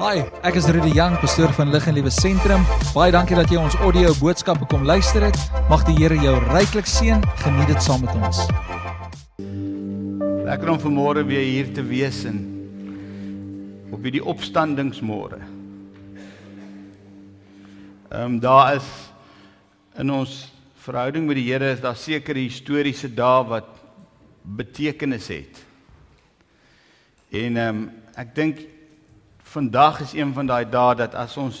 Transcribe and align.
Hi, 0.00 0.22
ek 0.48 0.56
is 0.56 0.64
Rudy 0.72 0.94
Jang, 0.96 1.12
pastoor 1.20 1.50
van 1.52 1.68
Lig 1.68 1.84
en 1.90 1.92
Liewe 1.92 2.08
Sentrum. 2.08 2.62
Baie 2.94 3.12
dankie 3.12 3.36
dat 3.36 3.50
jy 3.52 3.58
ons 3.60 3.74
audio 3.84 4.14
boodskappe 4.16 4.64
kom 4.70 4.86
luister 4.88 5.26
het. 5.26 5.36
Mag 5.68 5.82
die 5.84 5.92
Here 5.98 6.16
jou 6.16 6.32
ryklik 6.46 6.88
seën. 6.88 7.20
Geniet 7.42 7.68
dit 7.68 7.84
saam 7.84 8.06
met 8.06 8.14
ons. 8.16 8.40
Lekker 10.46 10.72
om 10.72 10.80
vanmôre 10.80 11.26
weer 11.28 11.44
hier 11.44 11.68
te 11.76 11.84
wees 11.84 12.22
en 12.32 12.40
op 13.92 14.00
hierdie 14.00 14.24
opstandingsmôre. 14.24 15.42
Ehm 18.08 18.24
um, 18.24 18.40
daar 18.40 18.78
is 18.80 18.88
in 20.00 20.16
ons 20.16 20.40
verhouding 20.80 21.28
met 21.28 21.42
die 21.42 21.48
Here 21.52 21.74
is 21.76 21.84
daar 21.84 22.00
sekere 22.00 22.40
historiese 22.40 23.12
dae 23.12 23.44
wat 23.52 23.68
betekenis 24.64 25.28
het. 25.28 25.64
En 27.36 27.64
ehm 27.68 27.84
um, 27.84 27.88
ek 28.16 28.36
dink 28.42 28.68
vandag 29.50 30.00
is 30.00 30.14
een 30.14 30.32
van 30.34 30.46
daai 30.46 30.64
dae 30.70 30.94
dat 30.94 31.14
as 31.18 31.36
ons 31.40 31.60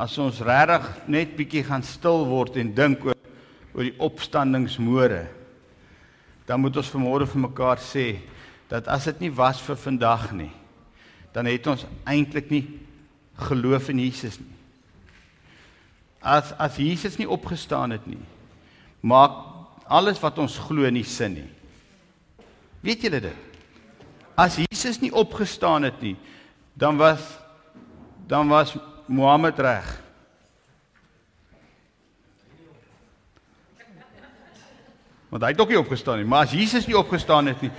as 0.00 0.16
ons 0.18 0.40
regtig 0.44 0.88
net 1.06 1.36
bietjie 1.36 1.64
gaan 1.64 1.84
stil 1.86 2.26
word 2.28 2.58
en 2.60 2.74
dink 2.74 3.04
oor 3.06 3.18
oor 3.72 3.86
die 3.86 3.96
opstandingsmôre 4.02 5.24
dan 6.46 6.60
moet 6.60 6.76
ons 6.76 6.90
vanmôre 6.92 7.28
vir 7.28 7.44
mekaar 7.46 7.80
sê 7.80 8.06
dat 8.68 8.88
as 8.92 9.08
dit 9.08 9.24
nie 9.24 9.32
was 9.32 9.60
vir 9.64 9.78
vandag 9.80 10.32
nie 10.36 10.50
dan 11.32 11.48
het 11.48 11.66
ons 11.70 11.86
eintlik 12.04 12.50
nie 12.52 12.64
geloof 13.48 13.88
in 13.88 14.02
Jesus 14.04 14.36
nie. 14.40 14.50
As 16.20 16.52
as 16.60 16.76
Jesus 16.76 17.16
nie 17.18 17.28
opgestaan 17.28 17.96
het 17.96 18.04
nie 18.06 18.20
maak 19.02 19.32
alles 19.90 20.20
wat 20.22 20.38
ons 20.38 20.58
glo 20.62 20.88
nie 20.90 21.04
sin 21.04 21.34
nie. 21.40 21.48
Weet 22.84 23.02
julle 23.02 23.18
dit? 23.24 23.48
As 24.38 24.60
Jesus 24.60 25.00
nie 25.02 25.10
opgestaan 25.12 25.82
het 25.88 25.98
nie, 26.02 26.14
dan 26.72 26.96
was 26.96 27.38
dan 28.26 28.48
was 28.48 28.76
Mohammed 29.06 29.58
reg. 29.58 30.00
Want 35.28 35.42
hy 35.42 35.48
het 35.48 35.60
ook 35.60 35.68
nie 35.72 35.80
opgestaan 35.80 36.20
nie, 36.20 36.28
maar 36.28 36.46
as 36.46 36.52
Jesus 36.52 36.86
nie 36.86 36.96
opgestaan 36.96 37.46
het 37.48 37.60
nie, 37.64 37.70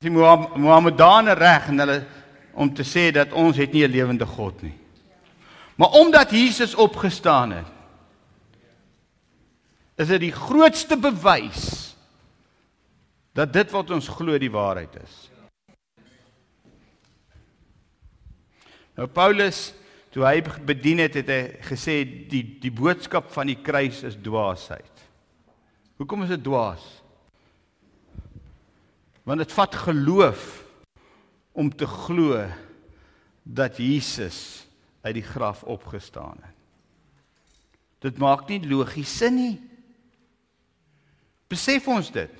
is 0.00 0.08
die 0.08 0.12
Mohammedane 0.12 1.36
reg 1.36 1.68
en 1.68 1.84
hulle 1.84 1.96
om 2.56 2.72
te 2.72 2.84
sê 2.84 3.10
dat 3.12 3.32
ons 3.36 3.56
het 3.56 3.72
nie 3.72 3.84
'n 3.84 3.90
lewende 3.90 4.26
God 4.26 4.62
nie. 4.62 4.74
Maar 5.76 5.88
omdat 5.88 6.30
Jesus 6.30 6.74
opgestaan 6.74 7.50
het, 7.50 7.72
is 9.96 10.08
dit 10.08 10.20
die 10.20 10.32
grootste 10.32 10.96
bewys 10.96 11.94
dat 13.32 13.52
dit 13.52 13.70
wat 13.70 13.90
ons 13.90 14.08
glo 14.08 14.38
die 14.38 14.50
waarheid 14.50 14.96
is. 15.02 15.30
Nou 18.96 19.08
Paulus 19.12 19.70
toe 20.14 20.24
hy 20.24 20.40
bedien 20.64 21.02
het, 21.04 21.18
het 21.20 21.28
hy 21.28 21.40
gesê 21.68 22.00
die 22.04 22.42
die 22.62 22.72
boodskap 22.72 23.28
van 23.34 23.50
die 23.50 23.58
kruis 23.60 24.00
is 24.08 24.16
dwaasheid. 24.16 25.04
Hoekom 26.00 26.24
is 26.24 26.32
dit 26.32 26.44
dwaas? 26.44 26.84
Want 29.26 29.42
dit 29.42 29.52
vat 29.52 29.74
geloof 29.86 30.46
om 31.56 31.68
te 31.72 31.88
glo 31.88 32.44
dat 33.42 33.78
Jesus 33.80 34.66
uit 35.04 35.16
die 35.18 35.24
graf 35.24 35.62
opgestaan 35.64 36.36
het. 36.42 36.54
Dit 38.06 38.18
maak 38.20 38.48
nie 38.48 38.60
logies 38.68 39.12
sin 39.18 39.36
nie. 39.38 39.54
Besef 41.50 41.86
ons 41.88 42.10
dit. 42.12 42.32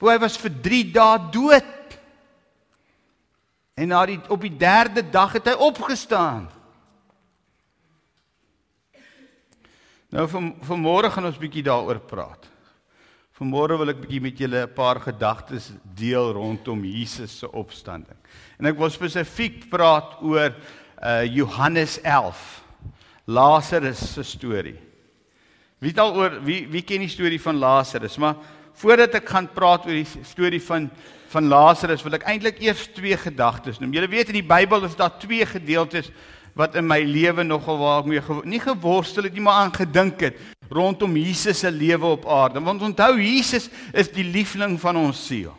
Hoe 0.00 0.10
hy 0.12 0.16
was 0.22 0.38
vir 0.40 0.54
3 0.64 0.84
dae 0.94 1.18
dood. 1.34 1.76
En 3.80 3.88
na 3.88 4.04
die 4.06 4.18
op 4.28 4.42
die 4.44 4.52
derde 4.60 5.02
dag 5.08 5.32
het 5.38 5.48
hy 5.48 5.56
opgestaan. 5.56 6.50
Nou 10.10 10.26
van 10.28 10.50
vanmôre 10.66 11.08
gaan 11.14 11.28
ons 11.30 11.38
bietjie 11.40 11.64
daaroor 11.64 12.02
praat. 12.10 12.48
Vanmôre 13.40 13.78
wil 13.80 13.92
ek 13.94 14.02
bietjie 14.02 14.20
met 14.20 14.40
julle 14.42 14.66
'n 14.66 14.74
paar 14.74 15.00
gedagtes 15.00 15.70
deel 15.96 16.32
rondom 16.36 16.84
Jesus 16.84 17.38
se 17.38 17.48
opstanding. 17.52 18.18
En 18.58 18.66
ek 18.66 18.76
wil 18.76 18.90
spesifiek 18.90 19.70
praat 19.70 20.20
oor 20.20 20.52
uh 21.00 21.24
Johannes 21.24 22.00
11. 22.02 22.62
Lazarus 23.24 24.12
se 24.12 24.22
storie. 24.22 24.76
Wie 25.78 25.90
het 25.90 25.98
al 25.98 26.14
oor 26.16 26.42
wie 26.44 26.68
wie 26.68 26.82
ken 26.82 27.00
die 27.00 27.08
storie 27.08 27.40
van 27.40 27.56
Lazarus? 27.56 28.18
Maar 28.18 28.36
voordat 28.72 29.14
ek 29.14 29.28
gaan 29.28 29.48
praat 29.48 29.86
oor 29.86 29.96
die 29.96 30.24
storie 30.24 30.62
van 30.62 30.90
van 31.30 31.46
Lazarus 31.46 32.02
wil 32.02 32.16
ek 32.18 32.26
eintlik 32.28 32.58
eers 32.64 32.88
twee 32.94 33.16
gedagtes 33.18 33.78
noem. 33.78 33.92
Julle 33.94 34.10
weet 34.10 34.32
in 34.32 34.40
die 34.40 34.46
Bybel 34.46 34.86
is 34.88 34.96
daar 34.98 35.14
twee 35.22 35.46
gedeeltes 35.46 36.10
wat 36.58 36.74
in 36.78 36.88
my 36.88 36.98
lewe 37.06 37.44
nogal 37.46 37.78
waarmee 37.78 38.22
gewo 38.24 38.42
nie 38.44 38.60
geworstel 38.60 39.28
het 39.28 39.36
nie, 39.36 39.44
maar 39.44 39.62
aan 39.62 39.74
gedink 39.74 40.24
het 40.26 40.40
rondom 40.70 41.16
Jesus 41.18 41.62
se 41.62 41.70
lewe 41.70 42.06
op 42.16 42.26
aarde. 42.26 42.62
Want 42.62 42.82
onthou 42.82 43.14
Jesus 43.18 43.68
is 43.92 44.10
die 44.10 44.26
liefling 44.26 44.78
van 44.80 44.98
ons 44.98 45.22
siel. 45.26 45.54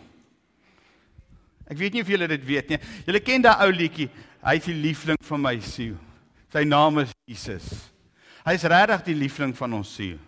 Ek 1.72 1.80
weet 1.80 1.96
nie 1.96 2.04
of 2.04 2.12
julle 2.12 2.28
dit 2.28 2.44
weet 2.48 2.74
nie. 2.74 2.80
Julle 3.08 3.24
ken 3.24 3.44
daai 3.44 3.64
ou 3.66 3.72
liedjie, 3.72 4.10
hy 4.44 4.58
is 4.60 4.68
die 4.68 4.76
liefling 4.76 5.20
van 5.24 5.44
my 5.44 5.56
siel. 5.64 5.96
Sy 6.52 6.66
naam 6.68 7.00
is 7.06 7.14
Jesus. 7.30 7.70
Hy 8.44 8.58
is 8.58 8.68
regtig 8.68 9.06
die 9.08 9.16
liefling 9.16 9.54
van 9.56 9.80
ons 9.80 9.94
siel. 9.96 10.20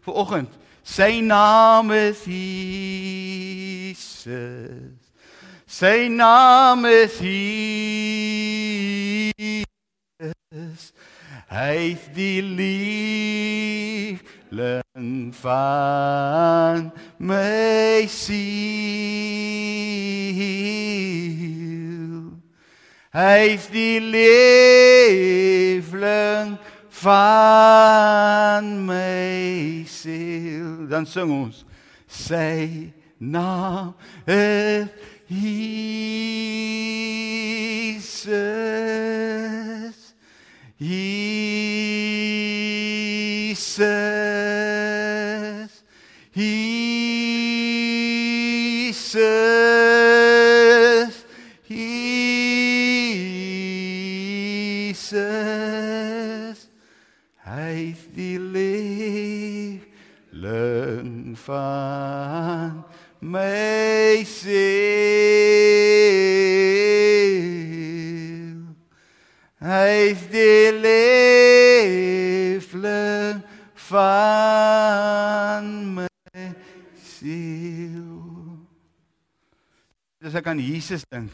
Vanoggend, 0.00 0.48
sy 0.82 1.20
naam 1.22 1.90
is 1.94 2.24
Jesus. 2.26 4.24
Sy 5.66 6.08
naam 6.10 6.84
is 6.86 7.18
Jesus. 7.18 7.64
Hy 11.54 11.94
is 11.94 12.02
die 12.16 12.42
liefling 12.42 14.18
van 15.38 16.92
my 17.18 18.06
siel. 18.10 19.44
Hy 23.14 23.54
is 23.54 23.70
die 23.70 24.00
liefling 25.78 26.58
van 26.98 28.66
my 28.88 29.86
siel. 29.86 30.90
Dan 30.90 31.06
sing 31.06 31.30
ons 31.30 31.62
sy 32.10 32.90
naam 33.22 33.94
is 34.26 34.90
Jesus. 35.30 35.54
Jesus. 40.82 41.54
Jesus. 46.34 46.74
Jesus. 55.12 56.68
Hy 57.44 57.92
die 58.16 58.38
liefling 58.40 59.82
van 61.36 62.84
my 63.20 64.24
siel. 64.24 64.64
Hy 69.60 70.16
die 70.32 70.72
liefling 72.64 73.44
van 73.92 75.68
my 76.00 76.08
siel. 77.04 78.56
Dis 80.24 80.32
ek 80.40 80.48
aan 80.48 80.64
Jesus 80.64 81.04
dink. 81.12 81.28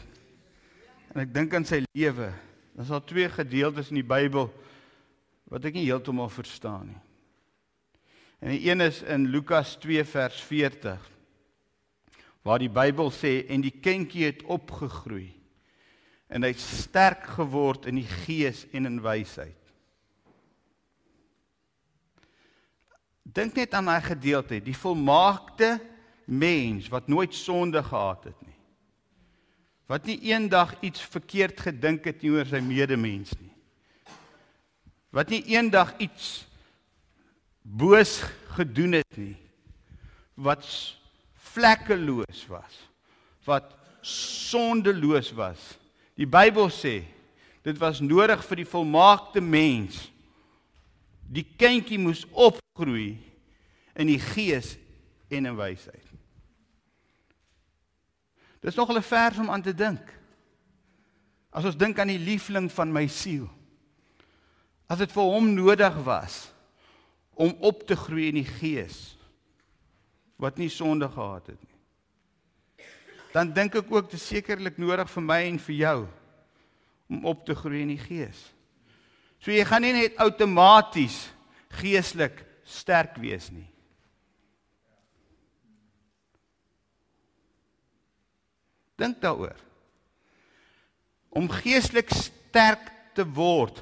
En 1.15 1.23
ek 1.23 1.31
dink 1.31 1.55
aan 1.55 1.63
sy 1.67 1.79
lewe. 1.95 2.50
Daar's 2.81 2.93
al 2.97 3.03
twee 3.03 3.29
gedeeltes 3.29 3.91
in 3.91 3.99
die 3.99 4.07
Bybel 4.09 4.47
wat 5.53 5.65
ek 5.69 5.75
nie 5.77 5.83
heeltemal 5.85 6.31
verstaan 6.33 6.87
nie. 6.89 7.01
En 8.41 8.49
die 8.55 8.63
een 8.65 8.81
is 8.81 9.03
in 9.05 9.27
Lukas 9.29 9.75
2 9.83 10.01
vers 10.09 10.39
40 10.49 11.03
waar 12.41 12.57
die 12.57 12.71
Bybel 12.73 13.11
sê 13.13 13.43
en 13.53 13.61
die 13.61 13.75
kindjie 13.85 14.25
het 14.31 14.41
opgegroei 14.49 15.27
en 16.25 16.41
hy 16.41 16.55
sterk 16.57 17.29
geword 17.35 17.85
in 17.85 17.99
die 18.01 18.09
gees 18.23 18.63
en 18.73 18.89
in 18.89 18.97
wysheid. 19.05 19.61
Dink 23.21 23.61
net 23.61 23.77
aan 23.77 23.93
daai 23.93 24.07
gedeelte, 24.09 24.57
die 24.57 24.73
volmaakte 24.73 25.75
mens 26.25 26.89
wat 26.89 27.13
nooit 27.13 27.37
sonde 27.37 27.85
gehad 27.85 28.31
het 28.31 28.41
nie. 28.41 28.50
Wat 29.91 30.07
nie 30.07 30.21
eendag 30.31 30.77
iets 30.79 31.03
verkeerd 31.03 31.59
gedink 31.59 32.05
het 32.07 32.21
nie 32.23 32.31
oor 32.31 32.47
sy 32.47 32.61
medemens 32.63 33.33
nie. 33.35 33.51
Wat 35.11 35.31
nie 35.33 35.41
eendag 35.51 35.97
iets 35.99 36.45
boos 37.61 38.21
gedoen 38.55 39.01
het 39.01 39.17
nie 39.19 39.35
wat 40.41 40.65
vlekkeloos 41.51 42.45
was, 42.49 42.77
wat 43.45 43.73
sondeloos 44.01 45.31
was. 45.37 45.59
Die 46.17 46.25
Bybel 46.29 46.71
sê 46.73 47.01
dit 47.61 47.77
was 47.77 48.01
nodig 48.01 48.41
vir 48.47 48.63
die 48.63 48.69
volmaakte 48.69 49.43
mens. 49.43 50.07
Die 51.31 51.45
kindjie 51.45 51.99
moes 52.01 52.23
opgroei 52.31 53.19
in 53.93 54.09
die 54.09 54.21
gees 54.31 54.75
en 55.29 55.45
in 55.45 55.59
wysheid. 55.59 56.10
Dis 58.61 58.75
nog 58.75 58.89
'n 58.89 59.01
vers 59.01 59.37
om 59.37 59.49
aan 59.49 59.61
te 59.61 59.73
dink. 59.73 60.13
As 61.49 61.65
ons 61.65 61.77
dink 61.77 61.99
aan 61.99 62.07
die 62.07 62.19
liefling 62.19 62.71
van 62.71 62.91
my 62.91 63.07
siel. 63.07 63.49
As 64.87 64.97
dit 64.97 65.11
vir 65.11 65.23
hom 65.23 65.53
nodig 65.53 66.03
was 66.03 66.53
om 67.33 67.55
op 67.59 67.87
te 67.87 67.95
groei 67.95 68.27
in 68.27 68.35
die 68.35 68.51
gees 68.59 69.17
wat 70.35 70.57
nie 70.57 70.69
sonde 70.69 71.09
gehad 71.09 71.47
het 71.47 71.61
nie. 71.61 72.85
Dan 73.31 73.53
dink 73.53 73.75
ek 73.75 73.91
ook 73.91 74.11
is 74.11 74.27
sekerlik 74.27 74.77
nodig 74.77 75.09
vir 75.09 75.23
my 75.23 75.41
en 75.47 75.59
vir 75.59 75.75
jou 75.75 76.07
om 77.09 77.25
op 77.25 77.45
te 77.45 77.55
groei 77.55 77.81
in 77.81 77.95
die 77.95 78.03
gees. 78.03 78.53
So 79.39 79.51
jy 79.51 79.63
gaan 79.65 79.81
nie 79.81 79.93
net 79.93 80.19
outomaties 80.21 81.31
geestelik 81.81 82.43
sterk 82.63 83.15
wees 83.17 83.49
nie. 83.51 83.70
Dink 89.01 89.21
daaroor. 89.23 89.57
Om 91.31 91.49
geestelik 91.49 92.11
sterk 92.13 92.91
te 93.17 93.25
word, 93.25 93.79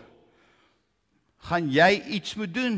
gaan 1.50 1.70
jy 1.72 1.92
iets 2.16 2.36
moet 2.40 2.54
doen. 2.54 2.78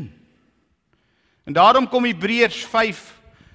En 1.46 1.54
daarom 1.56 1.88
kom 1.90 2.06
Hebreërs 2.06 2.64
5 2.70 3.02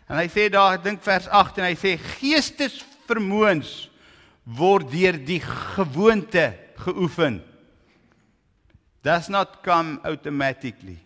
en 0.08 0.20
hy 0.20 0.28
sê 0.32 0.48
daar, 0.52 0.78
ek 0.78 0.86
dink 0.86 1.04
vers 1.04 1.28
8 1.28 1.60
en 1.60 1.68
hy 1.68 1.76
sê 1.80 1.96
geestesvermoëns 2.20 3.74
word 4.58 4.92
deur 4.92 5.18
die 5.28 5.42
gewoonte 5.44 6.46
geoefen. 6.86 7.42
Does 9.04 9.28
not 9.32 9.60
come 9.64 10.00
automatically. 10.08 10.98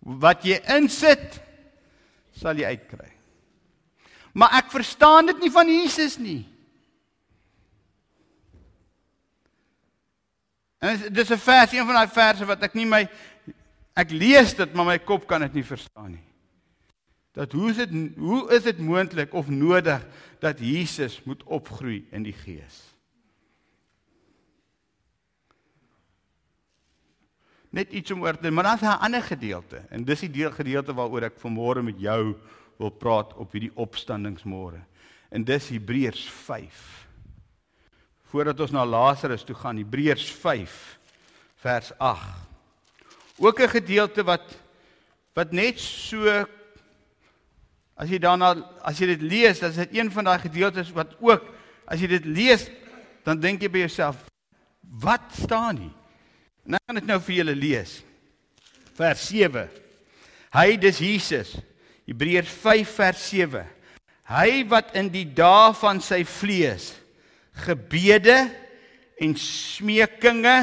Wat 0.00 0.44
jy 0.46 0.56
insit, 0.76 1.40
sal 2.38 2.56
jy 2.56 2.72
uitkry. 2.72 3.17
Maar 4.32 4.58
ek 4.62 4.70
verstaan 4.70 5.26
dit 5.26 5.40
nie 5.40 5.50
van 5.50 5.68
Jesus 5.68 6.18
nie. 6.18 6.46
En 10.78 11.12
dis 11.12 11.30
'n 11.30 11.38
vers, 11.38 11.72
een 11.72 11.86
van 11.86 11.94
daai 11.94 12.08
verse 12.08 12.44
wat 12.44 12.62
ek 12.62 12.74
nie 12.74 12.86
my 12.86 13.08
ek 13.94 14.10
lees 14.10 14.54
dit, 14.54 14.74
maar 14.74 14.86
my 14.86 14.98
kop 14.98 15.26
kan 15.26 15.40
dit 15.40 15.52
nie 15.58 15.64
verstaan 15.64 16.10
nie. 16.10 16.26
Dat 17.32 17.52
hoe 17.52 17.70
is 17.70 17.76
dit 17.76 17.90
hoe 18.16 18.50
is 18.54 18.62
dit 18.62 18.78
moontlik 18.78 19.32
of 19.32 19.48
nodig 19.48 20.06
dat 20.38 20.58
Jesus 20.58 21.22
moet 21.24 21.42
opgroei 21.42 22.06
in 22.10 22.22
die 22.22 22.32
gees? 22.32 22.94
Net 27.70 27.92
iets 27.92 28.10
om 28.10 28.22
oor 28.22 28.38
te, 28.38 28.50
maar 28.50 28.64
dan 28.64 28.74
is 28.74 28.80
'n 28.80 29.02
ander 29.04 29.22
gedeelte 29.22 29.82
en 29.90 30.04
dis 30.04 30.20
die 30.20 30.30
deel 30.30 30.50
gedeelte 30.50 30.94
waaroor 30.94 31.22
ek 31.22 31.38
vanmôre 31.38 31.82
met 31.82 32.00
jou 32.00 32.34
wil 32.78 32.90
praat 32.94 33.34
op 33.34 33.52
hierdie 33.52 33.74
opstandingsmôre. 33.74 34.80
En 35.34 35.44
dis 35.44 35.68
Hebreërs 35.74 36.22
5. 36.46 36.84
Voordat 38.30 38.60
ons 38.60 38.74
na 38.74 38.84
Lazarus 38.86 39.44
toe 39.44 39.56
gaan, 39.56 39.80
Hebreërs 39.80 40.30
5 40.40 40.98
vers 41.58 41.92
8. 41.98 42.46
Ook 43.38 43.60
'n 43.60 43.68
gedeelte 43.68 44.24
wat 44.24 44.46
wat 45.34 45.52
net 45.52 45.78
so 45.78 46.26
as 47.96 48.08
jy 48.08 48.18
daarna 48.18 48.54
as 48.82 48.98
jy 48.98 49.06
dit 49.06 49.22
lees, 49.22 49.60
dan 49.60 49.70
is 49.70 49.76
dit 49.76 49.94
een 49.98 50.10
van 50.10 50.24
daai 50.24 50.38
gedeeltes 50.38 50.90
wat 50.92 51.16
ook 51.20 51.44
as 51.86 52.00
jy 52.00 52.06
dit 52.06 52.24
lees, 52.24 52.68
dan 53.24 53.40
dink 53.40 53.62
jy 53.62 53.70
by 53.70 53.78
jouself, 53.78 54.16
wat 54.80 55.24
staan 55.32 55.76
hier? 55.76 55.94
En 56.66 56.74
ek 56.74 56.82
gaan 56.86 57.00
dit 57.00 57.06
nou 57.06 57.20
vir 57.20 57.34
julle 57.34 57.54
lees. 57.54 58.02
Vers 58.98 59.28
7. 59.28 59.68
Hy 60.52 60.76
dis 60.76 60.98
Jesus 60.98 61.56
Hebreërs 62.08 62.48
5 62.62 62.94
vers 62.96 63.24
7. 63.28 63.64
Hy 64.28 64.62
wat 64.68 64.94
in 64.96 65.10
die 65.12 65.26
dae 65.36 65.74
van 65.76 66.00
sy 66.04 66.22
vlees 66.28 66.92
gebede 67.64 68.46
en 69.20 69.34
smekinge 69.36 70.56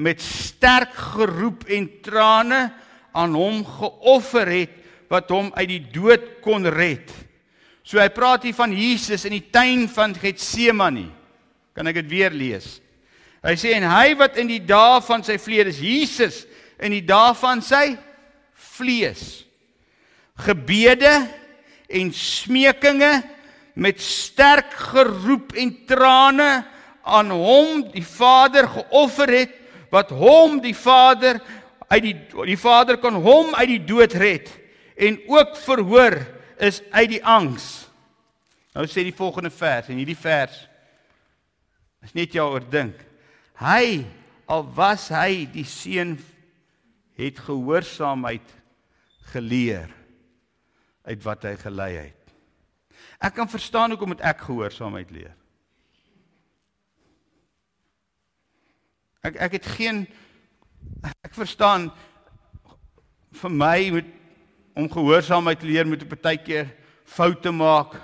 met 0.00 0.22
sterk 0.24 0.94
geroep 1.12 1.66
en 1.70 1.86
trane 2.02 2.60
aan 3.14 3.34
hom 3.36 3.60
geoffer 3.66 4.50
het 4.50 4.78
wat 5.10 5.30
hom 5.34 5.50
uit 5.58 5.68
die 5.68 5.82
dood 5.94 6.26
kon 6.42 6.66
red. 6.70 7.10
So 7.86 8.00
hy 8.00 8.08
praat 8.14 8.46
hier 8.46 8.56
van 8.56 8.72
Jesus 8.74 9.26
in 9.28 9.34
die 9.36 9.46
tuin 9.52 9.86
van 9.90 10.14
Getsemane. 10.18 11.08
Kan 11.74 11.90
ek 11.90 12.00
dit 12.00 12.10
weer 12.10 12.34
lees? 12.34 12.78
Hy 13.44 13.54
sê 13.58 13.76
en 13.76 13.86
hy 13.90 14.16
wat 14.18 14.38
in 14.42 14.50
die 14.50 14.62
dae 14.62 14.98
van 15.06 15.22
sy 15.26 15.38
vlees 15.40 15.78
Jesus 15.82 16.42
in 16.82 16.94
die 16.96 17.04
dae 17.06 17.30
van 17.38 17.62
sy 17.64 17.94
vlees 18.74 19.44
gebede 20.40 21.12
en 21.90 22.12
smekinge 22.14 23.12
met 23.74 24.00
sterk 24.00 24.72
geroep 24.92 25.54
en 25.58 25.72
trane 25.86 26.50
aan 27.02 27.30
hom 27.32 27.84
die 27.92 28.04
Vader 28.04 28.68
geoffer 28.68 29.32
het 29.32 29.54
wat 29.90 30.12
hom 30.14 30.60
die 30.62 30.76
Vader 30.76 31.40
uit 31.90 32.02
die 32.04 32.16
die 32.46 32.58
Vader 32.60 33.00
kan 33.02 33.16
hom 33.18 33.54
uit 33.56 33.70
die 33.72 33.84
dood 33.84 34.14
red 34.14 34.50
en 35.00 35.18
ook 35.30 35.56
verhoor 35.56 36.18
is 36.60 36.82
uit 36.92 37.16
die 37.16 37.22
angs. 37.24 37.88
Nou 38.76 38.84
sê 38.86 39.02
die 39.06 39.16
volgende 39.16 39.50
vers 39.50 39.88
en 39.90 39.98
hierdie 39.98 40.18
vers 40.18 40.54
is 42.04 42.12
net 42.16 42.36
jou 42.36 42.46
oordink. 42.52 42.94
Hy 43.60 44.04
al 44.50 44.66
was 44.76 45.08
hy 45.12 45.46
die 45.50 45.66
seun 45.68 46.14
het 47.20 47.40
gehoorsaamheid 47.44 48.54
geleer 49.32 49.90
uit 51.02 51.22
wat 51.24 51.44
hy 51.48 51.54
gelei 51.60 51.92
het. 51.96 52.34
Ek 53.20 53.34
kan 53.36 53.48
verstaan 53.48 53.92
hoekom 53.92 54.12
moet 54.14 54.24
ek 54.24 54.44
gehoorsaamheid 54.46 55.10
leer. 55.14 55.34
Ek 59.24 59.36
ek 59.36 59.58
het 59.58 59.66
geen 59.76 60.06
ek 61.24 61.34
verstaan 61.36 61.90
vir 63.42 63.52
my 63.52 63.90
moet 63.96 64.08
om 64.74 64.88
gehoorsaamheid 64.88 65.62
leer 65.62 65.86
moet 65.86 66.02
'n 66.02 66.08
partykeer 66.08 66.68
foute 67.04 67.50
maak 67.52 67.96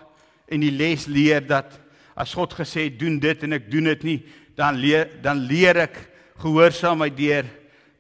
en 0.49 0.61
die 0.61 0.71
les 0.71 1.07
leer 1.07 1.41
dat 1.41 1.81
as 2.15 2.35
God 2.35 2.53
gesê 2.53 2.88
het 2.88 2.99
doen 2.99 3.19
dit 3.19 3.43
en 3.43 3.53
ek 3.53 3.71
doen 3.71 3.85
dit 3.85 4.03
nie, 4.03 4.26
dan 4.57 4.75
leer 4.75 5.23
dan 5.23 5.38
leer 5.38 5.76
ek 5.76 5.97
gehoorsaamheid 6.41 7.17
deur 7.17 7.45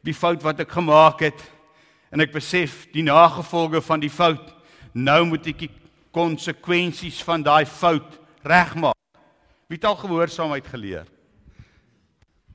die 0.02 0.14
fout 0.14 0.42
wat 0.42 0.60
ek 0.60 0.70
gemaak 0.70 1.20
het 1.20 1.40
en 2.10 2.20
ek 2.20 2.32
besef 2.32 2.86
die 2.92 3.02
nagevolge 3.02 3.82
van 3.82 4.00
die 4.00 4.10
fout 4.10 4.55
Nou 4.96 5.26
moet 5.28 5.44
ek 5.52 5.66
die 5.66 5.72
konsekwensies 6.16 7.18
van 7.26 7.42
daai 7.44 7.66
fout 7.68 8.16
regmaak. 8.46 8.96
Wie 9.68 9.76
het 9.76 9.84
al 9.84 9.98
gehoorsaamheid 10.00 10.68
geleer? 10.72 11.04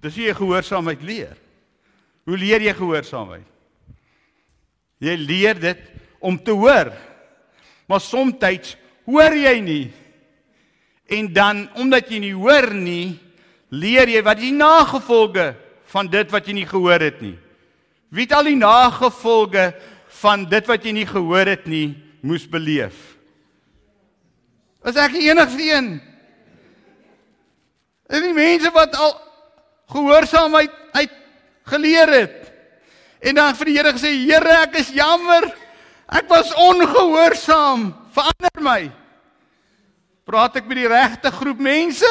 Dis 0.01 0.17
hoe 0.17 0.25
jy 0.25 0.33
gehoorsaamheid 0.39 1.03
leer. 1.05 1.35
Hoe 2.25 2.39
leer 2.41 2.63
jy 2.65 2.73
gehoorsaamheid? 2.73 3.45
Jy 5.01 5.15
leer 5.21 5.61
dit 5.61 5.85
om 6.21 6.37
te 6.41 6.55
hoor. 6.57 6.89
Maar 7.85 8.01
soms 8.01 8.75
hoor 9.05 9.35
jy 9.35 9.59
nie. 9.61 9.91
En 11.11 11.33
dan 11.33 11.67
omdat 11.75 12.09
jy 12.09 12.19
nie 12.23 12.33
hoor 12.33 12.73
nie, 12.73 13.19
leer 13.69 14.07
jy 14.07 14.21
wat 14.23 14.39
die 14.39 14.53
nagevolge 14.53 15.51
van 15.91 16.07
dit 16.07 16.31
wat 16.31 16.47
jy 16.47 16.53
nie 16.53 16.69
gehoor 16.69 17.01
het 17.01 17.21
nie. 17.21 17.37
Wie 18.09 18.25
het 18.25 18.33
al 18.33 18.49
die 18.49 18.57
nagevolge 18.57 19.73
van 20.21 20.45
dit 20.49 20.65
wat 20.67 20.85
jy 20.85 20.93
nie 20.95 21.05
gehoor 21.05 21.45
het 21.45 21.67
nie 21.67 22.10
moes 22.21 22.45
beleef. 22.49 22.95
Is 24.85 24.97
ek 24.97 25.13
die 25.13 25.27
enigste 25.29 25.65
een? 25.65 25.89
En 28.11 28.25
die 28.25 28.33
mense 28.35 28.71
wat 28.73 28.95
al 28.97 29.13
gehoorsaamheid 29.91 30.73
uit 30.97 31.13
geleer 31.69 32.13
het. 32.13 32.37
En 33.21 33.37
dan 33.37 33.55
vir 33.55 33.69
die 33.69 33.75
Here 33.77 33.93
gesê, 33.93 34.11
Here, 34.25 34.55
ek 34.65 34.79
is 34.81 34.89
jammer. 34.95 35.45
Ek 36.11 36.27
was 36.31 36.49
ongehoorsaam. 36.57 37.91
Verander 38.11 38.63
my. 38.65 38.81
Praat 40.27 40.57
ek 40.59 40.67
met 40.69 40.81
die 40.81 40.89
regte 40.89 41.31
groep 41.33 41.61
mense? 41.61 42.09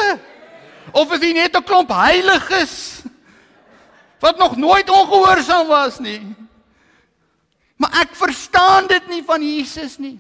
Of 0.95 1.13
is 1.15 1.21
dit 1.21 1.35
net 1.35 1.57
'n 1.57 1.63
klomp 1.63 1.91
heiliges 1.93 3.03
wat 4.21 4.39
nog 4.39 4.57
nooit 4.57 4.91
ongehoorsaam 4.91 5.67
was 5.67 5.99
nie? 5.99 6.21
Maar 7.81 8.03
ek 8.05 8.19
verstaan 8.19 8.91
dit 8.91 9.07
nie 9.09 9.23
van 9.25 9.41
Jesus 9.45 9.97
nie. 10.03 10.19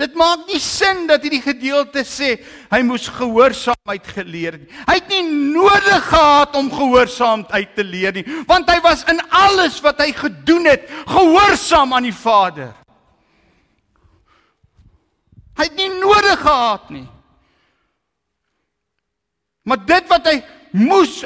Dit 0.00 0.14
maak 0.16 0.46
nie 0.48 0.60
sin 0.62 1.04
dat 1.10 1.20
hierdie 1.26 1.42
gedeelte 1.44 2.06
sê 2.08 2.38
hy 2.70 2.80
moes 2.88 3.04
gehoorsaamheid 3.12 4.06
geleer 4.14 4.56
het. 4.56 4.70
Hy 4.88 4.96
het 4.96 5.10
nie 5.12 5.26
nodig 5.52 6.06
gehad 6.08 6.56
om 6.56 6.70
gehoorsaamheid 6.72 7.74
te 7.76 7.84
leer 7.84 8.16
nie, 8.16 8.24
want 8.48 8.70
hy 8.72 8.78
was 8.84 9.04
in 9.12 9.20
alles 9.28 9.76
wat 9.84 10.00
hy 10.00 10.08
gedoen 10.16 10.70
het 10.70 10.88
gehoorsaam 11.10 11.92
aan 11.98 12.08
die 12.08 12.16
Vader. 12.16 12.72
Hy 15.60 15.68
het 15.68 15.76
nie 15.76 15.90
nodig 15.98 16.40
gehad 16.40 16.88
nie. 16.96 17.08
Maar 19.68 19.84
dit 19.84 20.08
wat 20.08 20.32
hy 20.32 20.38
moes 20.72 21.20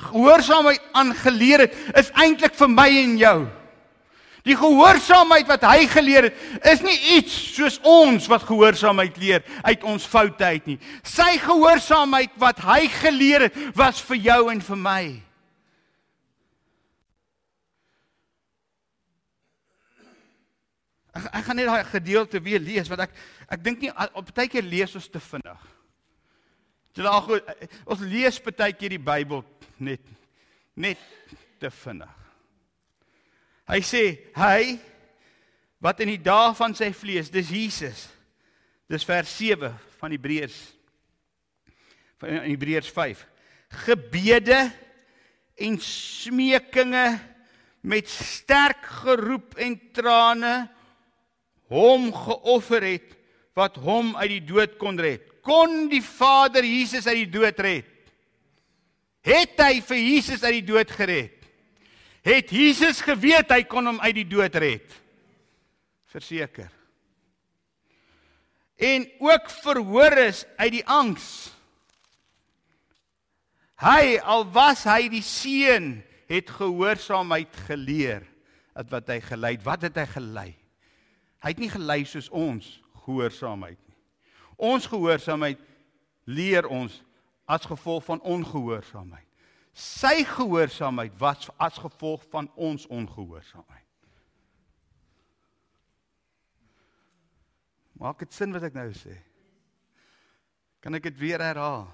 gehoorsaamheid 0.00 0.84
aangeleer 0.96 1.66
het, 1.66 1.80
is 1.98 2.12
eintlik 2.18 2.54
vir 2.58 2.70
my 2.72 2.88
en 3.02 3.16
jou. 3.20 3.38
Die 4.46 4.56
gehoorsaamheid 4.56 5.48
wat 5.50 5.64
hy 5.68 5.84
geleer 5.90 6.30
het, 6.30 6.44
is 6.72 6.80
nie 6.84 6.96
iets 7.18 7.34
soos 7.56 7.76
ons 7.84 8.28
wat 8.30 8.46
gehoorsaamheid 8.48 9.18
leer 9.20 9.42
uit 9.66 9.82
ons 9.84 10.06
foute 10.08 10.44
uit 10.44 10.70
nie. 10.72 10.78
Sy 11.04 11.34
gehoorsaamheid 11.42 12.32
wat 12.40 12.62
hy 12.64 12.86
geleer 13.02 13.48
het, 13.48 13.58
was 13.76 14.00
vir 14.08 14.22
jou 14.30 14.40
en 14.52 14.62
vir 14.64 14.80
my. 14.80 15.02
Ek 21.10 21.26
ek 21.34 21.44
gaan 21.44 21.58
net 21.58 21.68
daai 21.68 21.90
gedeelte 21.90 22.40
weer 22.40 22.62
lees 22.62 22.88
want 22.88 23.02
ek 23.02 23.16
ek 23.50 23.62
dink 23.64 23.80
nie 23.82 23.90
op 23.90 24.28
baie 24.30 24.48
keer 24.48 24.64
lees 24.64 24.94
ons 24.96 25.08
te 25.10 25.20
vinnig. 25.20 25.64
Jy 26.96 27.02
laag 27.04 27.26
goed, 27.26 27.50
ons 27.84 28.04
lees 28.06 28.38
baie 28.46 28.72
keer 28.72 28.94
die 28.94 29.02
Bybel 29.10 29.42
net 29.80 30.04
net 30.80 31.00
te 31.60 31.70
vinnig. 31.82 32.12
Hy 33.70 33.80
sê 33.84 34.04
hy 34.34 34.78
wat 35.80 36.00
in 36.02 36.14
die 36.14 36.22
dae 36.22 36.52
van 36.56 36.74
sy 36.76 36.90
vlees, 36.96 37.30
dis 37.32 37.52
Jesus. 37.52 38.06
Dis 38.90 39.06
vers 39.06 39.30
7 39.38 39.70
van 40.00 40.14
Hebreërs 40.14 40.58
van 42.20 42.42
Hebreërs 42.44 42.90
5. 42.92 43.22
Gebede 43.86 44.58
en 45.60 45.78
smekinge 45.80 47.06
met 47.80 48.08
sterk 48.12 48.84
geroep 49.00 49.56
en 49.56 49.78
trane 49.96 50.54
hom 51.72 52.10
geoffer 52.12 52.84
het 52.84 53.14
wat 53.56 53.78
hom 53.80 54.12
uit 54.18 54.34
die 54.34 54.44
dood 54.50 54.76
kon 54.80 55.00
red. 55.00 55.24
Kon 55.40 55.88
die 55.88 56.02
Vader 56.04 56.66
Jesus 56.66 57.08
uit 57.08 57.22
die 57.22 57.32
dood 57.38 57.62
red? 57.64 57.88
Het 59.26 59.58
hy 59.60 59.80
vir 59.84 60.00
Jesus 60.00 60.42
uit 60.46 60.60
die 60.60 60.68
dood 60.72 60.90
gered? 60.96 61.36
Het 62.24 62.52
Jesus 62.52 63.00
geweet 63.04 63.52
hy 63.52 63.62
kon 63.68 63.88
hom 63.88 64.00
uit 64.00 64.16
die 64.16 64.28
dood 64.28 64.56
red? 64.60 64.96
Verseker. 66.10 66.70
En 68.80 69.04
ook 69.20 69.50
verhoor 69.60 70.16
is 70.24 70.44
uit 70.56 70.72
die 70.78 70.86
angs. 70.88 71.50
Hy 73.80 74.16
al 74.20 74.46
was 74.52 74.84
hy 74.88 75.08
die 75.12 75.24
seun 75.24 75.98
het 76.30 76.52
gehoorsaamheid 76.52 77.54
geleer 77.68 78.24
at 78.76 78.88
wat 78.92 79.08
hy 79.12 79.20
gelei 79.24 79.54
het. 79.56 79.64
Wat 79.64 79.84
het 79.88 80.00
hy 80.00 80.06
gelei? 80.14 80.50
Hy 81.40 81.52
het 81.54 81.60
nie 81.60 81.72
gelei 81.72 82.02
soos 82.08 82.28
ons 82.28 82.68
gehoorsaamheid 83.04 83.78
nie. 83.80 83.96
Ons 84.60 84.88
gehoorsaamheid 84.88 85.60
leer 86.28 86.68
ons 86.68 87.00
as 87.50 87.66
gevolg 87.66 88.04
van 88.04 88.20
ongehoorsaamheid. 88.20 89.26
Sy 89.74 90.22
gehoorsaamheid 90.26 91.16
was 91.18 91.48
as 91.56 91.78
gevolg 91.78 92.22
van 92.30 92.50
ons 92.54 92.86
ongehoorsaamheid. 92.86 93.86
Maak 97.98 98.22
dit 98.22 98.34
sin 98.34 98.54
wat 98.54 98.64
ek 98.70 98.76
nou 98.78 98.88
sê? 98.96 99.16
Kan 100.80 100.96
ek 100.96 101.10
dit 101.10 101.18
weer 101.20 101.42
herhaal? 101.42 101.90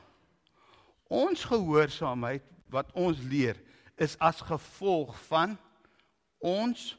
Ons 1.08 1.46
gehoorsaamheid 1.48 2.44
wat 2.70 2.92
ons 2.94 3.18
leer 3.26 3.58
is 3.96 4.14
as 4.22 4.44
gevolg 4.44 5.16
van 5.26 5.56
ons 6.44 6.92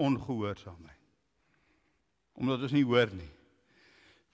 ongehoorsaamheid. 0.00 0.98
Omdat 2.40 2.66
ons 2.66 2.74
nie 2.74 2.86
hoor 2.86 3.12
nie. 3.12 3.30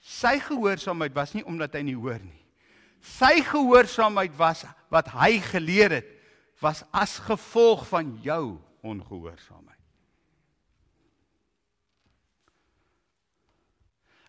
Sy 0.06 0.36
gehoorsaamheid 0.38 1.14
was 1.16 1.34
nie 1.34 1.44
omdat 1.44 1.74
hy 1.74 1.88
nie 1.90 1.98
hoor 1.98 2.22
nie. 2.22 2.45
Sy 3.06 3.40
gehoorsaamheid 3.46 4.34
was 4.38 4.64
wat 4.92 5.08
hy 5.14 5.38
geleer 5.44 5.98
het 6.00 6.12
was 6.62 6.82
as 6.90 7.18
gevolg 7.22 7.84
van 7.88 8.14
jou 8.24 8.56
ongehoorsaamheid. 8.86 9.76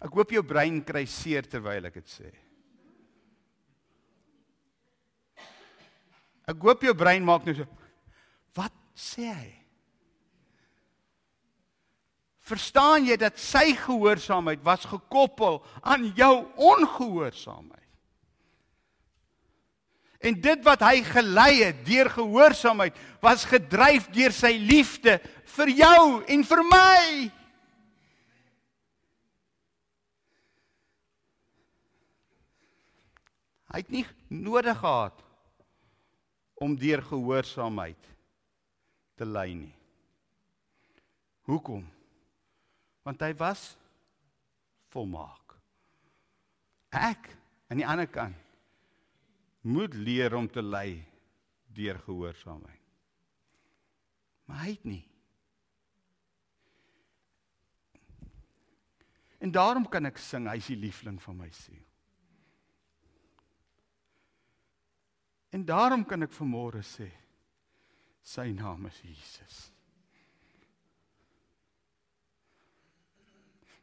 Ek 0.03 0.13
hoop 0.13 0.33
jou 0.35 0.43
brein 0.45 0.81
kry 0.85 1.05
seer 1.09 1.47
terwyl 1.49 1.89
ek 1.89 1.97
dit 1.97 2.11
sê. 2.11 2.29
Ek 6.47 6.61
hoop 6.63 6.85
jou 6.85 6.93
brein 6.95 7.25
maak 7.25 7.47
nou 7.47 7.55
so 7.57 7.67
wat 8.57 8.75
sê 8.97 9.27
hy? 9.29 9.49
Verstaan 12.47 13.09
jy 13.09 13.17
dat 13.19 13.35
sy 13.41 13.73
gehoorsaamheid 13.75 14.61
was 14.65 14.85
gekoppel 14.87 15.59
aan 15.83 16.07
jou 16.15 16.45
ongehoorsaamheid? 16.55 17.86
En 20.19 20.37
dit 20.41 20.63
wat 20.65 20.81
hy 20.81 21.01
gelei 21.05 21.51
het 21.61 21.83
deur 21.85 22.09
gehoorsaamheid 22.09 22.95
was 23.21 23.45
gedryf 23.45 24.09
deur 24.13 24.33
sy 24.33 24.55
liefde 24.57 25.19
vir 25.57 25.73
jou 25.77 26.03
en 26.25 26.45
vir 26.49 26.63
my. 26.65 27.01
Hy 33.67 33.83
het 33.83 33.93
nie 33.93 34.05
nodig 34.33 34.79
gehad 34.79 35.21
om 36.57 36.73
deur 36.79 37.03
gehoorsaamheid 37.05 38.09
te 39.17 39.25
lei 39.25 39.51
nie. 39.53 39.73
Hoekom? 41.45 41.83
Want 43.05 43.21
hy 43.21 43.31
was 43.37 43.69
volmaak. 44.91 45.53
Ek 46.89 47.29
aan 47.69 47.83
die 47.83 47.87
ander 47.87 48.09
kant 48.09 48.46
moet 49.67 49.93
leer 49.93 50.35
om 50.35 50.47
te 50.47 50.63
lei 50.63 51.03
deur 51.75 51.99
gehoorsaamheid. 51.99 52.83
Maar 54.47 54.63
hy 54.63 54.71
het 54.71 54.85
nie. 54.87 55.03
En 59.43 59.51
daarom 59.51 59.85
kan 59.91 60.07
ek 60.07 60.17
sing, 60.17 60.47
hy 60.49 60.57
is 60.61 60.71
die 60.71 60.79
liefling 60.79 61.19
van 61.21 61.37
my 61.43 61.49
siel. 61.53 61.83
En 65.53 65.65
daarom 65.67 66.03
kan 66.07 66.23
ek 66.25 66.35
vanmôre 66.35 66.83
sê 66.85 67.09
sy 68.27 68.49
naam 68.55 68.87
is 68.89 68.97
Jesus. 69.03 69.59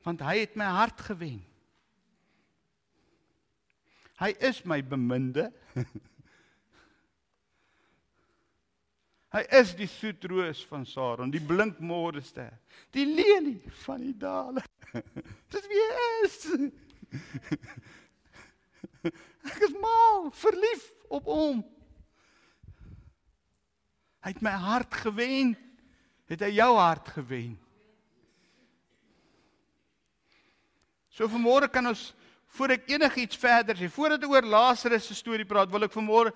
Want 0.05 0.21
hy 0.25 0.43
het 0.43 0.57
my 0.61 0.69
hart 0.69 1.01
gewen. 1.07 1.41
Hy 4.21 4.31
is 4.41 4.65
my 4.65 4.81
beminde. 4.83 5.51
Hy 9.35 9.43
is 9.59 9.73
die 9.75 9.89
soetroos 9.91 10.61
van 10.71 10.85
Saron, 10.87 11.33
die 11.35 11.43
blink 11.43 11.81
môrester, 11.83 12.53
die 12.95 13.03
lelie 13.03 13.59
van 13.83 14.05
die 14.05 14.15
dale. 14.15 14.63
Dis 15.51 15.67
wie 15.67 15.87
hy 15.91 16.05
is. 16.23 16.37
Ek 19.51 19.59
is 19.67 19.75
mal, 19.83 20.31
verlief 20.39 20.87
op 21.11 21.27
hom. 21.27 21.65
Hy 24.23 24.31
het 24.31 24.45
my 24.47 24.55
hart 24.55 24.95
gewen. 25.03 25.57
Het 26.31 26.47
hy 26.47 26.55
jou 26.55 26.71
hart 26.79 27.11
gewen? 27.19 27.59
So 31.13 31.27
vanmôre 31.31 31.69
kan 31.71 31.91
ons 31.91 32.15
voor 32.55 32.77
ek 32.77 32.91
enigiets 32.91 33.39
verder 33.41 33.79
sê, 33.79 33.89
voordat 33.91 34.23
ek 34.23 34.31
oor 34.31 34.47
Lazarus 34.47 35.09
se 35.09 35.17
storie 35.19 35.47
praat, 35.49 35.71
wil 35.73 35.87
ek 35.87 35.95
vanmôre 35.95 36.35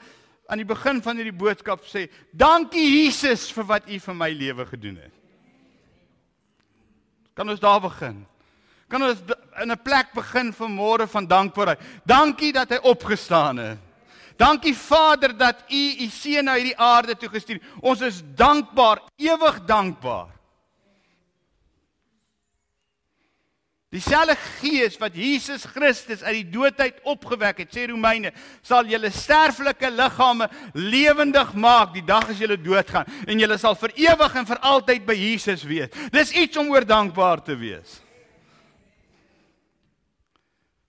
aan 0.49 0.63
die 0.63 0.69
begin 0.69 1.03
van 1.05 1.19
hierdie 1.21 1.37
boodskap 1.37 1.85
sê, 1.87 2.09
dankie 2.33 2.83
Jesus 2.83 3.49
vir 3.55 3.69
wat 3.69 3.89
u 3.89 3.99
vir 4.03 4.17
my 4.17 4.31
lewe 4.35 4.67
gedoen 4.67 4.97
het. 5.05 5.15
Kan 7.39 7.49
ons 7.53 7.63
daar 7.63 7.81
begin? 7.85 8.25
Kan 8.91 9.05
ons 9.05 9.21
in 9.63 9.71
'n 9.71 9.83
plek 9.85 10.15
begin 10.15 10.53
vanmôre 10.53 11.07
van 11.07 11.27
dankbaarheid. 11.27 11.81
Dankie 12.05 12.53
dat 12.53 12.71
hy 12.71 12.79
opgestaan 12.83 13.57
het. 13.57 13.79
Dankie 14.37 14.75
Vader 14.75 15.37
dat 15.37 15.65
u 15.69 16.05
u 16.05 16.09
seun 16.09 16.45
na 16.45 16.55
hierdie 16.55 16.79
aarde 16.79 17.17
toe 17.17 17.29
gestuur. 17.29 17.61
Ons 17.81 18.01
is 18.01 18.23
dankbaar, 18.35 19.03
ewig 19.17 19.65
dankbaar. 19.67 20.38
Dieselfde 23.89 24.35
Gees 24.61 24.99
wat 25.01 25.15
Jesus 25.17 25.63
Christus 25.65 26.21
uit 26.23 26.43
die 26.43 26.51
doodheid 26.53 26.99
opgewek 27.09 27.63
het, 27.63 27.71
sê 27.73 27.87
Romeine, 27.89 28.35
sal 28.61 28.85
julle 28.85 29.09
sterflike 29.09 29.89
liggame 29.95 30.51
lewendig 30.77 31.55
maak 31.57 31.95
die 31.95 32.05
dag 32.05 32.29
as 32.29 32.43
julle 32.43 32.59
doodgaan 32.61 33.09
en 33.25 33.41
julle 33.41 33.57
sal 33.57 33.79
vir 33.81 33.95
ewig 34.11 34.37
en 34.37 34.51
vir 34.51 34.61
altyd 34.73 35.07
by 35.09 35.17
Jesus 35.17 35.65
wees. 35.65 35.95
Dis 36.13 36.35
iets 36.37 36.61
om 36.61 36.69
oor 36.75 36.85
dankbaar 36.85 37.41
te 37.47 37.57
wees. 37.57 37.97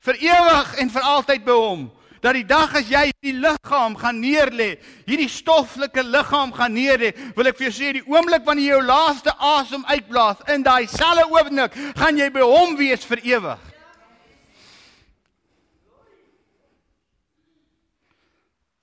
Vir 0.03 0.19
ewig 0.27 0.75
en 0.83 0.91
vir 0.91 1.09
altyd 1.15 1.47
by 1.47 1.55
hom. 1.55 1.87
Dat 2.21 2.35
die 2.35 2.45
dag 2.47 2.75
as 2.75 2.89
jy 2.91 3.09
die 3.23 3.35
liggaam 3.39 3.95
gaan 3.99 4.19
neerlê, 4.21 4.73
hierdie 5.07 5.29
stoffelike 5.31 6.03
liggaam 6.03 6.53
gaan 6.55 6.75
neerlê, 6.75 7.13
wil 7.35 7.49
ek 7.49 7.57
vir 7.59 7.69
jou 7.69 7.75
sê 7.79 7.93
die 7.99 8.05
oomblik 8.07 8.45
wanneer 8.47 8.65
jy 8.65 8.75
jou 8.75 8.85
laaste 8.85 9.33
asem 9.39 9.85
uitblaas 9.87 10.45
in 10.53 10.63
daai 10.63 10.87
selfe 10.91 11.27
oomblik, 11.31 11.75
gaan 11.97 12.19
jy 12.19 12.29
by 12.33 12.45
hom 12.45 12.77
wees 12.79 13.05
vir 13.07 13.23
ewig. 13.35 13.69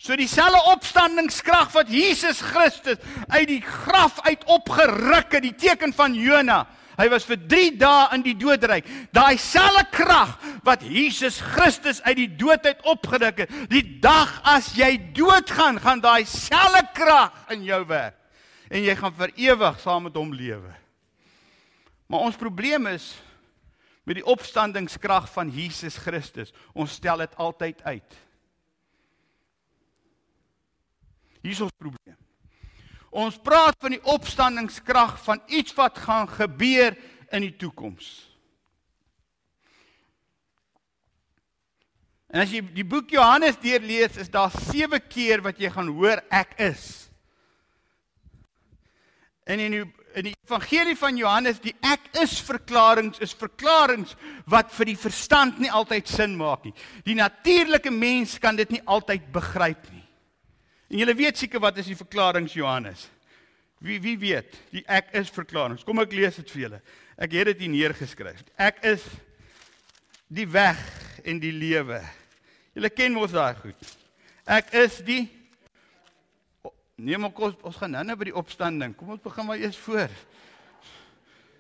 So 0.07 0.15
dieselfde 0.15 0.61
opstandingskrag 0.71 1.73
wat 1.75 1.89
Jesus 1.91 2.39
Christus 2.39 3.01
uit 3.27 3.49
die 3.51 3.63
graf 3.65 4.21
uit 4.23 4.45
opgeruk 4.47 5.33
het, 5.35 5.43
die 5.43 5.57
teken 5.59 5.91
van 5.97 6.15
Jona. 6.15 6.61
Hy 6.97 7.09
was 7.13 7.27
vir 7.29 7.39
3 7.45 7.73
dae 7.77 8.07
in 8.17 8.23
die 8.25 8.37
doodryk. 8.39 8.87
Daai 9.15 9.37
selfde 9.41 9.85
krag 9.93 10.37
wat 10.65 10.85
Jesus 10.85 11.39
Christus 11.45 12.01
uit 12.07 12.17
die 12.23 12.31
dood 12.41 12.65
uit 12.67 12.81
opgeruk 12.89 13.45
het, 13.45 13.53
die 13.69 13.85
dag 14.01 14.39
as 14.49 14.73
jy 14.79 14.97
doodgaan, 15.17 15.81
gaan 15.83 16.01
daai 16.01 16.25
selfde 16.29 16.87
krag 16.97 17.53
in 17.53 17.67
jou 17.69 17.83
werk 17.89 18.17
en 18.67 18.83
jy 18.83 18.97
gaan 18.99 19.15
vir 19.15 19.31
ewig 19.39 19.79
saam 19.79 20.09
met 20.09 20.17
hom 20.19 20.33
lewe. 20.35 20.73
Maar 22.11 22.27
ons 22.27 22.39
probleem 22.39 22.89
is 22.91 23.13
met 24.07 24.21
die 24.21 24.27
opstandingskrag 24.27 25.29
van 25.33 25.51
Jesus 25.51 25.99
Christus. 26.03 26.53
Ons 26.75 26.99
stel 26.99 27.25
dit 27.25 27.37
altyd 27.43 27.83
uit. 27.87 28.21
Hier 31.43 31.55
is 31.55 31.63
ons 31.63 31.75
probleem. 31.79 32.19
Ons 33.11 33.39
praat 33.43 33.77
van 33.81 33.95
die 33.95 34.03
opstandingskrag 34.03 35.17
van 35.25 35.43
iets 35.47 35.75
wat 35.79 35.99
gaan 35.99 36.29
gebeur 36.29 36.97
in 37.31 37.47
die 37.47 37.55
toekoms. 37.57 38.09
En 42.33 42.43
as 42.43 42.51
jy 42.53 42.61
die 42.75 42.85
boek 42.85 43.13
Johannes 43.15 43.59
deurlees, 43.63 44.19
is 44.21 44.31
daar 44.33 44.51
7 44.51 45.01
keer 45.09 45.45
wat 45.45 45.61
jy 45.63 45.71
gaan 45.73 45.93
hoor 45.95 46.21
ek 46.35 46.57
is. 46.67 47.07
En 49.47 49.63
in 49.63 49.79
die 49.79 49.87
in 50.17 50.31
die 50.31 50.37
evangelie 50.47 50.95
van 50.97 51.19
Johannes, 51.21 51.59
die 51.61 51.75
ek 51.85 52.07
is 52.23 52.39
verklaringe 52.41 53.21
is 53.21 53.35
verklaringe 53.37 54.15
wat 54.49 54.71
vir 54.73 54.89
die 54.89 54.97
verstand 54.97 55.59
nie 55.61 55.69
altyd 55.69 56.09
sin 56.09 56.39
maak 56.41 56.65
nie. 56.65 56.73
Die 57.05 57.19
natuurlike 57.19 57.93
mens 57.93 58.39
kan 58.41 58.57
dit 58.57 58.73
nie 58.73 58.81
altyd 58.89 59.29
begryp 59.35 59.85
nie. 59.93 60.06
En 60.97 61.03
julle 61.03 61.13
weet 61.13 61.37
seker 61.37 61.61
wat 61.61 61.77
is 61.77 61.91
die 61.91 61.99
verklaringe 61.99 62.49
Johannes? 62.49 63.03
Wie 63.85 63.99
wie 64.01 64.15
weet? 64.17 64.55
Die 64.73 64.81
ek 64.89 65.11
is 65.21 65.29
verklaringe. 65.29 65.83
Kom 65.85 66.01
ek 66.01 66.15
lees 66.17 66.39
dit 66.41 66.53
vir 66.55 66.63
julle. 66.63 66.79
Ek 67.21 67.35
het 67.37 67.51
dit 67.51 67.67
hier 67.67 67.73
neergeskryf. 67.75 68.41
Ek 68.57 68.81
is 68.95 69.05
die 70.33 70.47
weg 70.49 70.81
en 71.21 71.37
die 71.43 71.53
lewe. 71.53 72.01
Julle 72.73 72.89
ken 72.97 73.13
mos 73.13 73.37
daai 73.37 73.61
goed. 73.61 73.93
Ek 74.49 74.73
is 74.87 75.03
die 75.05 75.27
Nee, 76.97 77.19
maar 77.21 77.29
kom 77.37 77.53
ons 77.61 77.77
gaan 77.77 77.93
nou-nou 77.93 78.15
by 78.17 78.31
die 78.31 78.39
opstanding. 78.41 78.95
Kom 78.97 79.11
ons 79.13 79.21
begin 79.21 79.45
maar 79.45 79.61
eers 79.61 79.77
voor. 79.85 80.09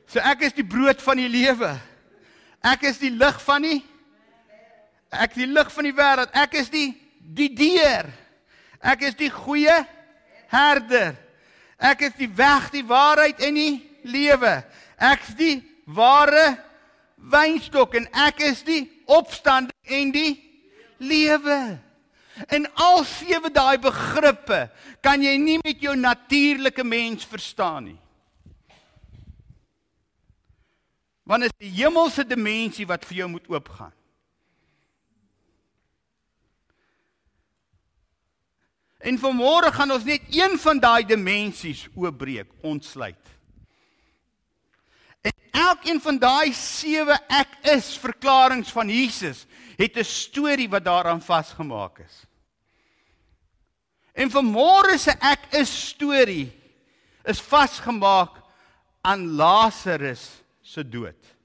So 0.08 0.22
ek 0.24 0.46
is 0.48 0.56
die 0.56 0.64
brood 0.64 1.02
van 1.04 1.20
die 1.20 1.28
lewe. 1.28 1.74
Ek 2.64 2.86
is 2.88 3.04
die 3.04 3.12
lig 3.12 3.42
van 3.44 3.68
die 3.68 3.82
Ek 5.12 5.36
die 5.36 5.46
lig 5.46 5.68
van 5.70 5.86
die 5.86 5.94
wêreld. 5.94 6.32
Ek 6.32 6.56
is 6.56 6.72
die 6.72 6.88
die 7.20 7.52
deur. 7.52 8.08
Ek 8.86 9.02
is 9.08 9.16
die 9.18 9.30
goeie 9.32 9.80
herder. 10.52 11.16
Ek 11.76 12.06
is 12.06 12.14
die 12.18 12.30
weg, 12.30 12.70
die 12.72 12.86
waarheid 12.86 13.42
en 13.44 13.58
die 13.58 13.74
lewe. 14.06 14.60
Ek 14.96 15.24
is 15.26 15.34
die 15.38 15.56
ware 15.86 16.54
wynstok 17.16 17.96
en 17.98 18.06
ek 18.26 18.40
is 18.46 18.62
die 18.66 18.84
opstand 19.10 19.72
en 19.82 20.12
die 20.14 20.32
lewe. 21.02 21.58
En 22.52 22.66
al 22.84 23.04
sewe 23.08 23.50
daai 23.52 23.78
begrippe 23.80 24.66
kan 25.04 25.22
jy 25.24 25.36
nie 25.40 25.58
met 25.64 25.80
jou 25.82 25.94
natuurlike 25.96 26.84
mens 26.84 27.24
verstaan 27.28 27.90
nie. 27.90 28.00
Want 31.26 31.42
dit 31.42 31.54
is 31.56 31.64
die 31.64 31.74
hemelse 31.80 32.22
dimensie 32.28 32.86
wat 32.86 33.04
vir 33.08 33.24
jou 33.24 33.30
moet 33.32 33.48
oopgaan. 33.50 33.94
En 39.06 39.18
vanmôre 39.22 39.70
gaan 39.70 39.94
ons 39.94 40.04
net 40.06 40.24
een 40.34 40.56
van 40.58 40.80
daai 40.82 41.04
dimensies 41.06 41.84
oopbreek, 41.94 42.48
ontsluit. 42.66 43.34
En 45.22 45.34
elkeen 45.50 46.00
van 46.02 46.18
daai 46.18 46.50
sewe 46.52 47.14
ek 47.30 47.54
is 47.76 47.92
verklaringe 48.02 48.66
van 48.74 48.90
Jesus 48.90 49.44
het 49.78 49.96
'n 49.96 50.04
storie 50.04 50.68
wat 50.68 50.84
daaraan 50.84 51.22
vasgemaak 51.22 51.98
is. 51.98 52.24
En 54.12 54.30
vanmôre 54.30 54.98
se 54.98 55.10
ek 55.10 55.52
is 55.52 55.88
storie 55.88 56.50
is 57.24 57.40
vasgemaak 57.40 58.42
aan 59.02 59.36
Lazarus 59.36 60.42
se 60.62 60.88
dood. 60.88 61.35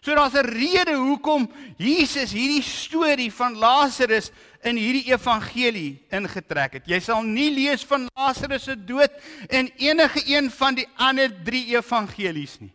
So 0.00 0.14
daar's 0.14 0.34
'n 0.34 0.48
rede 0.48 0.96
hoekom 0.96 1.52
Jesus 1.76 2.32
hierdie 2.32 2.62
storie 2.62 3.32
van 3.32 3.56
Lazarus 3.56 4.30
in 4.62 4.76
hierdie 4.76 5.12
evangelie 5.12 6.00
ingetrek 6.08 6.72
het. 6.72 6.86
Jy 6.86 7.00
sal 7.00 7.22
nie 7.22 7.50
lees 7.50 7.84
van 7.84 8.08
Lazarus 8.16 8.64
se 8.64 8.84
dood 8.84 9.12
in 9.48 9.72
enige 9.76 10.22
een 10.26 10.50
van 10.50 10.74
die 10.74 10.86
ander 10.96 11.30
3 11.44 11.76
evangelies 11.76 12.58
nie. 12.60 12.72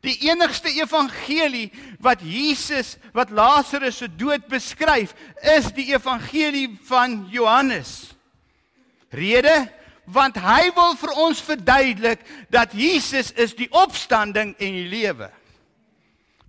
Die 0.00 0.18
enigste 0.30 0.68
evangelie 0.68 1.72
wat 1.98 2.20
Jesus 2.20 2.96
wat 3.12 3.30
Lazarus 3.30 3.96
se 3.96 4.08
dood 4.16 4.46
beskryf, 4.46 5.14
is 5.42 5.72
die 5.72 5.94
evangelie 5.94 6.78
van 6.82 7.26
Johannes. 7.30 8.14
Rede 9.10 9.72
want 10.06 10.36
hy 10.36 10.68
wil 10.76 10.96
vir 11.00 11.14
ons 11.26 11.40
verduidelik 11.42 12.20
dat 12.52 12.74
Jesus 12.76 13.32
is 13.32 13.54
die 13.56 13.70
opstanding 13.72 14.54
en 14.58 14.78
die 14.80 14.88
lewe. 14.88 15.30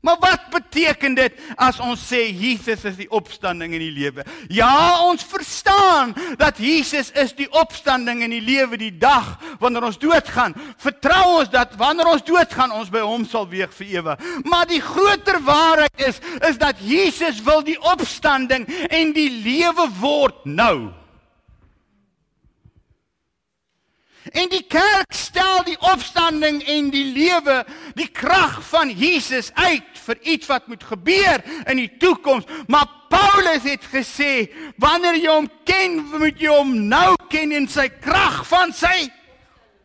Maar 0.05 0.17
wat 0.19 0.49
beteken 0.49 1.15
dit 1.17 1.37
as 1.57 1.79
ons 1.81 2.01
sê 2.11 2.27
Jesus 2.29 2.83
is 2.85 2.97
die 2.99 3.07
opstanding 3.09 3.71
en 3.73 3.81
die 3.81 3.93
lewe? 3.93 4.21
Ja, 4.53 5.01
ons 5.01 5.23
verstaan 5.25 6.11
dat 6.37 6.59
Jesus 6.61 7.09
is 7.17 7.33
die 7.33 7.47
opstanding 7.49 8.21
en 8.21 8.35
die 8.35 8.43
lewe 8.43 8.77
die 8.77 8.93
dag 9.01 9.31
wanneer 9.59 9.87
ons 9.89 9.97
doodgaan. 9.97 10.53
Vertrou 10.77 11.39
ons 11.39 11.49
dat 11.49 11.73
wanneer 11.81 12.11
ons 12.11 12.25
doodgaan 12.27 12.75
ons 12.77 12.91
by 12.93 13.01
hom 13.01 13.25
sal 13.25 13.49
weeg 13.49 13.73
vir 13.79 13.95
ewig. 13.95 14.29
Maar 14.45 14.69
die 14.69 14.81
groter 14.83 15.41
waarheid 15.47 16.05
is 16.11 16.21
is 16.51 16.61
dat 16.61 16.77
Jesus 16.85 17.41
wil 17.41 17.65
die 17.65 17.79
opstanding 17.81 18.69
en 18.93 19.15
die 19.17 19.31
lewe 19.41 19.89
word 19.97 20.45
nou. 20.45 21.04
En 24.33 24.49
die 24.49 24.63
kerk 24.65 25.13
stel 25.13 25.63
die 25.67 25.77
opstanding 25.85 26.63
en 26.65 26.89
die 26.89 27.05
lewe, 27.13 27.59
die 27.93 28.09
krag 28.09 28.57
van 28.71 28.89
Jesus 28.89 29.51
uit 29.53 29.99
vir 30.05 30.21
iets 30.21 30.49
wat 30.49 30.67
moet 30.67 30.83
gebeur 30.83 31.43
in 31.69 31.77
die 31.77 31.91
toekoms. 32.01 32.47
Maar 32.67 32.89
Paulus 33.09 33.67
het 33.69 33.85
gesê, 33.91 34.47
wanneer 34.81 35.19
jy 35.19 35.29
hom 35.29 35.49
ken, 35.67 35.99
moet 36.17 36.41
jy 36.41 36.49
hom 36.49 36.73
nou 36.89 37.13
ken 37.29 37.53
in 37.53 37.69
sy 37.69 37.87
krag 38.01 38.41
van 38.49 38.73
sy 38.73 39.05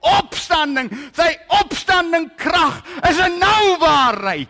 opstanding. 0.01 0.89
Sy 1.17 1.29
opstanding 1.61 2.31
krag 2.41 2.81
is 3.11 3.19
'n 3.21 3.39
nou 3.39 3.77
waarheid. 3.79 4.49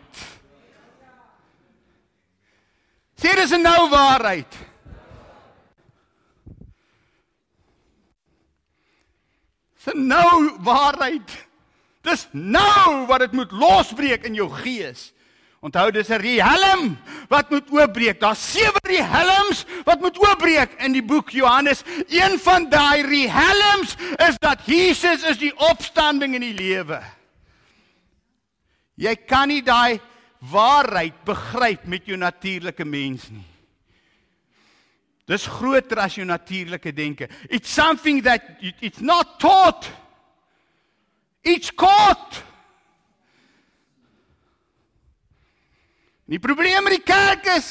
Sê 3.18 3.34
dis 3.34 3.52
'n 3.52 3.62
nou 3.62 3.88
waarheid. 3.90 4.69
Dis 9.80 9.96
nou 9.96 10.58
waarheid. 10.60 11.32
Dis 12.04 12.26
nou 12.32 13.06
wat 13.08 13.24
dit 13.24 13.32
moet 13.36 13.52
losbreek 13.52 14.26
in 14.28 14.36
jou 14.36 14.48
gees. 14.60 15.10
Onthou 15.60 15.90
dis 15.92 16.08
'n 16.08 16.20
riehelm 16.20 16.96
wat 17.28 17.50
moet 17.50 17.68
oopbreek. 17.70 18.20
Daar's 18.20 18.52
sewe 18.52 18.80
riehelms 18.82 19.64
wat 19.84 20.00
moet 20.00 20.18
oopbreek 20.18 20.72
in 20.80 20.92
die 20.92 21.02
boek 21.02 21.30
Johannes. 21.30 21.82
Een 22.08 22.38
van 22.38 22.68
daai 22.68 23.02
riehelms 23.02 23.96
is 24.28 24.38
dat 24.38 24.64
Jesus 24.64 25.22
is 25.22 25.38
die 25.38 25.56
opstanding 25.56 26.34
en 26.34 26.40
die 26.40 26.54
lewe. 26.54 27.02
Jy 28.94 29.16
kan 29.16 29.48
nie 29.48 29.62
daai 29.62 30.00
waarheid 30.38 31.24
begryp 31.24 31.84
met 31.84 32.06
jou 32.06 32.16
natuurlike 32.16 32.84
mens 32.84 33.28
nie. 33.28 33.49
Dis 35.30 35.46
groter 35.46 36.00
as 36.02 36.16
jou 36.18 36.26
natuurlike 36.26 36.90
denke. 36.92 37.28
It's 37.46 37.70
something 37.70 38.22
that 38.26 38.42
it's 38.80 39.00
not 39.00 39.38
taught. 39.38 39.86
It's 41.46 41.70
caught. 41.70 42.42
Die 46.30 46.38
probleem 46.38 46.82
met 46.86 46.98
die 46.98 47.06
kerk 47.06 47.46
is 47.56 47.70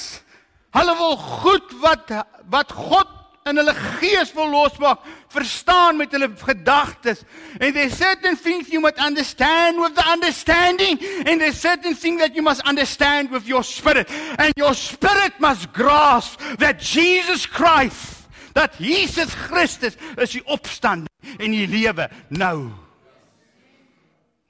hulle 0.75 0.95
wil 0.99 1.15
goed 1.17 1.71
wat 1.83 2.11
wat 2.51 2.71
God 2.75 3.18
in 3.47 3.57
hulle 3.57 3.73
gees 3.99 4.31
wil 4.35 4.49
losmaak, 4.51 5.01
verstaan 5.31 5.97
met 5.97 6.11
hulle 6.11 6.29
gedagtes. 6.37 7.23
And 7.59 7.75
there's 7.75 7.97
certain 7.97 8.35
things 8.35 8.69
you 8.69 8.81
must 8.81 8.97
understand 8.97 9.79
with 9.79 9.95
the 9.95 10.05
understanding 10.05 10.99
and 11.25 11.41
there's 11.41 11.59
certain 11.59 11.95
things 11.95 12.19
that 12.19 12.35
you 12.35 12.41
must 12.41 12.61
understand 12.61 13.31
with 13.31 13.47
your 13.47 13.63
spirit. 13.63 14.09
And 14.37 14.53
your 14.57 14.73
spirit 14.73 15.39
must 15.39 15.71
grasp 15.73 16.39
that 16.59 16.79
Jesus 16.79 17.45
Christ, 17.45 18.27
dat 18.53 18.79
Jesus 18.79 19.33
Christus 19.35 19.97
is 20.17 20.35
die 20.35 20.43
opstanding 20.45 21.09
en 21.39 21.51
die 21.51 21.67
lewe 21.67 22.09
nou. 22.29 22.69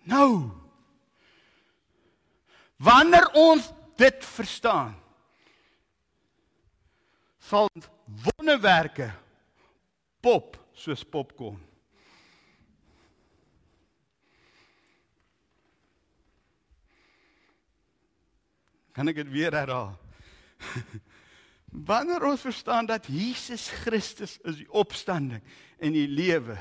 Nou. 0.10 0.50
Wanneer 2.80 3.28
ons 3.36 3.68
dit 4.00 4.26
verstaan, 4.26 4.94
sal 7.44 7.68
wonderwerke 8.10 9.12
pop 10.20 10.58
soos 10.74 11.04
popcorn. 11.04 11.60
Kan 18.96 19.08
ek 19.08 19.22
dit 19.22 19.30
weer 19.32 19.54
herhaal? 19.56 19.94
Wanneer 21.90 22.26
ons 22.26 22.42
verstaan 22.42 22.90
dat 22.90 23.06
Jesus 23.08 23.70
Christus 23.84 24.38
is 24.42 24.58
die 24.64 24.72
opstanding 24.74 25.44
en 25.78 25.94
die 25.94 26.08
lewe, 26.10 26.58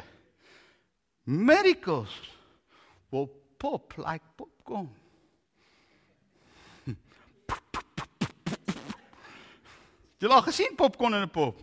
miracles 1.25 2.13
will 3.11 3.31
pop 3.57 3.97
like 3.97 4.25
popcorn. 4.37 4.93
Jy 10.19 10.27
het 10.27 10.35
al 10.35 10.43
gesien 10.43 10.75
popcorn 10.77 11.15
in 11.15 11.23
'n 11.23 11.31
pop. 11.31 11.63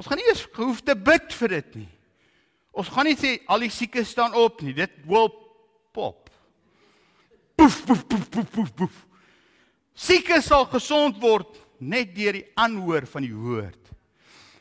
Ons 0.00 0.06
gaan 0.06 0.16
nie 0.16 0.28
eers 0.28 0.46
hoef 0.56 0.80
te 0.80 0.94
bid 0.96 1.32
vir 1.32 1.48
dit 1.48 1.74
nie. 1.74 1.88
Ons 2.72 2.88
gaan 2.88 3.04
nie 3.04 3.16
sê 3.16 3.40
al 3.46 3.58
die 3.58 3.70
siekes 3.70 4.08
staan 4.08 4.34
op 4.34 4.62
nie. 4.62 4.72
Dit 4.72 4.90
wil 5.04 5.28
pop. 5.92 6.30
Poef 7.54 7.84
poef 7.84 8.06
poef 8.06 8.28
poef 8.30 8.50
poef. 8.50 8.74
poef. 8.74 9.06
Siekes 9.94 10.46
sal 10.46 10.64
gesond 10.64 11.20
word 11.20 11.58
net 11.78 12.14
deur 12.14 12.32
die 12.32 12.46
aanhoor 12.56 13.04
van 13.06 13.22
die 13.22 13.34
woord. 13.34 13.92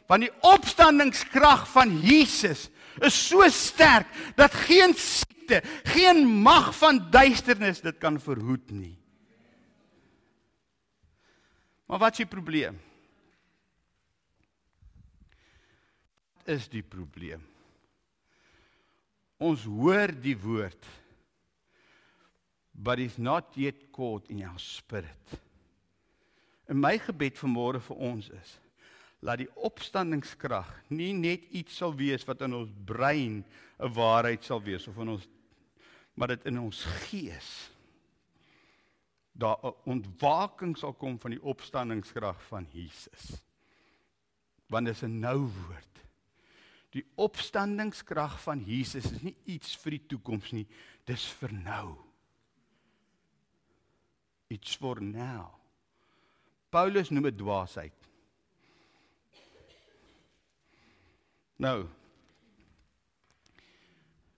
Want 0.08 0.26
die 0.26 0.34
opstandingskrag 0.42 1.68
van 1.72 1.96
Jesus 2.02 2.68
is 3.00 3.16
so 3.16 3.48
sterk 3.48 4.10
dat 4.36 4.52
geen 4.68 4.92
siekte, 4.98 5.62
geen 5.94 6.26
mag 6.28 6.74
van 6.76 7.00
duisternis 7.12 7.80
dit 7.80 7.98
kan 8.02 8.20
verhoed 8.20 8.72
nie. 8.76 8.99
Maar 11.90 12.00
wat 12.06 12.12
is 12.12 12.22
die 12.22 12.30
probleem? 12.30 12.78
Wat 16.38 16.52
is 16.54 16.68
die 16.70 16.84
probleem? 16.86 17.42
Ons 19.42 19.64
hoor 19.66 20.14
die 20.14 20.38
woord 20.38 20.86
but 22.80 23.02
is 23.02 23.18
not 23.18 23.56
yet 23.60 23.90
caught 23.92 24.30
in 24.30 24.44
our 24.48 24.60
spirit. 24.62 25.34
En 26.70 26.78
my 26.80 26.94
gebed 27.02 27.42
vanmôre 27.42 27.82
vir 27.84 28.04
ons 28.12 28.30
is 28.38 28.56
laat 29.26 29.42
die 29.42 29.50
opstandingskrag 29.68 30.70
nie 30.96 31.12
net 31.18 31.50
iets 31.52 31.82
sal 31.82 31.92
wees 32.00 32.24
wat 32.28 32.46
in 32.46 32.54
ons 32.56 32.70
brein 32.88 33.42
'n 33.44 33.94
waarheid 33.98 34.46
sal 34.46 34.62
wees 34.64 34.88
of 34.88 34.96
in 34.98 35.10
ons 35.18 35.28
maar 36.16 36.32
dit 36.32 36.46
in 36.46 36.60
ons 36.60 36.86
gees 37.10 37.50
daar 39.32 39.58
'n 39.64 39.74
ontwaking 39.84 40.78
sal 40.78 40.94
kom 40.94 41.20
van 41.20 41.32
die 41.32 41.44
opstandingskrag 41.44 42.44
van 42.48 42.68
Jesus. 42.72 43.44
Want 44.68 44.86
dit 44.86 44.96
is 44.96 45.02
'n 45.02 45.20
nou 45.20 45.40
woord. 45.40 46.00
Die 46.90 47.06
opstandingskrag 47.16 48.42
van 48.42 48.64
Jesus 48.64 49.12
is 49.12 49.22
nie 49.22 49.36
iets 49.46 49.78
vir 49.78 49.92
die 49.92 50.06
toekoms 50.06 50.52
nie, 50.52 50.68
dis 51.06 51.26
vir 51.26 51.54
nou. 51.54 51.98
It's 54.50 54.76
for 54.76 55.02
now. 55.02 55.54
Paulus 56.70 57.10
noem 57.10 57.24
dit 57.24 57.38
dwaasheid. 57.38 57.94
Nou. 61.56 61.88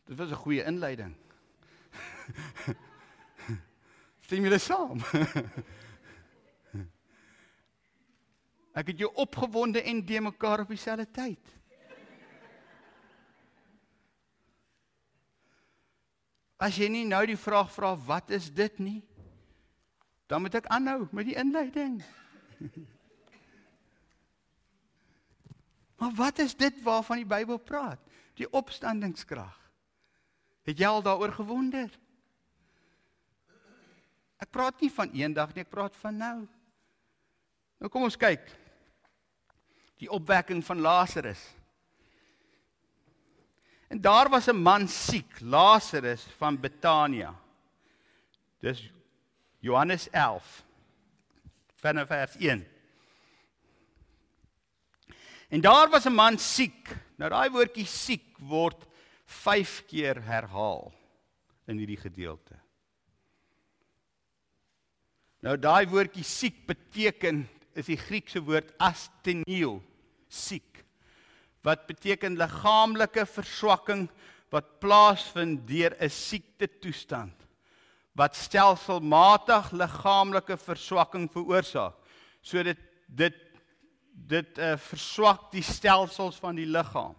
Dit 0.05 0.17
was 0.17 0.29
'n 0.29 0.43
goeie 0.43 0.63
inleiding. 0.63 1.15
Stem 4.31 4.45
julle 4.47 4.61
saam? 4.63 5.01
Ek 8.79 8.87
het 8.93 9.01
jou 9.03 9.09
opgewonde 9.19 9.81
en 9.83 9.97
de 10.07 10.21
mekaar 10.23 10.61
op 10.63 10.69
dieselfde 10.71 11.03
tyd. 11.11 11.49
As 16.55 16.79
jy 16.79 16.87
nie 16.93 17.03
nou 17.09 17.19
die 17.27 17.35
vraag 17.35 17.67
vra 17.75 17.89
wat 18.07 18.31
is 18.31 18.47
dit 18.55 18.79
nie, 18.79 19.01
dan 20.31 20.45
moet 20.45 20.55
ek 20.61 20.69
aanhou 20.71 21.09
met 21.11 21.27
die 21.27 21.35
inleiding. 21.35 21.99
Maar 25.99 26.15
wat 26.21 26.39
is 26.39 26.55
dit 26.55 26.79
waarvan 26.87 27.19
die 27.19 27.27
Bybel 27.27 27.59
praat? 27.59 27.99
Die 28.39 28.47
opstandingskrag. 28.47 29.59
Het 30.71 30.79
jy 30.79 30.87
al 30.87 31.03
daaroor 31.03 31.35
gewonder? 31.35 31.91
Ek 34.41 34.49
praat 34.49 34.81
nie 34.81 34.89
van 34.89 35.11
eendag 35.13 35.53
nie, 35.53 35.63
ek 35.65 35.73
praat 35.73 35.95
van 36.01 36.17
nou. 36.17 36.37
Nou 37.81 37.89
kom 37.93 38.07
ons 38.07 38.17
kyk. 38.17 38.43
Die 40.01 40.09
opwekking 40.09 40.63
van 40.65 40.81
Lazarus. 40.81 41.41
En 43.91 44.01
daar 44.01 44.29
was 44.29 44.47
'n 44.47 44.55
man 44.55 44.87
siek, 44.87 45.39
Lazarus 45.41 46.23
van 46.37 46.59
Betania. 46.59 47.35
Dis 48.59 48.91
Johannes 49.59 50.09
11 50.09 50.63
vanaf 51.75 52.07
vers 52.07 52.35
1. 52.35 52.67
En 55.49 55.61
daar 55.61 55.89
was 55.89 56.05
'n 56.05 56.13
man 56.13 56.37
siek. 56.37 56.95
Nou 57.15 57.29
daai 57.29 57.49
woordjie 57.49 57.85
siek 57.85 58.37
word 58.37 58.87
5 59.25 59.85
keer 59.85 60.23
herhaal 60.23 60.93
in 61.65 61.77
hierdie 61.77 61.99
gedeelte. 61.99 62.55
Nou 65.41 65.57
daai 65.57 65.87
woordjie 65.89 66.25
siek 66.25 66.65
beteken 66.69 67.47
is 67.73 67.87
die 67.87 67.97
Griekse 67.97 68.41
woord 68.45 68.73
asthenio, 68.77 69.79
siek. 70.29 70.83
Wat 71.65 71.87
beteken 71.89 72.37
liggaamlike 72.37 73.25
verswakking 73.25 74.07
wat 74.51 74.79
plaasvind 74.83 75.63
deur 75.67 75.95
'n 75.99 76.09
siekte 76.09 76.67
toestand 76.67 77.41
wat 78.17 78.35
stelselmatig 78.35 79.71
liggaamlike 79.71 80.57
verswakking 80.57 81.29
veroorsaak. 81.31 81.95
So 82.41 82.63
dit 82.63 82.79
dit 83.07 83.37
dit 84.31 84.59
uh, 84.59 84.75
verswak 84.77 85.49
die 85.51 85.63
stelsels 85.65 86.37
van 86.39 86.55
die 86.55 86.67
liggaam. 86.67 87.15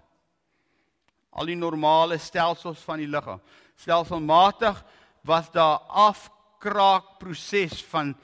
Al 1.32 1.48
die 1.48 1.56
normale 1.56 2.18
stelsels 2.20 2.80
van 2.86 3.00
die 3.02 3.08
liggaam. 3.08 3.40
Stelselmatig 3.76 4.78
was 5.26 5.50
daar 5.52 5.80
af 5.88 6.28
kraakproses 6.62 7.82
van 7.90 8.14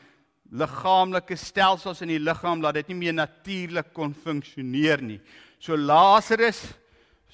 liggaamlike 0.49 1.37
stelsels 1.37 2.01
in 2.05 2.13
die 2.15 2.23
liggaam 2.23 2.63
dat 2.65 2.79
dit 2.79 2.93
nie 2.93 3.01
meer 3.03 3.17
natuurlik 3.17 3.91
kon 3.97 4.15
funksioneer 4.17 5.03
nie. 5.05 5.19
So 5.61 5.77
Lazarus 5.77 6.63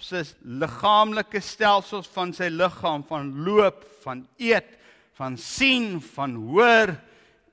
se 0.01 0.25
liggaamlike 0.43 1.41
stelsels 1.45 2.09
van 2.15 2.33
sy 2.35 2.49
liggaam 2.51 3.05
van 3.07 3.31
loop, 3.47 3.85
van 4.03 4.25
eet, 4.43 4.75
van 5.15 5.37
sien, 5.39 6.01
van 6.15 6.35
hoor 6.51 6.97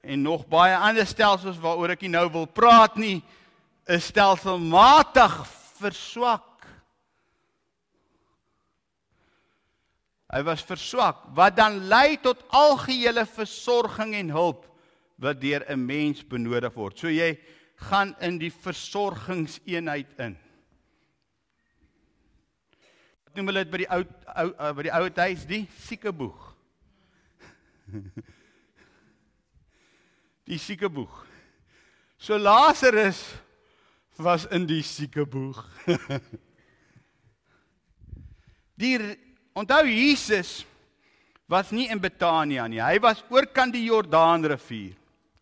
en 0.01 0.23
nog 0.25 0.47
baie 0.49 0.73
ander 0.75 1.05
stelsels 1.05 1.59
waaroor 1.61 1.93
ek 1.93 2.07
nie 2.07 2.15
nou 2.15 2.25
wil 2.33 2.47
praat 2.49 2.97
nie, 2.97 3.19
is 3.85 4.09
stelselmatig 4.09 5.35
verswak. 5.77 6.50
Hy 10.31 10.39
was 10.47 10.63
verswak 10.63 11.25
wat 11.35 11.57
dan 11.57 11.81
lei 11.91 12.15
tot 12.23 12.39
algehele 12.55 13.25
versorging 13.27 14.13
en 14.15 14.29
hulp 14.31 14.63
wat 15.21 15.41
deur 15.41 15.65
'n 15.67 15.85
mens 15.85 16.23
benodig 16.23 16.73
word. 16.73 16.97
So 16.97 17.09
jy 17.09 17.37
gaan 17.75 18.15
in 18.19 18.37
die 18.37 18.51
versorgingseenheid 18.51 20.19
in. 20.19 20.37
Wat 23.25 23.35
noem 23.35 23.47
hulle 23.47 23.63
dit 23.63 23.71
by 23.71 23.77
die 23.77 23.91
ou 23.91 24.03
ou 24.35 24.53
uh, 24.59 24.73
by 24.73 24.83
die 24.83 24.93
ou 24.93 25.09
huis 25.09 25.45
die 25.45 25.67
siekeboeg. 25.87 26.55
Die 30.51 30.57
siekeboeg. 30.57 31.27
So 32.17 32.37
Lazarus 32.37 33.35
was 34.17 34.45
in 34.51 34.67
die 34.67 34.81
siekeboeg. 34.83 35.63
Die 38.81 38.97
Onthou 39.55 39.83
Jesus 39.85 40.65
was 41.47 41.71
nie 41.71 41.89
in 41.91 41.99
Betania 41.99 42.67
nie. 42.67 42.79
Hy 42.79 42.99
was 43.03 43.23
oor 43.29 43.45
kan 43.51 43.71
die 43.71 43.83
Jordaanrivier. 43.89 44.95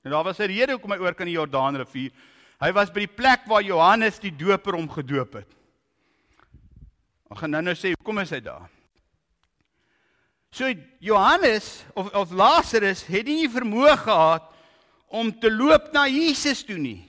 En 0.03 0.11
daar 0.11 0.23
was 0.23 0.39
'n 0.39 0.47
rede 0.47 0.73
hoekom 0.73 0.91
hy 0.91 0.97
oor 0.97 1.13
kan 1.13 1.27
die 1.27 1.37
Jordaanrivier. 1.37 2.11
Hy 2.59 2.71
was 2.71 2.89
by 2.89 2.99
die 3.05 3.15
plek 3.15 3.45
waar 3.45 3.63
Johannes 3.63 4.19
die 4.19 4.31
Doper 4.35 4.75
hom 4.75 4.89
gedoop 4.89 5.33
het. 5.33 5.47
Ek 7.31 7.37
gaan 7.37 7.51
nou 7.51 7.61
nou 7.61 7.75
sê, 7.75 7.93
hoekom 7.93 8.19
is 8.19 8.31
hy 8.31 8.39
daar? 8.39 8.69
So 10.51 10.65
Johannes 10.99 11.85
of 11.93 12.09
of 12.13 12.31
Lazarus 12.31 13.05
het 13.05 13.25
nie 13.25 13.47
vermoë 13.47 13.97
gehad 14.01 14.49
om 15.07 15.31
te 15.31 15.49
loop 15.51 15.93
na 15.93 16.07
Jesus 16.07 16.63
toe 16.65 16.77
nie. 16.77 17.05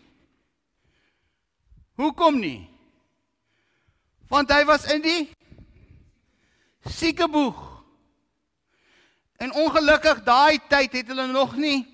Hoekom 1.96 2.38
nie? 2.40 2.68
Want 4.28 4.52
hy 4.52 4.64
was 4.68 4.84
in 4.92 5.02
die 5.02 5.22
siekeboeg. 6.90 7.59
En 9.40 9.55
ongelukkig 9.57 10.20
daai 10.26 10.61
tyd 10.68 10.92
het 10.98 11.09
hulle 11.12 11.26
nog 11.31 11.57
nie 11.57 11.87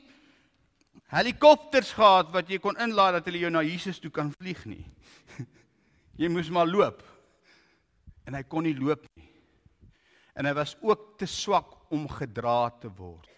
helikopters 1.12 1.92
gehad 1.94 2.32
wat 2.34 2.48
jy 2.50 2.58
kon 2.62 2.78
inlaat 2.82 3.18
dat 3.18 3.28
hulle 3.28 3.44
jou 3.44 3.52
na 3.54 3.62
Jesus 3.62 4.00
toe 4.02 4.10
kan 4.10 4.32
vlieg 4.34 4.64
nie. 4.66 4.82
Jy 6.20 6.30
moes 6.32 6.50
maar 6.50 6.66
loop. 6.66 7.02
En 8.26 8.34
hy 8.34 8.42
kon 8.48 8.66
nie 8.66 8.74
loop 8.74 9.04
nie. 9.14 9.28
En 10.36 10.48
hy 10.48 10.54
was 10.56 10.74
ook 10.82 11.14
te 11.20 11.28
swak 11.30 11.92
om 11.94 12.08
gedra 12.10 12.72
te 12.82 12.90
word. 12.90 13.30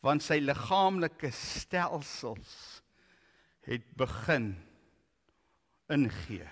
Want 0.00 0.24
sy 0.24 0.38
liggaamlike 0.40 1.28
stelsels 1.36 2.54
het 3.68 3.84
begin 4.00 4.54
ingee. 5.92 6.48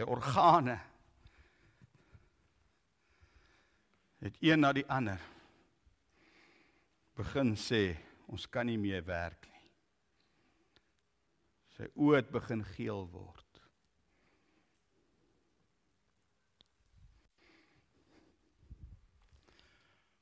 Sy 0.00 0.06
organe 0.08 0.78
het 4.24 4.36
een 4.40 4.62
na 4.64 4.70
die 4.72 4.86
ander 4.88 5.20
begin 7.20 7.50
sê 7.52 7.98
ons 8.32 8.46
kan 8.48 8.64
nie 8.64 8.78
meer 8.80 9.04
werk 9.04 9.44
nie. 9.44 9.66
Sy 11.76 11.90
oë 12.00 12.14
het 12.22 12.30
begin 12.32 12.64
geel 12.70 13.04
word. 13.12 13.60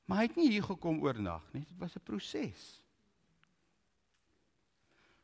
Maar 0.03 0.25
hy 0.25 0.27
het 0.27 0.41
nie 0.41 0.49
hier 0.57 0.67
gekom 0.67 0.99
oornag 1.07 1.47
nie. 1.55 1.63
Dit 1.63 1.79
was 1.79 1.95
'n 1.95 2.03
proses. 2.03 2.67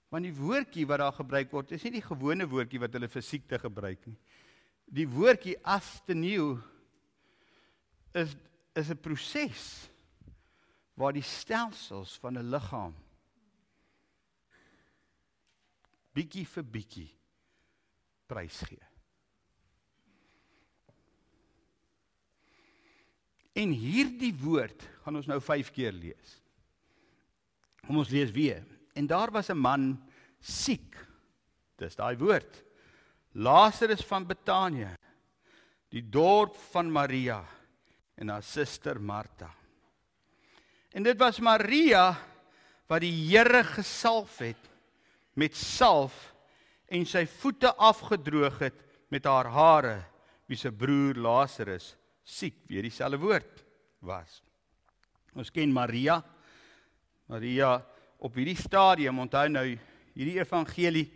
Want 0.08 0.24
die 0.24 0.36
woordjie 0.36 0.88
wat 0.88 1.00
daar 1.04 1.12
gebruik 1.12 1.52
word, 1.52 1.72
is 1.76 1.84
nie 1.84 1.98
die 1.98 2.08
gewone 2.08 2.48
woordjie 2.48 2.80
wat 2.80 2.94
hulle 2.94 3.10
vir 3.12 3.22
siekte 3.22 3.60
gebruik 3.60 4.06
nie. 4.08 4.18
Die 4.86 5.08
woordjie 5.10 5.58
asteneu 5.64 6.58
is 8.14 8.36
is 8.76 8.90
'n 8.92 9.00
proses 9.00 9.90
waar 10.94 11.14
die 11.14 11.24
stelsels 11.24 12.18
van 12.20 12.38
'n 12.38 12.50
liggaam 12.50 12.94
bietjie 16.16 16.46
vir 16.46 16.64
bietjie 16.64 17.10
prys 18.28 18.60
gee. 18.68 18.84
En 23.56 23.72
hierdie 23.72 24.34
woord 24.36 24.84
gaan 25.04 25.16
ons 25.16 25.28
nou 25.28 25.40
5 25.40 25.72
keer 25.72 25.96
lees. 25.96 26.42
Kom 27.86 28.02
ons 28.02 28.12
lees 28.12 28.32
weer. 28.36 28.66
En 28.96 29.08
daar 29.08 29.32
was 29.32 29.50
'n 29.50 29.58
man 29.58 30.04
siek. 30.40 30.96
Dis 31.78 31.96
daai 31.96 32.18
woord. 32.18 32.64
Lazarus 33.36 34.04
van 34.08 34.24
Betanië, 34.28 34.94
die 35.92 36.04
dorp 36.10 36.56
van 36.72 36.92
Maria 36.92 37.42
en 38.16 38.32
haar 38.32 38.44
suster 38.44 39.00
Martha. 39.02 39.50
En 40.96 41.04
dit 41.04 41.20
was 41.20 41.42
Maria 41.44 42.14
wat 42.88 43.04
die 43.04 43.12
Here 43.28 43.64
gesalf 43.68 44.38
het 44.40 44.70
met 45.36 45.56
salf 45.56 46.16
en 46.88 47.04
sy 47.10 47.26
voete 47.28 47.74
afgedroog 47.76 48.62
het 48.64 48.78
met 49.12 49.28
haar 49.28 49.50
hare, 49.52 49.98
wie 50.48 50.58
se 50.58 50.72
broer 50.72 51.18
Lazarus 51.20 51.96
siek, 52.24 52.62
weer 52.70 52.86
dieselfde 52.86 53.20
woord 53.20 53.64
was. 54.06 54.40
Ons 55.36 55.52
ken 55.52 55.74
Maria. 55.74 56.22
Maria 57.28 57.76
op 58.24 58.38
hierdie 58.38 58.58
stadium, 58.58 59.20
onthou 59.20 59.48
nou, 59.52 59.66
hierdie 60.16 60.40
evangelie 60.40 61.10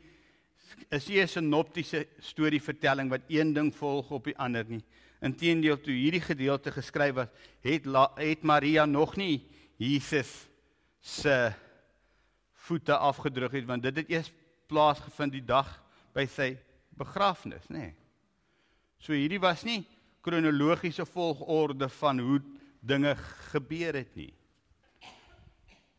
is 0.89 1.07
nie 1.07 1.21
'n 1.21 1.27
sinoptiese 1.27 2.07
storievertelling 2.19 3.09
wat 3.09 3.21
een 3.27 3.53
ding 3.53 3.75
volg 3.75 4.11
op 4.11 4.23
die 4.23 4.37
ander 4.37 4.65
nie. 4.67 4.83
Inteendeel 5.21 5.81
toe 5.81 5.93
hierdie 5.93 6.21
gedeelte 6.21 6.71
geskryf 6.71 7.13
was, 7.13 7.27
het 7.61 7.85
het 8.15 8.43
Maria 8.43 8.85
nog 8.85 9.15
nie 9.15 9.45
Jesus 9.77 10.47
se 11.01 11.53
voete 12.53 12.97
afgedruk 12.97 13.51
het 13.51 13.65
want 13.65 13.83
dit 13.83 13.95
het 13.95 14.09
eers 14.09 14.31
plaasgevind 14.67 15.31
die 15.31 15.45
dag 15.45 15.83
by 16.13 16.25
sy 16.25 16.57
begrafnis, 16.97 17.67
nê. 17.69 17.77
Nee. 17.77 17.95
So 18.99 19.13
hierdie 19.13 19.39
was 19.39 19.63
nie 19.63 19.85
kronologiese 20.21 21.05
volgorde 21.05 21.89
van 21.89 22.19
hoe 22.19 22.41
dinge 22.79 23.15
gebeur 23.51 23.95
het 23.95 24.15
nie. 24.15 24.33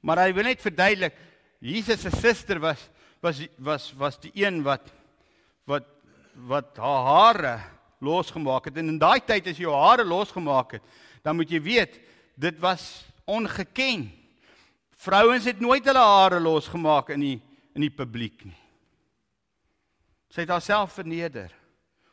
Maar 0.00 0.26
hy 0.26 0.32
wil 0.36 0.48
net 0.48 0.62
verduidelik 0.62 1.16
Jesus 1.60 2.00
se 2.00 2.10
suster 2.16 2.60
was 2.60 2.88
was 3.20 3.42
was 3.58 3.92
was 3.96 4.18
die 4.20 4.32
een 4.34 4.62
wat 4.64 4.88
wat 5.68 5.86
wat 6.34 6.76
haar 6.80 7.04
hare 7.06 7.54
losgemaak 8.00 8.70
het 8.70 8.78
en 8.80 8.94
in 8.94 8.98
daai 9.00 9.20
tyd 9.20 9.50
as 9.50 9.58
jy 9.58 9.66
jou 9.66 9.76
hare 9.76 10.04
losgemaak 10.04 10.78
het, 10.78 10.84
dan 11.22 11.36
moet 11.36 11.50
jy 11.52 11.60
weet 11.60 12.00
dit 12.40 12.56
was 12.62 13.04
ongeken. 13.28 14.08
Vrouens 15.00 15.44
het 15.44 15.60
nooit 15.60 15.84
hulle 15.84 16.04
hare 16.04 16.40
losgemaak 16.40 17.12
in 17.16 17.24
die 17.26 17.38
in 17.76 17.84
die 17.84 17.92
publiek 17.94 18.42
nie. 18.44 18.56
Sy 20.30 20.42
het 20.42 20.50
haarself 20.50 20.96
verneder 20.96 21.52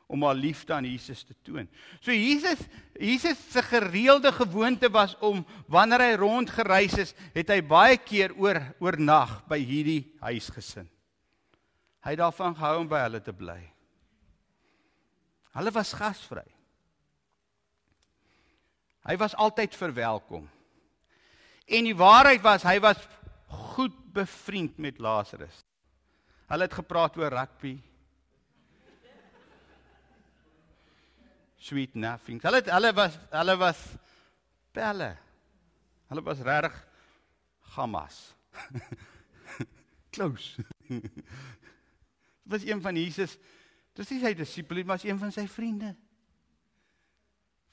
om 0.08 0.24
haar 0.24 0.38
liefde 0.38 0.74
aan 0.76 0.86
Jesus 0.88 1.24
te 1.28 1.36
toon. 1.43 1.67
So 2.00 2.12
Jesus 2.12 2.62
Jesus 3.00 3.39
se 3.52 3.62
gereelde 3.62 4.32
gewoonte 4.32 4.89
was 4.89 5.15
om 5.20 5.46
wanneer 5.67 6.02
hy 6.02 6.13
rondgereis 6.20 6.96
is, 6.98 7.15
het 7.34 7.50
hy 7.54 7.62
baie 7.62 7.98
keer 8.02 8.34
oor 8.39 8.60
oornag 8.82 9.41
by 9.50 9.60
hierdie 9.62 10.04
huisgesin. 10.24 10.88
Hy 12.08 12.13
het 12.15 12.22
daarvan 12.22 12.54
gehou 12.56 12.78
om 12.80 12.88
by 12.88 13.02
hulle 13.04 13.20
te 13.20 13.34
bly. 13.36 13.60
Hulle 15.58 15.72
was 15.76 15.89
gasvry. 16.00 16.46
Hy 19.04 19.15
was 19.20 19.36
altyd 19.36 19.76
verwelkom. 19.76 20.46
En 21.67 21.89
die 21.89 21.96
waarheid 22.00 22.39
was 22.46 22.63
hy 22.63 22.78
was 22.80 23.04
goed 23.76 23.98
bevriend 24.15 24.80
met 24.80 25.04
Lazarus. 25.04 25.60
Hulle 26.48 26.70
het 26.70 26.80
gepraat 26.80 27.20
oor 27.20 27.36
rugby, 27.36 27.76
sweet 31.60 31.96
nothing. 32.00 32.39
Hulle 32.39 32.63
hulle 32.72 32.93
was 32.96 33.20
hulle 33.36 33.58
was 33.60 33.84
pelle. 34.72 35.12
Hulle 36.08 36.24
was 36.24 36.39
reg 36.39 36.84
gammas. 37.76 38.24
Close. 40.15 40.63
Dit 42.47 42.62
was 42.62 42.69
een 42.69 42.81
van 42.81 42.95
Jesus. 42.95 43.38
Dis 43.97 44.10
nie 44.13 44.21
sy 44.21 44.31
disipel 44.38 44.79
nie, 44.79 44.86
maar 44.88 45.03
een 45.03 45.19
van 45.19 45.33
sy 45.36 45.43
vriende. 45.51 45.91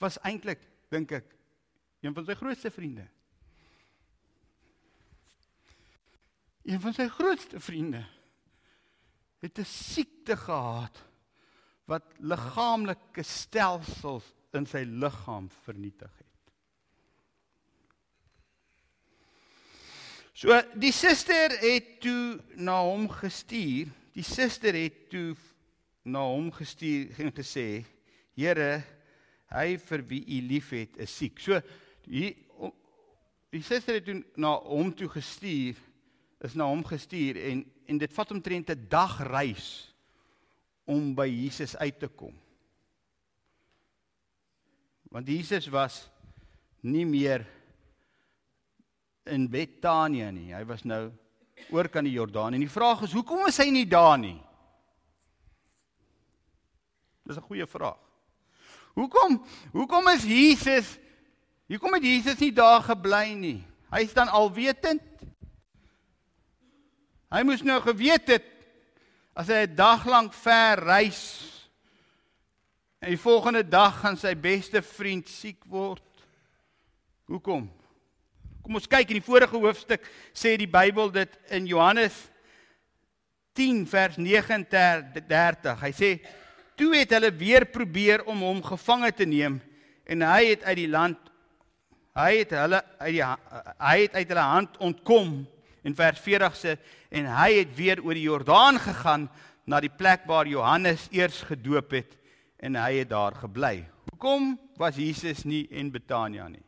Was 0.03 0.19
eintlik, 0.27 0.65
dink 0.91 1.15
ek, 1.15 1.29
een 2.03 2.17
van 2.17 2.27
sy 2.27 2.35
grootste 2.35 2.73
vriende. 2.75 3.07
Een 6.65 6.83
van 6.83 6.97
sy 6.97 7.07
grootste 7.13 7.61
vriende 7.61 8.03
het 9.45 9.59
'n 9.59 9.65
siekte 9.69 10.37
gehad 10.37 11.03
wat 11.85 12.05
liggaamlike 12.19 13.23
stelsels 13.23 14.25
in 14.53 14.67
sy 14.67 14.83
liggaam 14.89 15.51
vernietig 15.65 16.11
het. 16.19 16.53
So 20.35 20.63
die 20.75 20.93
suster 20.93 21.53
het 21.61 22.01
toe 22.01 22.41
na 22.57 22.81
hom 22.83 23.09
gestuur. 23.09 23.93
Die 24.15 24.23
suster 24.23 24.77
het 24.79 25.09
toe 25.11 25.35
na 26.07 26.23
hom 26.23 26.53
gestuur 26.55 27.11
en 27.19 27.33
gesê: 27.35 27.85
"Here, 28.37 28.85
hy 29.51 29.77
vir 29.79 30.05
wie 30.09 30.23
u 30.23 30.41
liefhet 30.49 30.99
is 31.03 31.17
siek." 31.17 31.41
So 31.41 31.61
die 32.07 32.37
die 33.51 33.63
suster 33.63 33.95
het 33.95 34.05
toe 34.05 34.23
na 34.37 34.55
hom 34.59 34.93
toe 34.95 35.09
gestuur, 35.09 35.75
is 36.45 36.55
na 36.55 36.67
hom 36.67 36.85
gestuur 36.85 37.39
en 37.51 37.65
en 37.87 37.99
dit 37.99 38.13
vat 38.13 38.31
omtrent 38.31 38.71
'n 38.71 38.87
dag 38.89 39.19
reis 39.29 39.95
om 40.85 41.15
by 41.15 41.27
Jesus 41.27 41.77
uit 41.77 41.99
te 41.99 42.09
kom. 42.09 42.35
Want 45.11 45.29
Jesus 45.29 45.69
was 45.69 46.11
nie 46.81 47.07
meer 47.07 47.47
in 49.25 49.49
Betanië 49.51 50.33
nie. 50.33 50.55
Hy 50.55 50.65
was 50.65 50.83
nou 50.85 51.13
oor 51.71 51.89
kan 51.89 52.05
die 52.05 52.13
Jordaan 52.13 52.55
en 52.55 52.61
die 52.61 52.71
vraag 52.71 53.03
is 53.03 53.13
hoekom 53.13 53.47
is 53.47 53.59
hy 53.59 53.71
nie 53.71 53.87
daar 53.87 54.19
nie? 54.19 54.41
Dis 57.25 57.37
'n 57.37 57.49
goeie 57.49 57.67
vraag. 57.67 57.99
Hoekom 58.95 59.45
hoekom 59.73 60.09
is 60.09 60.25
Jesus 60.25 60.99
Hier 61.65 61.81
kom 61.81 61.95
dit 61.97 62.05
Jesus 62.05 62.39
nie 62.43 62.53
daar 62.53 62.83
gebly 62.85 63.33
nie. 63.39 63.61
Hy 63.93 64.03
is 64.05 64.13
dan 64.13 64.29
alwetend. 64.29 65.03
Hy 67.33 67.41
moes 67.47 67.65
nou 67.65 67.81
geweet 67.83 68.29
het 68.31 68.51
as 69.35 69.49
hy 69.49 69.65
'n 69.67 69.75
dag 69.75 70.05
lank 70.07 70.33
ver 70.33 70.79
reis 70.79 71.51
en 73.01 73.11
die 73.11 73.21
volgende 73.21 73.65
dag 73.69 74.01
gaan 74.01 74.17
sy 74.17 74.35
beste 74.35 74.83
vriend 74.83 75.29
siek 75.29 75.65
word. 75.65 76.05
Hoekom? 77.27 77.71
Kom 78.65 78.79
ons 78.79 78.89
kyk 78.89 79.11
in 79.13 79.19
die 79.19 79.27
vorige 79.27 79.59
hoofstuk 79.61 80.07
sê 80.33 80.55
die 80.57 80.71
Bybel 80.71 81.11
dit 81.13 81.35
in 81.53 81.67
Johannes 81.69 82.15
10 83.61 83.83
vers 83.91 84.17
39. 84.17 85.83
Hy 85.83 85.91
sê 85.93 86.11
toe 86.73 86.95
het 86.97 87.13
hulle 87.13 87.29
weer 87.37 87.69
probeer 87.69 88.25
om 88.25 88.41
hom 88.41 88.65
gevange 88.65 89.13
te 89.21 89.29
neem 89.29 89.61
en 90.09 90.25
hy 90.25 90.55
het 90.55 90.65
uit 90.65 90.79
die 90.81 90.89
land 90.89 91.31
hy 92.17 92.31
het 92.41 92.57
hulle 92.57 92.81
uit 93.03 93.13
die 93.19 93.23
hy 93.29 93.95
het 94.07 94.17
uit 94.17 94.33
hulle 94.33 94.49
hand 94.55 94.83
ontkom 94.89 95.37
in 95.85 96.01
vers 96.01 96.25
40 96.25 96.57
sê 96.57 96.79
en 97.21 97.29
hy 97.37 97.51
het 97.61 97.77
weer 97.77 98.01
oor 98.01 98.17
die 98.17 98.25
Jordaan 98.31 98.81
gegaan 98.81 99.29
na 99.69 99.85
die 99.85 99.93
plek 99.93 100.25
waar 100.25 100.49
Johannes 100.49 101.11
eers 101.13 101.45
gedoop 101.53 101.93
het 102.01 102.17
en 102.65 102.81
hy 102.81 103.03
het 103.03 103.13
daar 103.13 103.37
gebly. 103.45 103.83
Hoekom 104.09 104.55
was 104.81 104.97
Jesus 104.97 105.45
nie 105.45 105.67
in 105.69 105.93
Betanië 105.93 106.49
nie? 106.49 106.65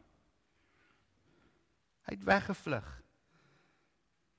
Hy 2.06 2.14
het 2.14 2.26
weggevlug. 2.26 2.86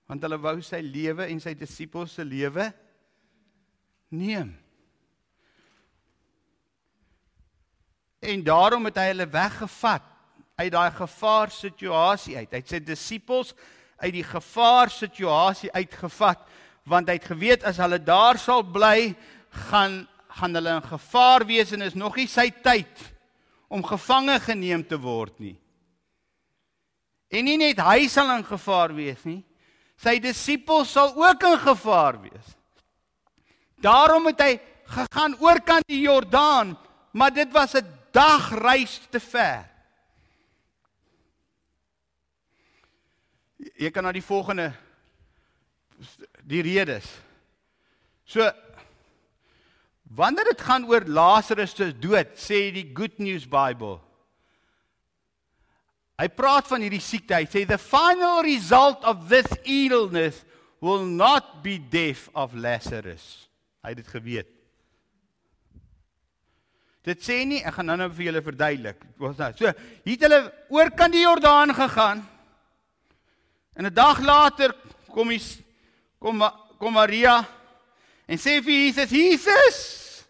Want 0.07 0.23
hulle 0.23 0.39
wou 0.39 0.55
sy 0.63 0.79
lewe 0.83 1.27
en 1.27 1.41
sy 1.43 1.53
disippels 1.57 2.15
se 2.15 2.23
lewe 2.23 2.69
neem. 4.15 4.53
En 8.23 8.43
daarom 8.43 8.87
het 8.87 8.99
hy 9.01 9.09
hulle 9.11 9.27
weggevat 9.29 10.05
uit 10.57 10.71
daai 10.73 10.91
gevaarsituasie 10.95 12.37
uit. 12.39 12.53
Hy 12.55 12.61
het 12.63 12.71
sy 12.71 12.79
disippels 12.81 13.51
uit 13.99 14.13
die 14.15 14.25
gevaarsituasie 14.25 15.73
uitgevat 15.75 16.45
want 16.87 17.09
hy 17.11 17.17
het 17.17 17.25
geweet 17.27 17.65
as 17.67 17.81
hulle 17.83 17.97
daar 17.99 18.37
sal 18.39 18.61
bly, 18.63 19.11
gaan 19.67 20.05
gaan 20.37 20.53
hulle 20.53 20.75
in 20.77 20.85
gevaar 20.85 21.45
wees 21.49 21.71
en 21.73 21.81
is 21.81 21.95
nog 21.97 22.17
nie 22.19 22.27
sy 22.29 22.49
tyd 22.63 23.01
om 23.73 23.83
gevange 23.85 24.37
geneem 24.45 24.83
te 24.85 24.99
word 25.01 25.39
nie. 25.41 25.55
En 27.27 27.43
nie 27.43 27.57
net 27.59 27.79
hy 27.83 28.07
sal 28.11 28.29
in 28.37 28.45
gevaar 28.47 28.93
wees 28.95 29.23
nie, 29.27 29.41
sy 29.99 30.17
disippels 30.23 30.93
sal 30.95 31.11
ook 31.17 31.43
in 31.49 31.57
gevaar 31.59 32.19
wees. 32.21 32.53
Daarom 33.83 34.29
het 34.31 34.41
hy 34.41 34.53
gegaan 34.87 35.35
oorkant 35.43 35.87
die 35.89 36.01
Jordaan, 36.05 36.77
maar 37.11 37.33
dit 37.33 37.51
was 37.51 37.75
'n 37.75 37.85
dagreis 38.11 38.99
te 39.11 39.19
ver. 39.19 39.67
Jy 43.77 43.91
kan 43.91 44.03
na 44.03 44.11
die 44.11 44.23
volgende 44.23 44.73
die 46.43 46.61
redes. 46.61 47.05
So 48.25 48.51
wanneer 50.01 50.43
dit 50.43 50.61
gaan 50.61 50.85
oor 50.85 51.03
Lazarus 51.05 51.75
se 51.75 51.99
dood, 51.99 52.27
sê 52.35 52.71
die 52.71 52.91
Good 52.93 53.19
News 53.19 53.45
Bible 53.45 54.06
Hy 56.17 56.27
praat 56.33 56.65
van 56.65 56.81
hierdie 56.81 57.03
siekte. 57.03 57.37
Hy 57.37 57.45
sê 57.45 57.63
the 57.69 57.77
final 57.77 58.41
result 58.45 59.03
of 59.05 59.27
this 59.29 59.47
illness 59.63 60.41
will 60.81 61.05
not 61.05 61.61
be 61.63 61.77
death 61.77 62.29
of 62.33 62.55
Lazarus. 62.57 63.45
Hy 63.85 63.93
het 63.93 64.01
dit 64.01 64.09
geweet. 64.09 64.49
Dit 67.07 67.21
sê 67.23 67.37
nie, 67.47 67.61
ek 67.63 67.77
gaan 67.77 67.87
nou-nou 67.87 68.09
vir 68.17 68.25
julle 68.27 68.41
verduidelik. 68.43 69.05
Wat 69.21 69.37
nou? 69.39 69.51
So, 69.55 69.69
hier 70.03 70.17
het 70.17 70.25
hulle 70.25 70.41
oor 70.73 70.89
kan 70.97 71.13
die 71.13 71.23
Jordaan 71.23 71.71
gegaan. 71.77 72.25
En 73.77 73.85
'n 73.85 73.93
dag 73.93 74.19
later 74.19 74.73
kom 75.13 75.29
hy 75.29 75.39
kom 76.19 76.41
kom 76.77 76.93
Maria 76.93 77.45
en 78.27 78.37
sê 78.37 78.59
vir 78.59 78.73
Jesus: 78.73 79.09
"Jesus, 79.09 80.25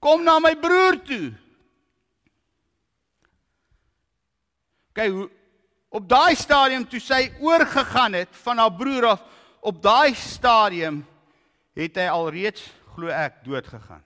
kom 0.00 0.24
na 0.24 0.38
my 0.38 0.54
broer 0.54 0.96
toe." 1.02 1.41
Kyk 4.96 5.12
hoe 5.12 5.28
op 5.92 6.08
daai 6.08 6.34
stadium 6.36 6.84
toe 6.88 7.00
sy 7.00 7.26
oorgegaan 7.40 8.16
het 8.16 8.32
van 8.44 8.60
haar 8.62 8.72
broer 8.72 9.10
af, 9.12 9.24
op 9.60 9.82
daai 9.82 10.14
stadium 10.16 11.02
het 11.76 11.98
hy 12.00 12.08
alreeds 12.12 12.64
glo 12.94 13.12
ek 13.12 13.42
dood 13.44 13.68
gegaan. 13.68 14.02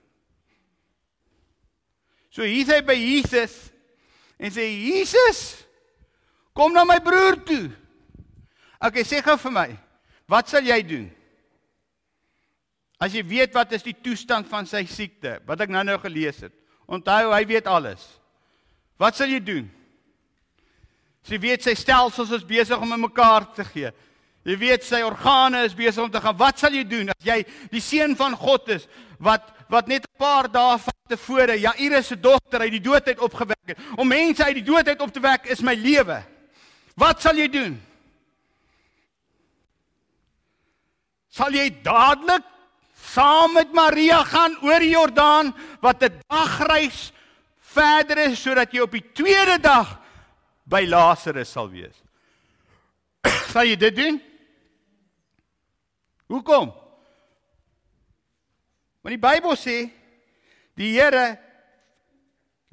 So 2.31 2.45
hier 2.45 2.67
sê 2.67 2.81
by 2.85 2.95
Jesus 2.95 3.55
en 4.37 4.51
sê 4.53 4.67
Jesus 4.67 5.63
kom 6.55 6.75
na 6.75 6.83
my 6.85 6.99
broer 7.03 7.39
toe. 7.47 7.69
Okay, 8.77 9.01
sê 9.07 9.23
gou 9.25 9.37
vir 9.47 9.55
my, 9.55 9.69
wat 10.29 10.51
sal 10.51 10.65
jy 10.67 10.77
doen? 10.85 11.07
As 13.01 13.13
jy 13.13 13.23
weet 13.25 13.55
wat 13.57 13.73
is 13.77 13.85
die 13.85 13.95
toestand 13.95 14.49
van 14.49 14.67
sy 14.69 14.83
siekte, 14.89 15.37
wat 15.45 15.61
ek 15.65 15.73
nou-nou 15.73 15.97
gelees 16.01 16.41
het. 16.45 16.53
Onthou, 16.89 17.31
hy 17.33 17.43
weet 17.45 17.67
alles. 17.69 18.03
Wat 19.01 19.17
sal 19.17 19.29
jy 19.29 19.41
doen? 19.43 19.65
Sy 21.27 21.39
weet 21.43 21.65
sy 21.65 21.73
stelsels 21.75 22.31
is 22.31 22.45
besig 22.47 22.79
om 22.79 22.93
in 22.95 23.03
mekaar 23.03 23.49
te 23.55 23.65
gee. 23.67 23.91
Jy 24.47 24.55
weet 24.61 24.85
sy 24.87 25.01
organe 25.03 25.65
is 25.67 25.75
besig 25.75 25.99
om 26.05 26.11
te 26.11 26.21
gaan. 26.23 26.37
Wat 26.39 26.59
sal 26.61 26.75
jy 26.75 26.85
doen 26.87 27.11
as 27.11 27.25
jy 27.27 27.41
die 27.73 27.83
seun 27.83 28.15
van 28.15 28.35
God 28.39 28.69
is 28.77 28.87
wat 29.19 29.53
wat 29.67 29.89
net 29.91 30.05
'n 30.07 30.17
paar 30.17 30.47
dae 30.47 30.77
van 30.79 30.95
tevore 31.09 31.59
Jairus 31.59 32.07
se 32.07 32.15
dogter 32.15 32.61
uit 32.61 32.71
die 32.71 32.79
dood 32.79 33.07
uit 33.07 33.19
opgewek 33.19 33.65
het. 33.65 33.77
Om 33.97 34.07
mense 34.07 34.43
uit 34.43 34.55
die 34.55 34.63
dood 34.63 34.87
uit 34.87 35.01
op 35.01 35.11
te 35.11 35.19
wek 35.19 35.45
is 35.51 35.61
my 35.61 35.73
lewe. 35.73 36.23
Wat 36.95 37.21
sal 37.21 37.35
jy 37.35 37.47
doen? 37.47 37.75
Sal 41.29 41.51
jy 41.51 41.69
dadelik 41.83 42.43
saam 42.95 43.53
met 43.53 43.73
Maria 43.73 44.23
gaan 44.23 44.57
oor 44.61 44.79
die 44.79 44.95
Jordaan 44.95 45.53
wat 45.81 46.03
'n 46.03 46.21
dagreis 46.29 47.11
verder 47.59 48.17
is 48.17 48.41
sodat 48.41 48.71
jy 48.71 48.79
op 48.79 48.91
die 48.91 49.05
tweede 49.13 49.59
dag 49.59 50.06
by 50.67 50.83
Lazarus 50.87 51.51
sal 51.55 51.69
wees. 51.71 51.95
Sal 53.53 53.69
jy 53.69 53.77
dit 53.79 53.95
doen? 53.95 54.19
Hoekom? 56.27 56.73
Want 59.01 59.15
die 59.15 59.23
Bybel 59.23 59.55
sê 59.55 59.77
die 60.77 60.91
Here 60.97 61.37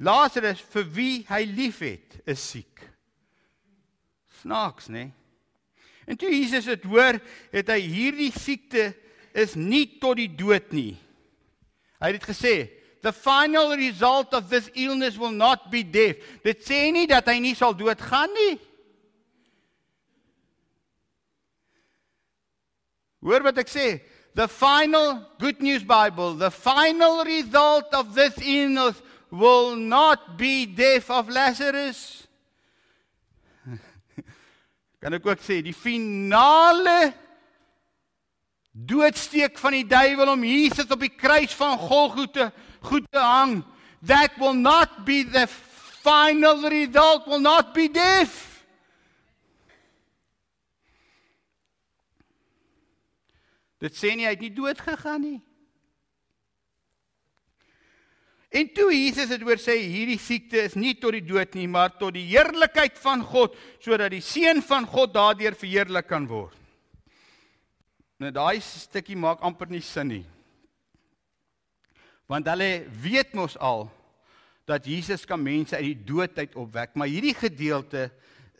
Lazarus 0.02 0.62
vir 0.74 0.88
wie 0.96 1.14
hy 1.28 1.44
liefhet 1.46 2.18
is 2.26 2.42
siek. 2.42 2.83
Snaaks, 4.42 4.90
né? 4.90 5.12
En 6.04 6.18
toe 6.18 6.33
Jesus 6.35 6.66
dit 6.68 6.88
hoor, 6.90 7.20
het 7.54 7.70
hy 7.72 7.80
hierdie 7.80 8.33
siekte 8.35 8.90
is 9.35 9.54
nie 9.57 9.87
tot 10.02 10.18
die 10.18 10.28
dood 10.28 10.74
nie. 10.74 10.96
Hy 12.02 12.11
het 12.11 12.18
dit 12.18 12.26
gesê, 12.28 12.54
The 13.04 13.12
final 13.12 13.76
result 13.76 14.32
of 14.32 14.48
this 14.48 14.70
illness 14.74 15.18
will 15.18 15.30
not 15.30 15.70
be 15.70 15.82
death. 15.84 16.16
Dit 16.40 16.64
sê 16.64 16.88
nie 16.88 17.04
dat 17.04 17.26
hy 17.28 17.36
nie 17.36 17.52
sal 17.52 17.76
doodgaan 17.76 18.32
nie. 18.32 18.54
Hoor 23.20 23.44
wat 23.44 23.60
ek 23.60 23.68
sê. 23.68 23.88
The 24.32 24.48
final 24.48 25.20
good 25.36 25.60
news 25.60 25.84
Bible, 25.84 26.32
the 26.40 26.48
final 26.48 27.28
result 27.28 27.92
of 27.92 28.16
this 28.16 28.40
illness 28.40 28.96
will 29.28 29.76
not 29.76 30.38
be 30.40 30.64
death 30.64 31.12
of 31.12 31.28
Lazarus. 31.28 32.24
kan 35.04 35.12
ek 35.20 35.28
ook 35.28 35.44
sê 35.44 35.60
die 35.60 35.76
finale 35.76 37.12
doodsteek 38.72 39.60
van 39.60 39.76
die 39.76 39.86
duiwel 39.92 40.32
om 40.32 40.48
Jesus 40.48 40.88
op 40.88 41.04
die 41.04 41.12
kruis 41.12 41.52
van 41.52 41.76
Golgotha 41.78 42.48
goed 42.85 43.07
te 43.11 43.20
hang. 43.20 43.62
That 44.07 44.37
will 44.38 44.55
not 44.55 45.05
be 45.05 45.23
the 45.25 45.47
final 46.05 46.68
result 46.68 47.27
will 47.27 47.40
not 47.40 47.73
be 47.75 47.88
death. 47.88 48.42
Dit 53.81 53.97
sê 53.97 54.14
nie 54.16 54.25
hy 54.25 54.33
het 54.33 54.44
nie 54.44 54.53
dood 54.55 54.81
gegaan 54.81 55.20
nie. 55.25 55.40
En 58.55 58.68
toe 58.70 58.92
Jesus 58.94 59.33
het 59.35 59.42
oor 59.42 59.59
sê 59.59 59.75
hierdie 59.83 60.20
siekte 60.23 60.61
is 60.62 60.77
nie 60.79 60.95
tot 60.95 61.16
die 61.16 61.24
dood 61.26 61.57
nie, 61.59 61.66
maar 61.66 61.91
tot 61.99 62.14
die 62.14 62.28
heerlikheid 62.28 62.95
van 63.03 63.24
God, 63.26 63.57
sodat 63.82 64.12
die 64.14 64.22
seun 64.22 64.62
van 64.62 64.87
God 64.87 65.11
daardeur 65.16 65.57
verheerlik 65.59 66.07
kan 66.07 66.28
word. 66.30 66.55
Nou 68.22 68.30
daai 68.30 68.62
stukkie 68.62 69.18
maak 69.18 69.43
amper 69.43 69.72
nie 69.72 69.82
sin 69.82 70.12
nie. 70.12 70.22
Want 72.27 72.49
hulle 72.49 72.87
weet 73.03 73.35
mos 73.37 73.59
al 73.59 73.89
dat 74.64 74.87
Jesus 74.89 75.27
kan 75.29 75.43
mense 75.43 75.77
uit 75.77 75.91
die 75.91 76.05
dood 76.09 76.39
uit 76.39 76.55
opwek, 76.57 76.95
maar 76.97 77.11
hierdie 77.11 77.35
gedeelte 77.37 78.09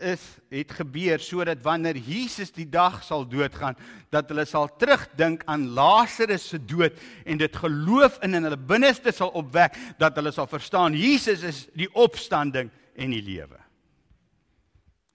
is 0.03 0.21
het 0.51 0.73
gebeur 0.75 1.23
sodat 1.23 1.63
wanneer 1.63 1.97
Jesus 1.97 2.51
die 2.53 2.67
dag 2.69 2.99
sal 3.07 3.23
doodgaan, 3.29 3.77
dat 4.11 4.29
hulle 4.29 4.45
sal 4.45 4.67
terugdink 4.77 5.45
aan 5.47 5.69
Lazarus 5.77 6.49
se 6.51 6.59
dood 6.59 6.99
en 7.25 7.39
dit 7.39 7.57
geloof 7.57 8.19
in 8.27 8.35
in 8.35 8.43
hulle 8.43 8.59
binneste 8.59 9.15
sal 9.15 9.31
opwek 9.39 9.77
dat 9.99 10.19
hulle 10.19 10.33
sal 10.35 10.51
verstaan 10.51 10.99
Jesus 10.99 11.47
is 11.47 11.63
die 11.79 11.89
opstanding 11.95 12.73
en 12.97 13.15
die 13.15 13.23
lewe. 13.23 13.61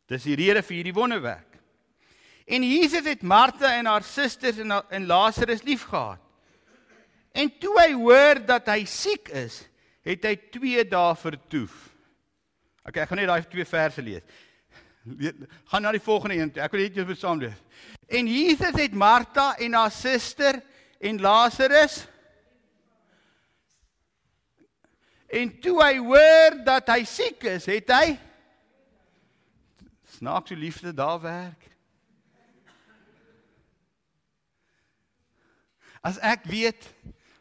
Dis 0.09 0.25
die 0.25 0.39
rede 0.39 0.63
vir 0.63 0.79
hierdie 0.79 0.95
wonderwerk. 0.95 1.59
En 2.49 2.63
Jesus 2.63 3.05
het 3.05 3.21
Martha 3.21 3.75
en 3.77 3.85
haar 3.85 4.03
susters 4.03 4.57
en 4.57 4.71
en 4.71 5.05
Lazarus 5.05 5.61
liefgehad. 5.63 6.23
En 7.31 7.51
toe 7.61 7.73
hy 7.79 7.91
hoor 7.93 8.41
dat 8.45 8.67
hy 8.73 8.83
siek 8.89 9.29
is, 9.37 9.61
het 10.05 10.25
hy 10.25 10.35
2 10.53 10.85
dae 10.89 11.15
vertoef. 11.19 11.75
Okay, 12.83 13.03
ek 13.03 13.11
gaan 13.11 13.21
net 13.21 13.29
daai 13.29 13.49
twee 13.51 13.67
verse 13.69 14.01
lees. 14.01 14.37
Gaan 15.69 15.85
na 15.85 15.91
die 15.93 16.03
volgende 16.03 16.39
een. 16.39 16.53
Ek 16.57 16.73
wil 16.73 16.87
net 16.87 16.97
jou 16.97 17.15
saam 17.15 17.41
lees. 17.41 17.57
En 18.09 18.27
Jesus 18.27 18.75
het 18.75 18.95
Martha 18.97 19.51
en 19.61 19.77
haar 19.77 19.93
suster 19.93 20.57
en 20.99 21.21
Lazarus 21.21 22.01
En 25.29 25.51
toe 25.61 25.77
hy 25.77 25.97
hoor 26.01 26.57
dat 26.65 26.89
hy 26.89 27.03
siek 27.05 27.43
is, 27.51 27.67
het 27.69 27.91
hy 27.93 28.05
snaaks 30.17 30.49
so 30.49 30.57
liefde 30.57 30.93
daar 30.97 31.19
werk. 31.21 31.67
As 36.01 36.17
ek 36.25 36.47
weet, 36.49 36.87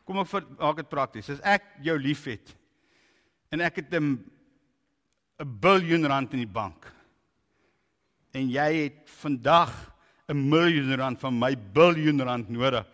kom 0.08 0.22
ek 0.22 0.48
maak 0.56 0.80
dit 0.80 0.88
prakties. 0.88 1.28
As 1.36 1.44
ek 1.44 1.66
jou 1.84 1.98
liefhet 2.00 2.54
en 3.52 3.60
ek 3.60 3.82
het 3.82 3.94
'n 3.94 4.24
'n 5.38 5.60
biljoen 5.60 6.06
rand 6.08 6.32
in 6.32 6.40
die 6.40 6.54
bank 6.60 6.88
en 8.32 8.48
jy 8.48 8.88
het 8.88 9.08
vandag 9.20 9.92
'n 10.28 10.48
miljoen 10.48 10.96
rand 10.96 11.20
van 11.20 11.38
my 11.38 11.54
biljoen 11.54 12.20
rand 12.20 12.48
nodig 12.48 12.86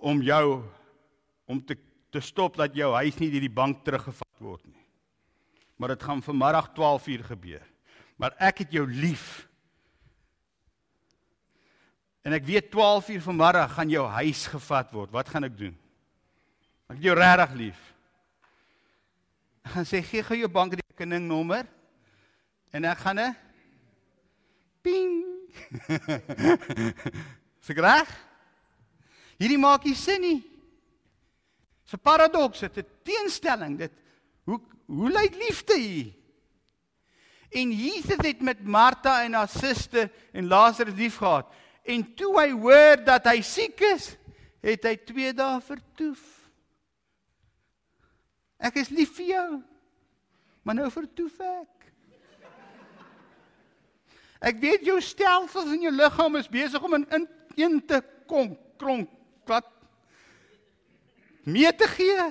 om 0.00 0.22
jou 0.22 0.62
om 1.46 1.60
te 1.60 1.76
te 2.10 2.20
stop 2.20 2.56
dat 2.56 2.74
jou 2.74 2.94
huis 2.94 3.18
nie 3.18 3.30
deur 3.30 3.44
die 3.44 3.52
bank 3.52 3.84
teruggevat 3.84 4.38
word 4.40 4.64
nie. 4.66 4.84
Maar 5.76 5.88
dit 5.88 6.02
gaan 6.02 6.22
vanmiddag 6.22 6.70
12uur 6.72 7.24
gebeur. 7.24 7.64
Maar 8.16 8.32
ek 8.38 8.58
het 8.64 8.72
jou 8.72 8.86
lief. 8.88 9.48
En 12.24 12.32
ek 12.32 12.46
weet 12.48 12.70
12uur 12.72 13.20
vanmiddag 13.20 13.74
gaan 13.74 13.92
jou 13.92 14.06
huis 14.08 14.46
gevat 14.46 14.94
word. 14.96 15.12
Wat 15.12 15.28
gaan 15.28 15.44
ek 15.44 15.58
doen? 15.58 15.76
Ek 16.86 17.00
het 17.00 17.02
jou 17.02 17.16
regtig 17.18 17.54
lief. 17.58 17.78
Ek 19.66 19.72
gaan 19.74 19.88
sê 19.88 20.02
gee 20.06 20.22
gou 20.22 20.36
jou 20.38 20.50
bankrekeningnommer 20.54 21.66
en 22.70 22.84
ek 22.86 22.98
gaan 23.02 23.18
'n 23.18 23.36
ping. 24.82 25.24
Seker? 27.66 28.06
Hierdie 29.36 29.58
maak 29.58 29.84
nie 29.84 29.94
sin 29.94 30.20
nie. 30.20 30.40
Dis 31.82 31.94
'n 31.94 32.02
paradoks, 32.02 32.60
dit 32.60 32.78
'n 32.78 32.86
teenstelling. 33.02 33.78
Dit 33.78 33.92
hoe 34.44 34.60
hoe 34.86 35.10
lyk 35.10 35.34
liefde 35.34 35.78
hier? 35.78 36.14
En 37.50 37.72
Jesus 37.72 38.22
het 38.22 38.40
met 38.40 38.62
Martha 38.64 39.24
en 39.24 39.32
haar 39.32 39.48
suster 39.48 40.10
en 40.32 40.46
Lazarus 40.46 40.94
liefgehad. 40.94 41.52
En 41.82 42.14
toe 42.14 42.40
hy 42.40 42.50
hoor 42.50 43.04
dat 43.04 43.24
hy 43.24 43.40
siek 43.40 43.80
is, 43.80 44.16
het 44.60 44.82
hy 44.84 44.96
2 44.96 45.32
dae 45.34 45.60
vertoef. 45.60 46.35
Ek 48.58 48.78
is 48.80 48.92
lief 48.92 49.12
vir 49.18 49.32
jou. 49.34 49.48
Maar 50.66 50.80
nou 50.80 50.90
vertoef 50.90 51.40
ek. 51.40 51.76
Ek 54.46 54.58
weet 54.60 54.84
jou 54.84 54.98
stelsels 55.00 55.72
in 55.74 55.86
jou 55.86 55.92
liggaam 55.94 56.36
is 56.40 56.50
besig 56.50 56.82
om 56.82 56.98
in 56.98 57.28
een 57.56 57.78
te 57.88 58.02
kom 58.28 58.52
kronk 58.76 59.10
wat 59.48 59.68
mee 61.46 61.70
te 61.72 61.88
gee. 61.88 62.26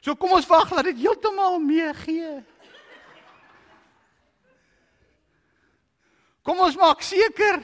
So 0.00 0.14
kom 0.14 0.36
ons 0.36 0.46
wag 0.48 0.70
dat 0.70 0.86
dit 0.88 1.02
heeltemal 1.02 1.58
mee 1.60 1.92
gee. 2.04 2.36
Kom 6.46 6.62
ons 6.62 6.78
maak 6.78 7.02
seker 7.02 7.58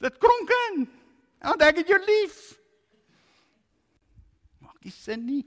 dit 0.00 0.16
kronk 0.22 0.54
in. 0.70 0.86
Want 1.44 1.62
ek 1.62 1.82
het 1.82 1.92
jou 1.92 1.98
lief. 2.00 2.38
Maak 4.64 4.80
nie 4.80 4.94
sin 4.94 5.26
nie. 5.28 5.44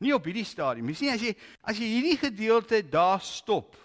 Nie 0.00 0.12
op 0.12 0.24
hierdie 0.28 0.44
stadium. 0.44 0.88
Jy 0.88 0.94
sien 0.94 1.14
as 1.14 1.22
jy 1.22 1.32
as 1.62 1.78
jy 1.80 1.88
hierdie 1.88 2.18
gedeelte 2.20 2.82
daar 2.82 3.20
stop 3.24 3.76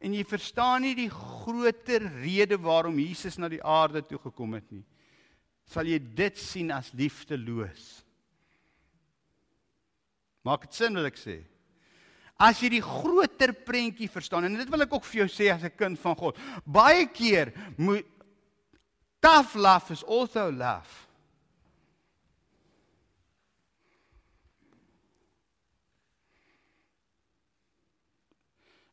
en 0.00 0.12
jy 0.12 0.24
verstaan 0.24 0.82
nie 0.84 0.94
die 0.94 1.10
groter 1.10 2.02
rede 2.22 2.58
waarom 2.60 2.98
Jesus 2.98 3.38
na 3.38 3.48
die 3.48 3.62
aarde 3.62 4.02
toe 4.04 4.18
gekom 4.20 4.56
het 4.56 4.66
nie 4.72 4.84
sal 5.70 5.88
jy 5.88 5.98
dit 5.98 6.38
sien 6.40 6.70
as 6.74 6.90
liefdeloos. 6.96 7.84
Maak 10.44 10.66
dit 10.66 10.76
sin 10.76 10.96
wat 10.98 11.08
ek 11.08 11.18
sê? 11.18 11.38
As 12.44 12.60
jy 12.60 12.74
die 12.74 12.84
groter 12.84 13.54
prentjie 13.64 14.10
verstaan 14.12 14.48
en 14.48 14.58
dit 14.58 14.70
wil 14.72 14.84
ek 14.84 14.92
ook 14.92 15.06
vir 15.08 15.22
jou 15.22 15.30
sê 15.30 15.48
as 15.52 15.64
'n 15.64 15.76
kind 15.78 15.98
van 15.98 16.16
God. 16.16 16.36
Baie 16.66 17.06
keer 17.06 17.52
moet 17.78 18.04
tough 19.20 19.54
love 19.54 19.92
is 19.92 20.04
also 20.04 20.50
love. 20.50 21.03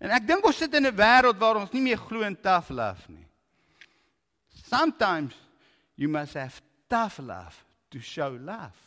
En 0.01 0.09
ek 0.09 0.25
dink 0.25 0.45
ons 0.49 0.57
sit 0.57 0.73
in 0.73 0.87
'n 0.89 0.97
wêreld 0.97 1.37
waar 1.37 1.61
ons 1.61 1.71
nie 1.71 1.81
meer 1.81 1.97
glo 1.97 2.25
in 2.25 2.35
tough 2.35 2.69
love 2.69 3.05
nie. 3.07 3.27
Sometimes 4.65 5.35
you 5.95 6.09
must 6.09 6.33
have 6.33 6.61
tough 6.89 7.19
love 7.19 7.63
to 7.91 7.99
show 7.99 8.33
love. 8.33 8.79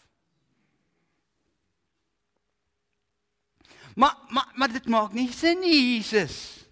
Maar 3.94 4.16
maar 4.28 4.50
maar 4.54 4.72
dit 4.72 4.86
maak 4.86 5.12
nie 5.12 5.30
sin 5.32 5.60
nie 5.60 5.94
Jesus. 5.94 6.66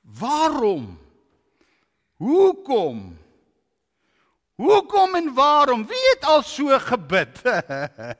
Waarom? 0.00 0.98
Hoekom? 2.16 3.18
Hoekom 4.54 5.14
en 5.14 5.34
waarom? 5.34 5.86
Wie 5.86 6.04
het 6.14 6.24
al 6.24 6.42
so 6.42 6.78
gebid? 6.78 7.42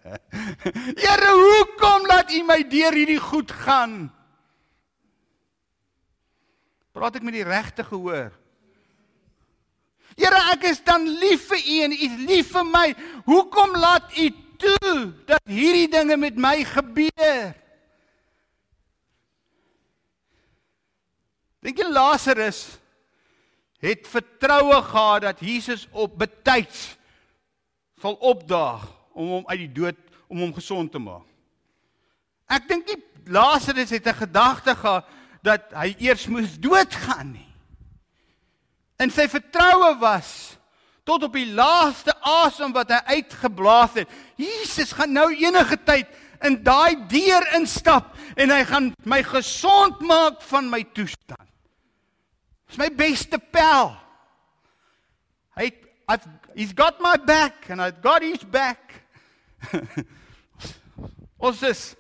Here, 1.03 1.31
hoekom 1.31 2.07
laat 2.07 2.33
U 2.33 2.43
my 2.43 2.61
deur 2.69 2.93
hierdie 2.93 3.21
goed 3.21 3.53
gaan? 3.53 4.16
Praat 6.97 7.19
ek 7.19 7.27
met 7.29 7.35
die 7.37 7.45
regte 7.45 7.85
gehoor? 7.85 8.31
Here, 10.17 10.39
ek 10.55 10.63
is 10.71 10.79
dan 10.81 11.05
lief 11.21 11.45
vir 11.51 11.61
U 11.61 11.77
en 11.85 11.93
U 11.93 11.99
is 12.07 12.15
lief 12.25 12.53
vir 12.55 12.65
my. 12.65 12.87
Hoekom 13.27 13.77
laat 13.77 14.15
U 14.17 14.29
toe 14.57 15.01
dat 15.29 15.43
hierdie 15.45 15.91
dinge 15.93 16.17
met 16.17 16.39
my 16.41 16.55
gebeur? 16.65 17.51
Dink 21.67 21.83
jy 21.83 21.89
Lazarus 21.91 22.63
het 23.85 24.09
vertroue 24.09 24.79
gehad 24.87 25.27
dat 25.27 25.43
Jesus 25.45 25.85
op 25.93 26.15
betyds 26.17 26.95
sal 28.01 28.17
opdaag 28.25 28.87
om 29.13 29.35
hom 29.35 29.45
uit 29.51 29.67
die 29.67 29.75
dood 29.83 30.01
om 30.33 30.41
hom 30.47 30.57
gesond 30.57 30.95
te 30.95 31.03
maak? 31.03 31.29
Ek 32.49 32.65
dink 32.71 32.89
nie 32.89 33.03
Lazarus 33.29 33.93
het 33.93 34.07
'n 34.07 34.23
gedagte 34.25 34.73
gehad 34.73 35.05
dat 35.47 35.73
hy 35.77 35.93
eers 36.03 36.27
moes 36.31 36.57
doodgaan 36.59 37.35
nie. 37.37 37.51
En 38.99 39.13
sy 39.13 39.29
vertroue 39.31 39.95
was 40.01 40.57
tot 41.07 41.23
op 41.23 41.37
die 41.39 41.49
laaste 41.55 42.15
asem 42.27 42.73
wat 42.75 42.91
hy 42.91 43.19
uitgeblaas 43.21 44.01
het. 44.01 44.15
Jesus 44.41 44.95
gaan 44.97 45.15
nou 45.15 45.29
enige 45.31 45.79
tyd 45.87 46.11
in 46.45 46.59
daai 46.67 46.97
deur 47.09 47.47
instap 47.57 48.11
en 48.37 48.53
hy 48.53 48.63
gaan 48.69 48.91
my 49.07 49.23
gesond 49.25 50.03
maak 50.05 50.43
van 50.51 50.71
my 50.73 50.83
toestand. 50.97 51.47
Dis 52.67 52.81
my 52.81 52.91
beste 52.91 53.39
pel. 53.39 53.95
Hy 55.57 55.71
I've 56.07 56.27
he's 56.55 56.73
got 56.73 57.01
my 57.01 57.17
back 57.17 57.71
and 57.71 57.83
I've 57.83 58.03
got 58.03 58.23
his 58.23 58.43
back. 58.43 59.03
Ons 61.39 61.63
is 61.63 61.97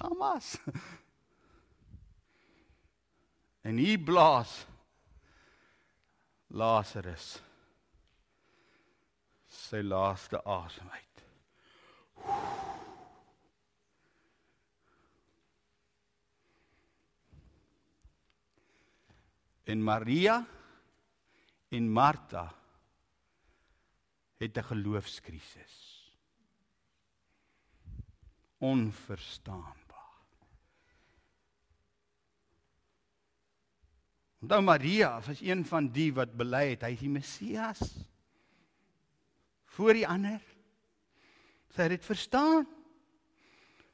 Hamas. 0.00 0.58
En 3.60 3.76
hier 3.76 3.98
blaas 4.00 4.66
Lazarus 6.48 7.42
sy 9.50 9.82
laaste 9.84 10.40
asem 10.48 10.88
uit. 10.90 11.22
En 19.70 19.84
Maria 19.86 20.40
en 21.70 21.90
Martha 21.92 22.46
het 24.40 24.56
'n 24.56 24.68
geloofskrisis. 24.72 25.76
Onverstaan. 28.58 29.79
Onthou 34.40 34.62
Maria 34.64 35.20
was 35.20 35.40
een 35.40 35.66
van 35.68 35.90
die 35.92 36.08
wat 36.16 36.32
bely 36.36 36.70
het 36.72 36.86
hy 36.86 36.94
is 36.94 37.02
die 37.04 37.12
Messias. 37.12 37.80
Voor 39.76 39.92
die 39.94 40.06
ander. 40.08 40.40
Sy 41.74 41.84
het 41.84 41.98
dit 41.98 42.08
verstaan. 42.08 42.64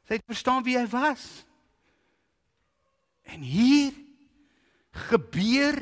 Sy 0.07 0.21
het 0.21 0.27
verstaan 0.31 0.63
wie 0.67 0.77
hy 0.79 0.87
was. 0.93 1.27
En 3.27 3.43
hier 3.43 3.91
gebeur 5.11 5.81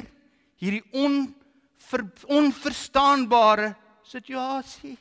hierdie 0.57 0.85
onver, 0.97 2.07
onverstaanbare 2.33 3.75
situasie. 4.09 4.97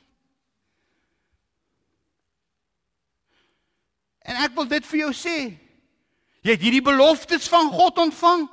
En 4.24 4.44
ek 4.44 4.56
wil 4.60 4.68
dit 4.72 4.92
vir 4.92 5.02
jou 5.06 5.14
sê. 5.16 5.38
Jy 6.44 6.52
het 6.52 6.64
hierdie 6.64 6.84
beloftes 6.84 7.48
van 7.52 7.72
God 7.72 8.04
ontvang. 8.04 8.46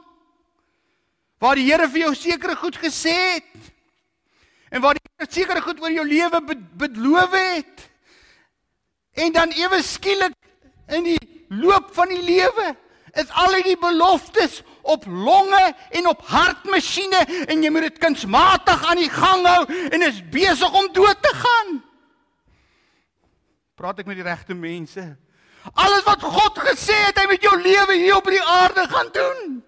Waar 1.41 1.57
die 1.57 1.67
Here 1.71 1.89
vir 1.89 2.05
jou 2.05 2.15
sekere 2.19 2.57
goed 2.61 2.77
gesê 2.77 3.15
het. 3.37 3.71
En 4.71 4.83
waar 4.85 4.99
die 4.99 5.07
Here 5.17 5.31
sekere 5.33 5.63
goed 5.65 5.81
oor 5.81 5.93
jou 5.93 6.05
lewe 6.07 6.41
beloof 6.77 7.37
het. 7.37 7.87
En 9.25 9.33
dan 9.33 9.53
ewe 9.57 9.81
skielik 9.83 10.37
in 10.93 11.07
die 11.09 11.21
loop 11.49 11.91
van 11.95 12.13
die 12.13 12.23
lewe 12.23 12.75
is 13.19 13.31
al 13.35 13.57
die 13.65 13.77
beloftes 13.79 14.61
op 14.87 15.07
longe 15.07 15.63
en 15.91 16.07
op 16.07 16.21
hartmasjiene 16.31 17.25
en 17.51 17.63
jy 17.63 17.71
moet 17.73 17.89
dit 17.89 17.99
kunsmatig 18.03 18.85
aan 18.87 19.01
die 19.01 19.11
gang 19.11 19.47
hou 19.47 19.65
en 19.91 20.07
is 20.07 20.21
besig 20.31 20.77
om 20.79 20.93
dood 20.95 21.19
te 21.23 21.33
gaan. 21.41 21.81
Praat 23.81 24.03
ek 24.03 24.11
met 24.11 24.21
die 24.21 24.27
regte 24.27 24.55
mense? 24.55 25.03
Alles 25.73 26.05
wat 26.07 26.23
God 26.23 26.61
gesê 26.69 26.97
het 27.09 27.19
hy 27.21 27.27
met 27.33 27.43
jou 27.45 27.57
lewe 27.61 27.97
hier 27.97 28.21
op 28.21 28.29
die 28.31 28.43
aarde 28.45 28.87
gaan 28.93 29.11
doen. 29.17 29.59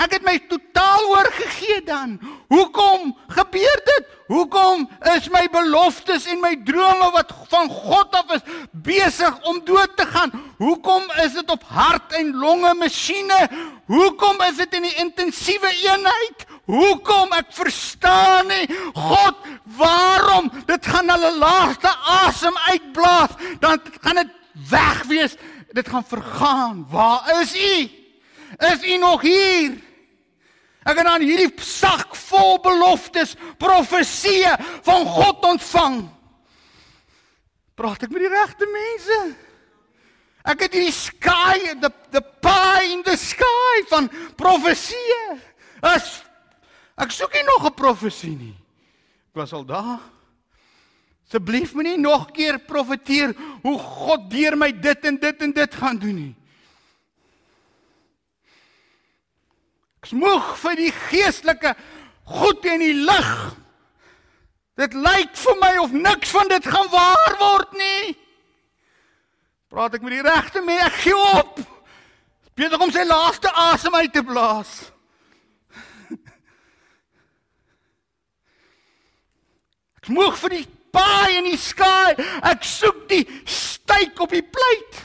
Ek 0.00 0.16
het 0.16 0.24
my 0.24 0.38
totaal 0.48 1.04
oorgegee 1.12 1.82
dan. 1.84 2.16
Hoekom 2.48 3.12
gebeur 3.36 3.82
dit? 3.84 4.08
Hoekom 4.32 4.86
is 5.12 5.28
my 5.28 5.44
beloftes 5.52 6.24
en 6.30 6.40
my 6.40 6.54
drome 6.64 7.10
wat 7.12 7.34
van 7.50 7.68
God 7.68 8.16
af 8.16 8.32
is 8.38 8.46
besig 8.72 9.36
om 9.48 9.60
dood 9.66 9.92
te 9.96 10.06
gaan? 10.08 10.32
Hoekom 10.56 11.04
is 11.24 11.36
dit 11.36 11.50
op 11.52 11.66
hart 11.68 12.16
en 12.16 12.32
longe 12.40 12.72
masjiene? 12.80 13.40
Hoekom 13.92 14.40
is 14.48 14.56
dit 14.56 14.80
in 14.80 14.88
die 14.88 14.96
intensiewe 15.04 15.70
eenheid? 15.84 16.46
Hoekom 16.70 17.34
ek 17.36 17.52
verstaan 17.52 18.48
nie 18.48 18.66
God, 18.96 19.36
waarom? 19.76 20.48
Dit 20.66 20.86
gaan 20.86 21.12
hulle 21.12 21.34
laaste 21.36 21.92
asem 22.24 22.56
uitblaas, 22.70 23.36
dan 23.60 23.82
gaan 24.00 24.22
dit 24.22 24.38
weg 24.70 25.02
wees. 25.10 25.36
Dit 25.72 25.88
gaan 25.88 26.04
vergaan. 26.04 26.86
Waar 26.88 27.40
is 27.42 27.52
U? 27.56 28.01
Is 28.58 28.84
U 28.84 28.96
nog 28.98 29.22
hier? 29.22 29.78
Ek 30.82 30.98
het 30.98 31.06
dan 31.06 31.22
hierdie 31.22 31.52
sak 31.62 32.16
vol 32.18 32.58
beloftes, 32.62 33.36
profeseë 33.62 34.56
van 34.82 35.06
God 35.06 35.44
ontvang. 35.52 36.00
Praat 37.78 38.02
ek 38.02 38.10
met 38.10 38.24
die 38.24 38.32
regte 38.32 38.66
mense? 38.66 39.20
Ek 40.42 40.64
het 40.66 40.74
hierdie 40.74 40.94
sky, 40.96 41.78
the 41.78 41.90
the 42.10 42.22
pie 42.42 42.90
in 42.90 43.04
the 43.06 43.14
sky 43.16 43.84
van 43.92 44.10
profeseë. 44.36 45.38
As 45.86 46.18
ek 46.98 47.14
soek 47.14 47.32
nie 47.34 47.46
nog 47.46 47.70
'n 47.70 47.74
profesie 47.74 48.36
nie. 48.36 48.56
Ek 49.30 49.36
was 49.38 49.52
al 49.52 49.64
daar. 49.64 50.00
Asseblief 51.26 51.72
moenie 51.72 51.96
nog 51.96 52.30
keer 52.32 52.58
profeteer 52.58 53.34
hoe 53.62 53.78
God 53.78 54.30
deur 54.30 54.56
my 54.56 54.70
dit 54.72 55.04
en 55.04 55.16
dit 55.16 55.42
en 55.42 55.52
dit 55.52 55.74
gaan 55.74 55.96
doen 55.96 56.14
nie. 56.14 56.34
Ek 60.02 60.08
smoeg 60.10 60.56
vir 60.58 60.80
die 60.80 60.90
geestelike 60.90 61.76
goed 62.26 62.64
in 62.66 62.80
die 62.82 62.96
lig. 63.06 63.34
Dit 64.80 64.96
lyk 64.98 65.36
vir 65.38 65.60
my 65.60 65.76
of 65.78 65.92
niks 65.94 66.32
van 66.34 66.48
dit 66.50 66.64
gaan 66.66 66.88
waar 66.90 67.36
word 67.38 67.76
nie. 67.78 68.16
Praat 69.70 69.94
ek 69.94 70.02
met 70.02 70.16
die 70.16 70.24
regte 70.26 70.58
mense, 70.66 70.88
ek 70.88 70.96
gee 71.04 71.20
op. 71.38 71.60
Beter 72.58 72.82
om 72.82 72.90
sy 72.90 73.04
laaste 73.06 73.52
asem 73.68 73.94
uit 73.94 74.10
te 74.12 74.24
blaas. 74.26 74.72
Ek 80.02 80.10
smoeg 80.10 80.34
vir 80.40 80.50
die 80.56 80.66
paai 80.90 81.38
in 81.38 81.46
die 81.46 81.60
sky. 81.62 82.10
Ek 82.50 82.66
soek 82.66 83.06
die 83.12 83.22
styk 83.46 84.18
op 84.26 84.34
die 84.34 84.42
pleit. 84.42 84.98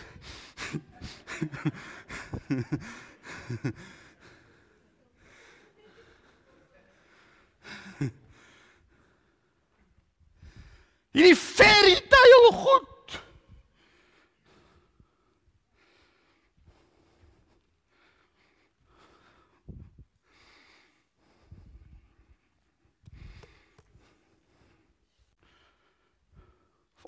Hierdie 11.18 11.36
fairy 11.36 11.96
tale 12.06 12.52
goed. 12.54 13.16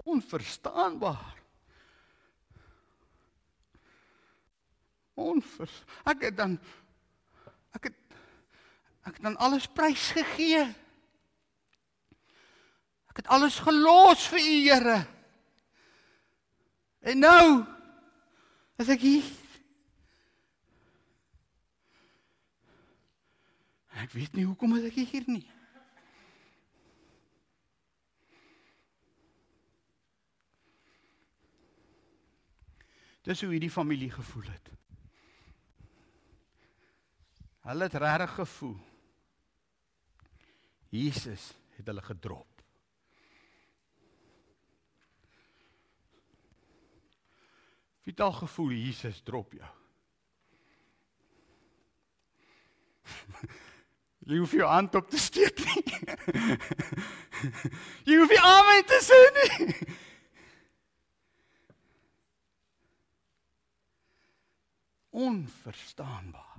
Onverstaanbaar. 0.04 1.38
Onvers 5.14 5.84
ek 6.10 6.26
het 6.32 6.38
dan 6.42 6.58
ek 7.78 7.92
het 7.92 7.98
ek 9.06 9.14
het 9.20 9.26
dan 9.30 9.38
alles 9.38 9.70
prys 9.70 10.10
gegee 10.18 10.66
het 13.18 13.28
alles 13.28 13.60
gelos 13.60 14.28
vir 14.28 14.40
u 14.40 14.56
Here. 14.70 15.00
En 17.00 17.20
nou 17.20 17.66
is 18.78 18.90
ek 18.92 19.02
hier. 19.02 19.30
Ek 24.00 24.12
weet 24.16 24.36
nie 24.38 24.46
hoekom 24.48 24.78
ek 24.80 25.00
hier 25.00 25.26
nie. 25.28 25.46
Dis 33.28 33.42
hoe 33.44 33.52
hierdie 33.52 33.72
familie 33.72 34.12
gevoel 34.12 34.48
het. 34.48 34.70
Hulle 37.68 37.86
het 37.86 37.98
regtig 38.02 38.32
gevoel. 38.40 38.78
Jesus 40.90 41.52
het 41.78 41.86
hulle 41.92 42.02
gedrop. 42.02 42.49
Wie 48.10 48.16
het 48.18 48.26
al 48.26 48.32
gevoel 48.34 48.72
Jesus 48.72 49.22
drop 49.22 49.52
jou? 49.54 49.68
Jy 54.30 54.38
hoef 54.42 54.52
jou 54.58 54.66
hand 54.66 54.96
op 54.98 55.10
te 55.10 55.18
steek 55.22 55.60
nie. 55.62 55.84
Jy 58.10 58.16
hoef 58.18 58.34
nie 58.34 58.40
amen 58.42 58.82
te 58.90 58.98
sê 59.06 59.20
nie. 59.36 59.68
Onverstaanbaar. 65.28 66.58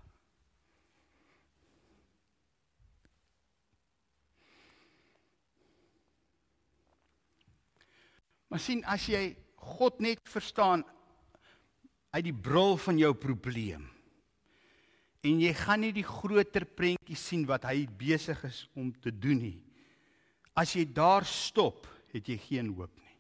Maar 8.47 8.63
sien 8.63 8.87
as 8.87 9.11
jy 9.11 9.35
God 9.75 9.99
net 9.99 10.23
verstaan 10.31 10.87
uit 12.11 12.25
die 12.27 12.35
bril 12.35 12.77
van 12.81 12.99
jou 12.99 13.13
probleem. 13.15 13.87
En 15.21 15.41
jy 15.43 15.53
gaan 15.55 15.83
nie 15.85 15.93
die 15.95 16.07
groter 16.07 16.65
prentjie 16.65 17.19
sien 17.19 17.45
wat 17.49 17.67
hy 17.69 17.85
besig 18.01 18.41
is 18.49 18.65
om 18.75 18.89
te 19.05 19.13
doen 19.13 19.43
nie. 19.43 19.59
As 20.57 20.73
jy 20.75 20.87
daar 20.89 21.27
stop, 21.29 21.87
het 22.11 22.27
jy 22.27 22.39
geen 22.41 22.73
hoop 22.75 22.95
nie. 22.97 23.17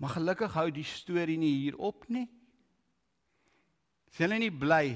Maar 0.00 0.14
gelukkig 0.16 0.52
hou 0.56 0.68
die 0.72 0.86
storie 0.86 1.38
nie 1.40 1.52
hier 1.58 1.76
op 1.80 2.06
nie. 2.08 2.28
Is 4.12 4.20
hulle 4.22 4.38
nie 4.40 4.52
bly? 4.52 4.94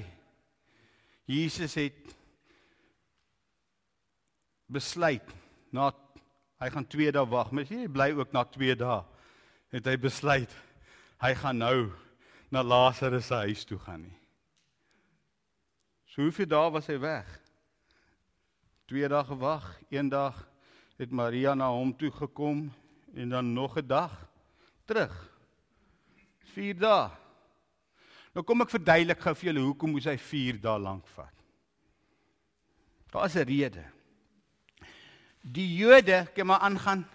Jesus 1.29 1.75
het 1.77 2.13
besluit 4.69 5.29
na 5.73 5.91
hy 6.61 6.69
gaan 6.71 6.87
2 6.89 7.11
dae 7.13 7.27
wag, 7.29 7.51
maar 7.51 7.67
jy 7.69 7.89
bly 7.91 8.09
ook 8.15 8.33
na 8.33 8.45
2 8.49 8.77
dae 8.79 9.01
het 9.75 9.87
hy 9.91 9.97
besluit 9.99 10.51
hy 11.23 11.33
gaan 11.35 11.59
nou 11.59 11.79
na 12.53 12.63
Lazarus 12.63 13.27
se 13.27 13.41
huis 13.47 13.63
toe 13.67 13.79
gaan 13.81 14.05
nie. 14.05 14.17
So 16.11 16.23
hoeveel 16.23 16.47
dae 16.47 16.71
was 16.71 16.87
hy 16.87 16.95
weg? 17.01 17.27
Twee 18.87 19.07
dae 19.11 19.23
gewag, 19.27 19.65
een 19.91 20.09
dag 20.11 20.37
het 20.99 21.11
Maria 21.11 21.55
na 21.57 21.67
hom 21.73 21.91
toe 21.97 22.11
gekom 22.13 22.69
en 23.15 23.29
dan 23.29 23.53
nog 23.53 23.77
'n 23.77 23.87
dag 23.87 24.13
terug. 24.85 25.15
4 26.53 26.77
dae. 26.79 27.09
Nou 28.33 28.43
kom 28.45 28.61
ek 28.61 28.69
verduidelik 28.69 29.19
gou 29.19 29.35
vir 29.35 29.53
julle 29.53 29.65
hoekom 29.65 29.91
moes 29.91 30.05
hy 30.05 30.17
4 30.17 30.61
dae 30.61 30.79
lank 30.79 31.07
vat. 31.07 31.33
Daar's 33.11 33.35
'n 33.35 33.47
rede. 33.47 33.83
Die 35.41 35.75
Jode, 35.75 36.27
kyk 36.33 36.45
maar 36.45 36.59
aangaan, 36.59 37.07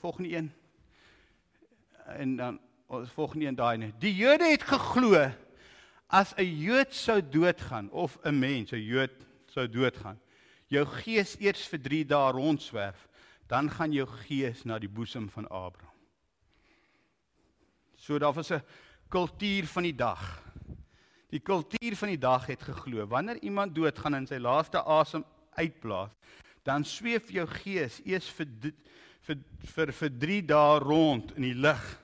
volgende 0.00 0.36
een 0.36 0.52
en 2.20 2.36
dan 2.36 2.60
ons 2.86 3.10
volgende 3.10 3.46
een 3.46 3.54
daai 3.54 3.76
net. 3.78 3.96
Die 4.02 4.14
Jode 4.14 4.50
het 4.50 4.62
geglo 4.62 5.30
as 6.10 6.34
'n 6.36 6.44
Jood 6.44 6.94
sou 6.94 7.20
doodgaan 7.22 7.90
of 7.90 8.18
'n 8.24 8.38
mens, 8.38 8.72
'n 8.72 8.82
Jood 8.82 9.14
sou 9.46 9.68
doodgaan, 9.68 10.18
jou 10.66 10.84
gees 10.86 11.36
eers 11.40 11.66
vir 11.68 11.80
3 11.80 12.04
dae 12.06 12.32
rondswerf, 12.32 13.08
dan 13.46 13.70
gaan 13.70 13.92
jou 13.92 14.06
gees 14.06 14.64
na 14.64 14.78
die 14.78 14.88
boesem 14.88 15.28
van 15.30 15.48
Abraham. 15.48 15.96
So 17.96 18.18
daar 18.18 18.32
was 18.32 18.50
'n 18.50 18.62
kultuur 19.08 19.66
van 19.66 19.82
die 19.82 19.94
dag. 19.94 20.42
Die 21.30 21.40
kultuur 21.40 21.96
van 21.96 22.08
die 22.08 22.18
dag 22.18 22.46
het 22.46 22.62
geglo 22.62 23.06
wanneer 23.06 23.38
iemand 23.42 23.74
doodgaan 23.74 24.14
en 24.14 24.26
sy 24.26 24.38
laaste 24.38 24.82
asem 24.82 25.24
uitblaas, 25.54 26.10
dan 26.62 26.84
sweef 26.84 27.30
jou 27.30 27.46
gees 27.46 28.00
eers 28.04 28.28
vir 28.30 28.46
vir 29.20 29.36
vir 29.74 29.92
vir 29.92 30.10
3 30.18 30.42
dae 30.46 30.78
rond 30.78 31.32
in 31.36 31.42
die 31.42 31.54
lug. 31.54 32.00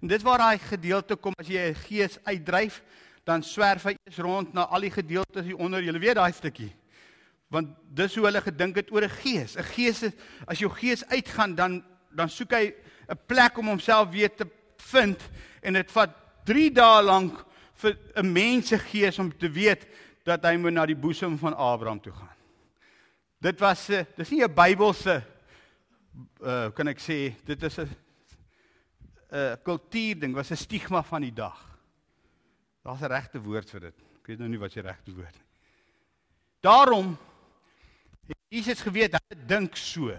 En 0.00 0.08
dit 0.08 0.22
waar 0.22 0.38
daai 0.38 0.58
gedeelte 0.58 1.16
kom 1.16 1.34
as 1.36 1.48
jy 1.48 1.70
'n 1.70 1.74
gees 1.74 2.18
uitdryf, 2.24 2.82
dan 3.24 3.42
swerf 3.42 3.82
hy 3.82 3.96
eers 4.04 4.18
rond 4.18 4.52
na 4.52 4.66
al 4.66 4.80
die 4.80 4.90
gedeeltes 4.90 5.44
hier 5.44 5.56
onder. 5.56 5.82
Jy 5.82 5.98
weet 5.98 6.14
daai 6.14 6.32
stukkie. 6.32 6.72
Want 7.48 7.68
dis 7.94 8.14
hoe 8.14 8.24
hulle 8.24 8.40
gedink 8.40 8.76
het 8.76 8.92
oor 8.92 9.02
'n 9.04 9.18
gees. 9.22 9.56
'n 9.56 9.62
Gees 9.62 10.02
is 10.02 10.12
as 10.46 10.58
jou 10.58 10.70
gees 10.70 11.04
uitgaan 11.06 11.54
dan 11.54 11.84
dan 12.10 12.28
soek 12.28 12.52
hy 12.52 12.74
'n 13.08 13.18
plek 13.26 13.58
om 13.58 13.66
homself 13.66 14.10
weer 14.10 14.34
te 14.34 14.46
vind 14.76 15.20
en 15.62 15.72
dit 15.72 15.90
vat 15.90 16.10
3 16.44 16.70
dae 16.70 17.02
lank 17.02 17.44
vir 17.74 17.98
'n 18.16 18.32
mens 18.32 18.68
se 18.68 18.78
gees 18.78 19.18
om 19.18 19.30
te 19.36 19.50
weet 19.50 19.86
dat 20.24 20.44
hy 20.44 20.56
moet 20.56 20.72
na 20.72 20.86
die 20.86 20.96
boesem 20.96 21.38
van 21.38 21.54
Abraham 21.54 22.00
toe 22.00 22.12
gaan. 22.12 22.36
Dit 23.40 23.60
was 23.60 23.88
'n 23.88 24.06
dis 24.16 24.30
nie 24.30 24.42
'n 24.42 24.54
Bybelse 24.54 25.22
uh 26.42 26.70
kan 26.74 26.88
ek 26.88 26.98
sê 26.98 27.34
dit 27.44 27.62
is 27.62 27.78
'n 27.78 27.88
'n 29.28 29.36
uh, 29.36 29.56
kultuur 29.62 30.18
ding, 30.18 30.34
was 30.34 30.50
'n 30.50 30.56
stigma 30.56 31.02
van 31.02 31.20
die 31.20 31.32
dag. 31.32 31.78
Daar's 32.82 33.00
'n 33.00 33.12
regte 33.12 33.40
woord 33.40 33.70
vir 33.70 33.80
dit. 33.80 33.98
Ek 34.20 34.26
weet 34.26 34.38
nou 34.38 34.48
nie 34.48 34.58
wat 34.58 34.72
se 34.72 34.80
regte 34.80 35.12
woord 35.12 35.34
nie. 35.34 35.46
Daarom 36.60 37.18
het 38.26 38.38
Jesus 38.48 38.80
geweet 38.80 39.12
hy 39.12 39.36
dink 39.46 39.76
so. 39.76 40.16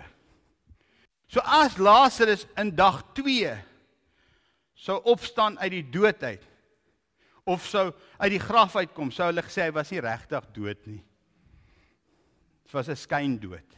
So 1.27 1.39
as 1.39 1.77
Lazarus 1.77 2.45
in 2.57 2.75
dag 2.75 3.03
2 3.13 3.57
sou 4.73 5.01
opstaan 5.03 5.59
uit 5.59 5.71
die 5.71 5.89
dood 5.89 6.23
uit 6.23 6.45
of 7.43 7.65
sou 7.65 7.93
uit 8.17 8.31
die 8.31 8.39
graf 8.39 8.75
uitkom, 8.75 9.11
sou 9.11 9.25
hulle 9.25 9.41
gesê 9.41 9.67
hy 9.67 9.71
was 9.71 9.91
nie 9.91 10.01
regtig 10.01 10.45
dood 10.53 10.85
nie. 10.87 11.03
Dit 12.63 12.71
was 12.71 12.89
'n 12.89 12.95
skyndood. 12.95 13.69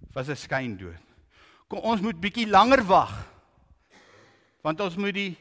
Dit 0.00 0.14
was 0.14 0.28
'n 0.28 0.36
skyndood. 0.36 1.07
Kom 1.68 1.84
ons 1.84 2.00
moet 2.00 2.16
bietjie 2.20 2.48
langer 2.48 2.82
wag. 2.88 3.12
Want 4.64 4.80
ons 4.84 4.96
moet 5.00 5.14
die 5.16 5.34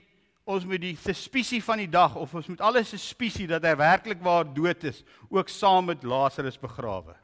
ons 0.48 0.64
moet 0.64 0.80
die 0.80 0.96
suspisie 0.96 1.60
van 1.60 1.82
die 1.82 1.90
dag 1.92 2.14
of 2.16 2.32
ons 2.40 2.48
moet 2.48 2.62
alles 2.64 2.94
suspisie 2.94 3.50
dat 3.50 3.66
hy 3.68 3.74
werklik 3.76 4.22
waar 4.24 4.48
dood 4.48 4.86
is, 4.88 5.02
ook 5.28 5.52
saam 5.52 5.90
met 5.92 6.06
Lazarus 6.08 6.56
begrawe. 6.56 7.18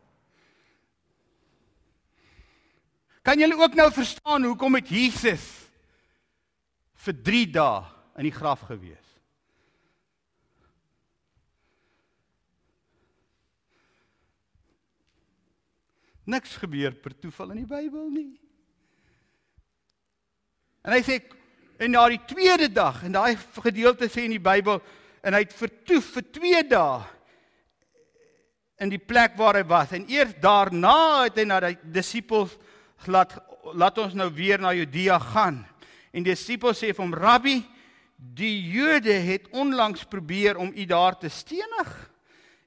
Kan 3.23 3.39
julle 3.39 3.55
ook 3.55 3.77
nou 3.79 3.87
verstaan 3.95 4.43
hoekom 4.43 4.75
het 4.75 4.91
Jesus 4.91 5.45
vir 7.05 7.15
3 7.31 7.45
dae 7.55 7.79
in 8.19 8.27
die 8.27 8.35
graf 8.35 8.67
gewees? 8.67 8.99
Niks 16.27 16.59
gebeur 16.59 16.91
per 16.99 17.15
toeval 17.15 17.55
in 17.55 17.63
die 17.63 17.71
Bybel 17.71 18.11
nie. 18.11 18.33
En 20.83 20.95
hy 20.95 21.01
sê 21.05 21.19
en 21.83 21.91
na 21.95 22.03
die 22.11 22.21
tweede 22.29 22.69
dag 22.71 23.01
en 23.03 23.15
daai 23.15 23.37
gedeelte 23.63 24.07
sê 24.11 24.27
in 24.27 24.35
die 24.35 24.43
Bybel 24.43 24.81
en 25.23 25.35
hy 25.35 25.41
het 25.45 25.55
vertoef 25.55 26.13
vir 26.17 26.25
2 26.37 26.63
dae 26.69 27.01
in 28.83 28.91
die 28.91 29.01
plek 29.01 29.37
waar 29.39 29.57
hy 29.57 29.63
was 29.67 29.93
en 29.95 30.05
eers 30.11 30.35
daarna 30.43 31.23
het 31.25 31.39
hy 31.39 31.47
na 31.47 31.59
die 31.63 31.77
disippels 31.95 32.55
laat 33.07 33.35
laat 33.71 33.97
ons 33.97 34.15
nou 34.17 34.27
weer 34.33 34.59
na 34.59 34.73
Judea 34.75 35.19
gaan. 35.19 35.61
En 36.11 36.23
die 36.23 36.33
disippels 36.33 36.81
sê 36.81 36.91
vir 36.91 37.03
hom: 37.03 37.13
"Rabbi, 37.15 37.61
die 38.17 38.69
Jode 38.73 39.13
het 39.13 39.47
onlangs 39.51 40.03
probeer 40.03 40.57
om 40.57 40.71
u 40.75 40.85
daar 40.85 41.17
te 41.17 41.29
stenig 41.29 42.11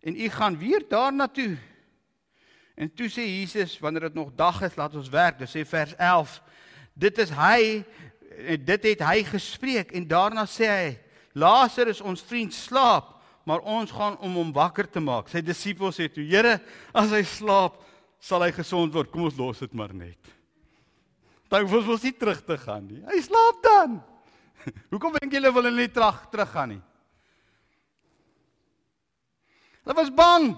en 0.02 0.16
u 0.16 0.28
gaan 0.28 0.58
weer 0.58 0.84
daarna 0.88 1.28
toe." 1.28 1.56
En 2.76 2.94
toe 2.94 3.08
sê 3.08 3.24
Jesus, 3.24 3.78
wanneer 3.78 4.00
dit 4.00 4.14
nog 4.14 4.34
dag 4.34 4.62
is, 4.62 4.76
laat 4.76 4.94
ons 4.94 5.08
werk. 5.08 5.38
Dit 5.38 5.48
sê 5.48 5.64
vers 5.64 5.94
11. 5.96 6.42
Dit 6.92 7.18
is 7.18 7.30
hy 7.30 7.84
dit 8.64 8.88
het 8.90 9.02
hy 9.06 9.22
gespreek 9.24 9.92
en 9.96 10.06
daarna 10.08 10.46
sê 10.46 10.68
hy: 10.68 10.98
"Lazarus, 11.34 12.00
ons 12.00 12.22
vriend 12.22 12.54
slaap, 12.54 13.14
maar 13.44 13.60
ons 13.60 13.90
gaan 13.90 14.18
om 14.18 14.34
hom 14.34 14.52
wakker 14.52 14.90
te 14.90 15.00
maak." 15.00 15.28
Sy 15.28 15.40
disippels 15.40 15.98
sê 15.98 16.08
toe: 16.12 16.24
"Here, 16.24 16.60
as 16.94 17.10
hy 17.10 17.22
slaap, 17.22 17.82
sal 18.20 18.42
hy 18.42 18.52
gesond 18.52 18.92
word. 18.92 19.10
Kom 19.10 19.22
ons 19.22 19.36
los 19.36 19.58
dit 19.58 19.74
maar 19.74 19.94
net." 19.94 20.18
Hoef 21.48 21.88
ons 21.88 22.02
nie 22.02 22.12
terug 22.12 22.42
te 22.44 22.58
gaan 22.58 22.86
nie. 22.86 23.02
Hy 23.06 23.20
slaap 23.22 23.62
dan. 23.62 24.00
Hoekom 24.90 25.14
dink 25.20 25.32
julle 25.32 25.52
wil 25.54 25.68
hulle 25.68 25.84
nie 25.86 25.92
terug 25.94 26.24
terug 26.32 26.50
gaan 26.50 26.72
nie? 26.74 26.82
Hulle 29.84 29.94
was 29.94 30.10
bang. 30.10 30.56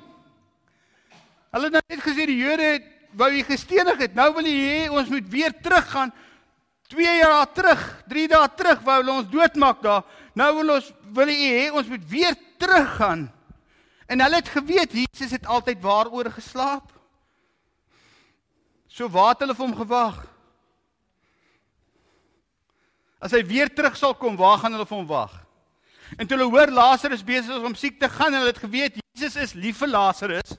Hulle 1.53 1.69
het 1.69 1.91
net 1.93 2.01
gesê 2.05 2.25
die 2.29 2.39
Jode 2.41 2.71
het 2.79 2.87
wou 3.19 3.29
hy 3.33 3.43
gestenig 3.45 4.01
het. 4.01 4.17
Nou 4.17 4.31
wil 4.37 4.49
hy 4.49 4.57
hê 4.57 4.81
ons 4.89 5.11
moet 5.13 5.29
weer 5.33 5.53
teruggaan. 5.65 6.13
2 6.89 7.05
jaar 7.05 7.53
terug, 7.53 7.83
3 8.09 8.29
dae 8.33 8.49
terug 8.57 8.85
wou 8.85 8.95
hulle 9.01 9.17
ons 9.21 9.29
doodmaak 9.29 9.83
daar. 9.85 10.07
Nou 10.33 10.49
wil 10.61 10.77
ons 10.79 10.93
wil 11.13 11.29
hy 11.29 11.51
hê 11.53 11.67
ons 11.73 11.89
moet 11.89 12.05
weer 12.09 12.37
teruggaan. 12.61 13.27
En 14.09 14.25
hulle 14.25 14.41
het 14.41 14.49
geweet 14.49 14.97
Jesus 14.97 15.35
het 15.37 15.47
altyd 15.47 15.83
waaroor 15.85 16.31
geslaap. 16.33 16.95
So 18.89 19.09
waar 19.13 19.35
het 19.35 19.45
hulle 19.45 19.57
vir 19.57 19.67
hom 19.67 19.77
gewag? 19.77 20.23
As 23.21 23.35
hy 23.37 23.43
weer 23.45 23.69
terug 23.69 23.99
sal 23.99 24.15
kom, 24.17 24.39
waar 24.39 24.57
gaan 24.63 24.73
hulle 24.73 24.89
vir 24.89 24.97
hom 24.97 25.11
wag? 25.11 25.35
En 26.17 26.25
toe 26.25 26.39
hulle 26.39 26.49
hoor 26.49 26.73
Lazarus 26.73 27.25
besig 27.27 27.53
is 27.53 27.69
om 27.69 27.77
siek 27.77 27.99
te 28.01 28.09
gaan, 28.09 28.33
hulle 28.33 28.49
het 28.55 28.65
geweet 28.65 28.97
Jesus 28.97 29.37
is 29.37 29.57
lief 29.59 29.83
vir 29.83 29.93
Lazarus. 29.93 30.57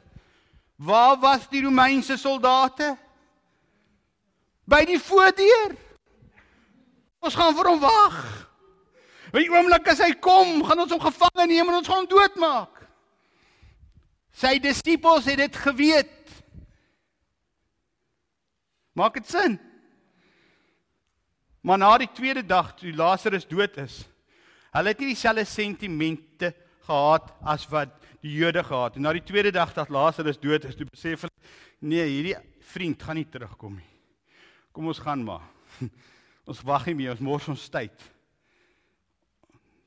Waar 0.77 1.17
was 1.19 1.49
die 1.49 1.63
Romeinse 1.65 2.17
soldate? 2.21 2.93
By 4.69 4.86
die 4.86 4.99
voordeur. 5.01 5.73
Ons 7.20 7.36
gaan 7.36 7.55
vir 7.57 7.70
hom 7.72 7.82
wag. 7.84 8.20
By 9.34 9.43
die 9.43 9.51
oomblik 9.53 9.88
as 9.91 10.01
hy 10.01 10.13
kom, 10.24 10.61
gaan 10.65 10.86
ons 10.86 10.93
hom 10.95 11.01
gevange 11.03 11.47
neem 11.49 11.70
en 11.70 11.80
ons 11.82 11.89
gaan 11.89 12.01
hom 12.01 12.09
doodmaak. 12.09 12.80
Sy 14.39 14.55
disippels 14.63 15.28
het 15.30 15.41
dit 15.41 15.59
geweet. 15.65 16.15
Maak 18.97 19.20
dit 19.20 19.28
sin? 19.30 19.57
Maar 21.61 21.80
na 21.82 21.91
die 22.01 22.09
tweede 22.15 22.43
dag 22.45 22.72
toe 22.80 22.93
Lazarus 22.95 23.47
dood 23.47 23.78
is, 23.84 24.01
hulle 24.74 24.93
het 24.93 25.01
nie 25.01 25.11
dieselfde 25.11 25.45
sentimente 25.49 26.53
gehad 26.88 27.34
as 27.45 27.65
wat 27.70 27.91
die 28.24 28.38
Jode 28.39 28.63
gehad. 28.63 28.95
En 28.95 29.05
na 29.05 29.13
die 29.15 29.26
tweede 29.26 29.51
dag 29.55 29.74
dat 29.76 29.91
Lazarus 29.93 30.39
dood 30.39 30.65
is, 30.65 30.78
toe 30.78 30.88
besef 30.89 31.28
hulle 31.28 31.36
nee, 31.80 32.05
hierdie 32.05 32.38
vriend 32.72 33.03
gaan 33.03 33.20
nie 33.20 33.28
terugkom 33.30 33.78
nie. 33.78 33.91
Kom 34.76 34.88
ons 34.89 35.01
gaan 35.03 35.24
maar. 35.26 35.45
Ons 36.49 36.63
wag 36.65 36.87
nie 36.89 36.95
meer, 36.97 37.13
ons 37.13 37.21
mors 37.21 37.47
ons 37.51 37.67
tyd. 37.69 38.05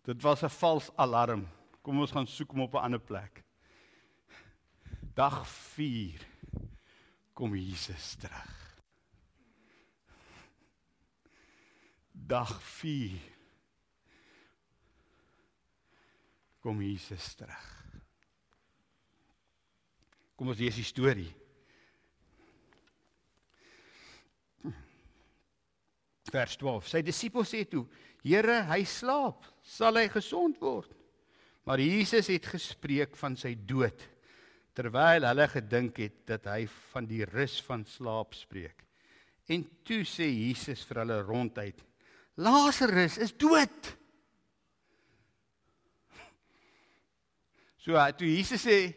Dit 0.06 0.22
was 0.22 0.42
'n 0.44 0.48
vals 0.48 0.90
alarm. 0.96 1.48
Kom 1.82 1.98
ons 1.98 2.12
gaan 2.12 2.26
soek 2.26 2.50
hom 2.50 2.60
op 2.60 2.74
'n 2.74 2.84
ander 2.84 3.00
plek. 3.00 3.42
Dag 5.14 5.46
4 5.48 6.20
kom 7.34 7.56
Jesus 7.56 8.14
terug. 8.16 8.82
Dag 12.12 12.62
4 12.62 13.18
kom 16.60 16.80
Jesus 16.82 17.34
terug. 17.34 17.84
Kom 20.36 20.48
ons 20.48 20.58
lees 20.58 20.74
die 20.74 20.84
storie. 20.84 21.41
Vers 26.30 26.56
12. 26.56 26.86
Sy 26.88 27.02
disippels 27.02 27.50
sê 27.50 27.64
toe: 27.68 27.86
"Here, 28.22 28.62
hy 28.68 28.84
slaap. 28.84 29.44
Sal 29.62 29.96
hy 29.96 30.08
gesond 30.08 30.60
word?" 30.60 30.92
Maar 31.64 31.78
Jesus 31.78 32.26
het 32.26 32.46
gespreek 32.46 33.16
van 33.16 33.36
sy 33.36 33.54
dood 33.54 34.08
terwyl 34.74 35.26
hulle 35.28 35.46
gedink 35.52 35.98
het 36.00 36.22
dat 36.26 36.46
hy 36.48 36.64
van 36.92 37.06
die 37.06 37.24
rus 37.28 37.58
van 37.66 37.84
slaap 37.84 38.34
spreek. 38.34 38.86
En 39.52 39.64
toe 39.84 40.00
sê 40.08 40.28
Jesus 40.30 40.84
vir 40.88 41.02
hulle 41.02 41.18
ronduit: 41.22 41.82
"Lazarus 42.36 43.18
is 43.18 43.32
dood." 43.32 43.96
So 47.82 47.98
toe 48.16 48.28
Jesus 48.28 48.64
sê 48.64 48.94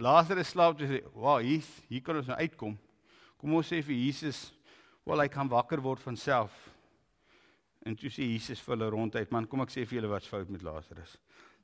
Lazarus 0.00 0.48
slaap, 0.48 0.78
toe 0.78 0.86
sê, 0.86 1.02
"Wow, 1.12 1.40
hier 1.40 1.62
hier 1.88 2.02
kan 2.02 2.16
ons 2.16 2.26
nou 2.26 2.36
uitkom." 2.36 2.78
Kom 3.36 3.54
ons 3.54 3.66
sê 3.66 3.82
vir 3.82 3.96
Jesus, 3.96 4.52
Wel 5.08 5.24
hy 5.24 5.28
kan 5.32 5.48
wakker 5.50 5.80
word 5.82 6.02
van 6.04 6.18
self. 6.18 6.54
En 7.86 7.96
toe 7.96 8.10
sê 8.12 8.26
Jesus 8.28 8.60
vir 8.60 8.76
hulle 8.76 8.90
ronduit, 8.92 9.30
man, 9.32 9.46
kom 9.48 9.64
ek 9.64 9.72
sê 9.72 9.86
vir 9.86 10.00
julle 10.00 10.12
wat's 10.12 10.28
fout 10.28 10.50
met 10.52 10.64
Lazarus. 10.64 11.16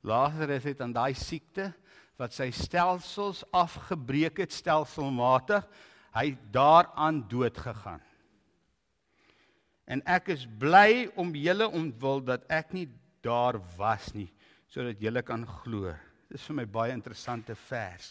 Lazarus 0.07 0.65
het 0.65 0.81
aan 0.81 0.95
daai 0.95 1.13
siekte 1.17 1.69
wat 2.17 2.33
sy 2.33 2.49
stelsels 2.55 3.43
afgebreek 3.53 4.41
het 4.41 4.53
stelselmatig, 4.55 5.65
hy 6.17 6.31
daaraan 6.53 7.21
dood 7.29 7.57
gegaan. 7.61 8.01
En 9.87 10.01
ek 10.09 10.33
is 10.33 10.47
bly 10.59 11.07
om 11.15 11.29
julle 11.37 11.67
ontwil 11.69 12.23
dat 12.25 12.47
ek 12.51 12.73
nie 12.75 12.87
daar 13.23 13.59
was 13.77 14.11
nie 14.17 14.29
sodat 14.67 14.99
julle 14.99 15.21
kan 15.23 15.45
glo. 15.61 15.93
Dis 16.27 16.43
vir 16.49 16.57
my 16.57 16.65
baie 16.67 16.91
interessante 16.91 17.55
vers. 17.69 18.09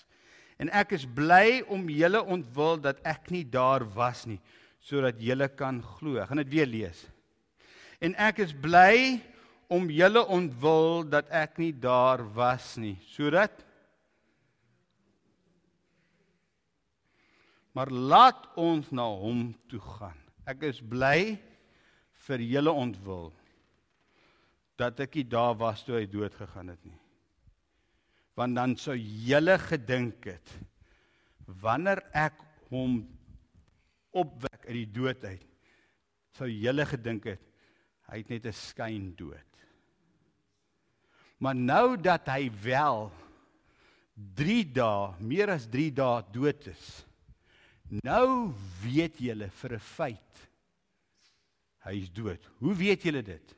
En 0.57 0.71
ek 0.73 0.95
is 0.97 1.05
bly 1.05 1.61
om 1.69 1.83
julle 1.93 2.23
ontwil 2.33 2.81
dat 2.81 3.03
ek 3.05 3.29
nie 3.35 3.45
daar 3.45 3.85
was 3.85 4.25
nie 4.25 4.39
sodat 4.87 5.19
julle 5.19 5.49
kan 5.59 5.81
glo. 5.83 6.21
Ek 6.23 6.31
gaan 6.31 6.43
dit 6.45 6.53
weer 6.55 6.69
lees. 6.71 7.01
En 7.99 8.15
ek 8.23 8.45
is 8.45 8.53
bly 8.55 9.19
om 9.73 9.89
julle 9.91 10.23
ontwil 10.31 11.03
dat 11.11 11.31
ek 11.35 11.59
nie 11.59 11.73
daar 11.75 12.23
was 12.37 12.77
nie 12.79 12.99
sodat 13.15 13.65
Maar 17.77 17.91
laat 17.93 18.47
ons 18.57 18.87
na 18.89 19.05
hom 19.05 19.51
toe 19.69 19.83
gaan. 19.85 20.17
Ek 20.49 20.63
is 20.65 20.79
bly 20.81 21.37
vir 22.25 22.41
julle 22.41 22.73
ontwil 22.73 23.27
dat 24.81 25.01
ek 25.05 25.19
nie 25.19 25.27
daar 25.29 25.57
was 25.61 25.83
toe 25.85 25.99
hy 25.99 26.07
dood 26.09 26.35
gegaan 26.37 26.73
het 26.73 26.81
nie 26.87 26.97
want 28.37 28.53
dan 28.59 28.75
sou 28.77 28.95
julle 28.97 29.57
gedink 29.63 30.29
het 30.29 30.51
wanneer 31.63 32.03
ek 32.13 32.37
hom 32.69 32.99
opwek 34.17 34.67
uit 34.67 34.79
die 34.79 34.93
dood 34.99 35.25
uit 35.25 35.45
sou 36.37 36.49
julle 36.51 36.87
gedink 36.89 37.29
het 37.33 37.45
hy 38.11 38.21
het 38.21 38.29
net 38.31 38.45
'n 38.47 38.55
skyn 38.55 39.15
dood. 39.19 39.53
Maar 41.39 41.55
nou 41.55 41.97
dat 41.97 42.29
hy 42.29 42.51
wel 42.63 43.11
3 44.15 44.65
dae 44.73 45.15
meer 45.21 45.51
as 45.51 45.67
3 45.67 45.91
dae 45.91 46.23
dood 46.33 46.67
is 46.67 47.05
nou 48.03 48.53
weet 48.83 49.19
julle 49.19 49.51
vir 49.51 49.75
'n 49.75 49.79
feit 49.81 50.49
hy 51.87 52.03
is 52.03 52.11
dood. 52.11 52.43
Hoe 52.59 52.75
weet 52.75 53.03
julle 53.03 53.23
dit? 53.23 53.55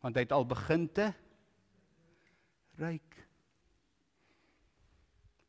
Want 0.00 0.16
hy 0.16 0.22
het 0.22 0.32
al 0.32 0.44
begin 0.44 0.88
te 0.92 1.14
ryk 2.76 3.26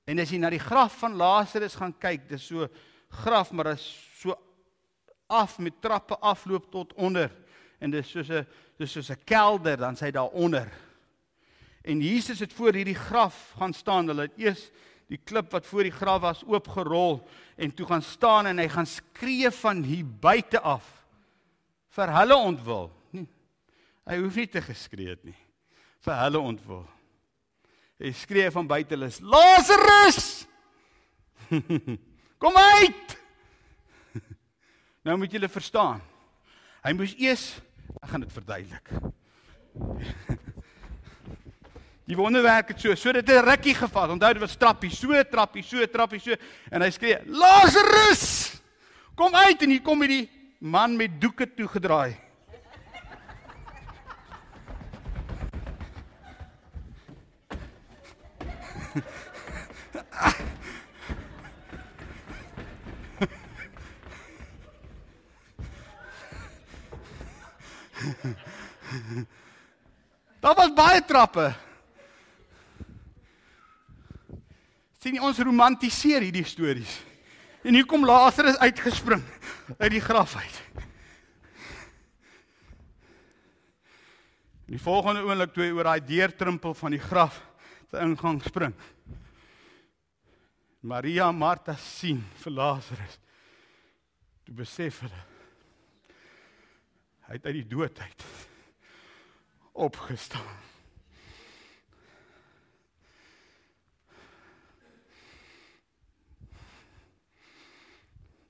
En 0.08 0.24
as 0.24 0.32
jy 0.32 0.40
na 0.40 0.50
die 0.54 0.64
graf 0.64 1.02
van 1.02 1.18
Lazarus 1.20 1.76
gaan 1.76 1.92
kyk, 2.00 2.30
dis 2.30 2.46
so 2.48 2.70
graf 3.10 3.52
maar 3.52 3.74
is 3.74 4.12
so 4.20 4.36
af 5.28 5.58
met 5.60 5.82
trappe 5.82 6.18
afloop 6.20 6.72
tot 6.72 6.94
onder 6.94 7.32
en 7.80 7.92
dis 7.92 8.10
soos 8.10 8.30
'n 8.30 8.48
dis 8.78 8.92
soos 8.92 9.10
'n 9.10 9.24
kelder 9.26 9.78
dan 9.78 9.96
sy 9.96 10.12
daaronder. 10.12 10.72
En 11.84 12.02
Jesus 12.02 12.40
het 12.40 12.54
voor 12.54 12.74
hierdie 12.74 12.96
graf 12.96 13.54
gaan 13.58 13.74
staan. 13.74 14.08
Hulle 14.08 14.22
het 14.22 14.38
eers 14.38 14.70
die 15.08 15.20
klip 15.24 15.52
wat 15.52 15.66
voor 15.66 15.84
die 15.84 15.92
graf 15.92 16.22
was 16.22 16.44
oopgerol 16.44 17.28
en 17.56 17.74
toe 17.74 17.86
gaan 17.86 18.02
staan 18.02 18.46
en 18.46 18.58
hy 18.58 18.68
gaan 18.68 18.86
skree 18.86 19.52
van 19.52 19.84
hier 19.84 20.06
buite 20.06 20.60
af 20.60 20.84
vir 21.90 22.12
hulle 22.14 22.36
ontwil. 22.36 22.92
Hy 24.08 24.18
hoef 24.22 24.36
nie 24.36 24.48
te 24.48 24.62
geskree 24.62 25.10
het 25.10 25.24
nie. 25.24 25.36
Vir 26.00 26.20
hulle 26.22 26.40
ontwil. 26.40 26.86
Hy 28.00 28.12
skree 28.12 28.52
van 28.52 28.68
buite 28.68 28.96
hulle: 28.96 29.10
"Lazarus! 29.22 30.48
Kom 32.38 32.58
uit!" 32.58 33.18
Nou 35.04 35.18
moet 35.18 35.32
julle 35.32 35.50
verstaan. 35.50 36.02
Hy 36.84 36.92
moes 36.94 37.14
eers, 37.20 37.62
ek 38.02 38.10
gaan 38.12 38.24
dit 38.26 38.34
verduidelik. 38.34 38.90
Die 42.08 42.16
wonderwerk 42.16 42.70
het 42.72 42.80
so, 42.80 42.96
so 42.96 43.12
dit 43.12 43.30
'n 43.30 43.44
rukkie 43.44 43.76
gevat. 43.76 44.10
Onthou 44.10 44.34
dit 44.34 44.42
was 44.42 44.56
trappie, 44.56 44.90
so 44.90 45.24
trappie, 45.24 45.64
so 45.64 45.86
trappie, 45.88 46.20
so 46.20 46.36
en 46.72 46.82
hy 46.82 46.90
skree: 46.90 47.20
"Lazarus! 47.26 48.54
Kom 49.16 49.36
uit!" 49.36 49.62
En 49.62 49.70
hier 49.70 49.82
kom 49.82 50.00
hierdie 50.02 50.30
man 50.60 50.96
met 50.96 51.22
doeke 51.22 51.54
toegedraai. 51.54 52.16
Daar 70.44 70.56
was 70.56 70.74
baie 70.74 71.02
trappe. 71.06 71.54
Sien 75.02 75.22
ons 75.22 75.40
romantiseer 75.40 76.26
hierdie 76.26 76.46
stories. 76.46 77.00
En 77.66 77.76
hier 77.76 77.86
kom 77.90 78.06
Lazarus 78.06 78.58
uitgespring 78.62 79.24
uit 79.78 79.92
die 79.92 80.02
graf 80.02 80.36
uit. 80.38 80.62
In 84.68 84.76
die 84.76 84.84
volgende 84.84 85.24
oomblik 85.24 85.54
toe 85.56 85.64
hy 85.64 85.72
oor 85.76 85.88
daai 85.88 86.04
deurtrimpel 86.04 86.76
van 86.76 86.96
die 86.96 87.04
graf 87.04 87.40
se 87.88 88.02
ingang 88.04 88.42
spring. 88.44 88.76
Maria 90.88 91.30
en 91.32 91.40
Martha 91.40 91.76
sien 91.80 92.20
vir 92.44 92.56
Lazarus. 92.56 93.16
Toe 94.48 94.56
besef 94.56 95.02
hulle 95.04 95.24
hy 97.28 97.36
het 97.36 97.46
uit 97.46 97.60
die 97.60 97.68
dood 97.68 98.00
uit 98.00 98.24
opgestaan. 99.88 100.56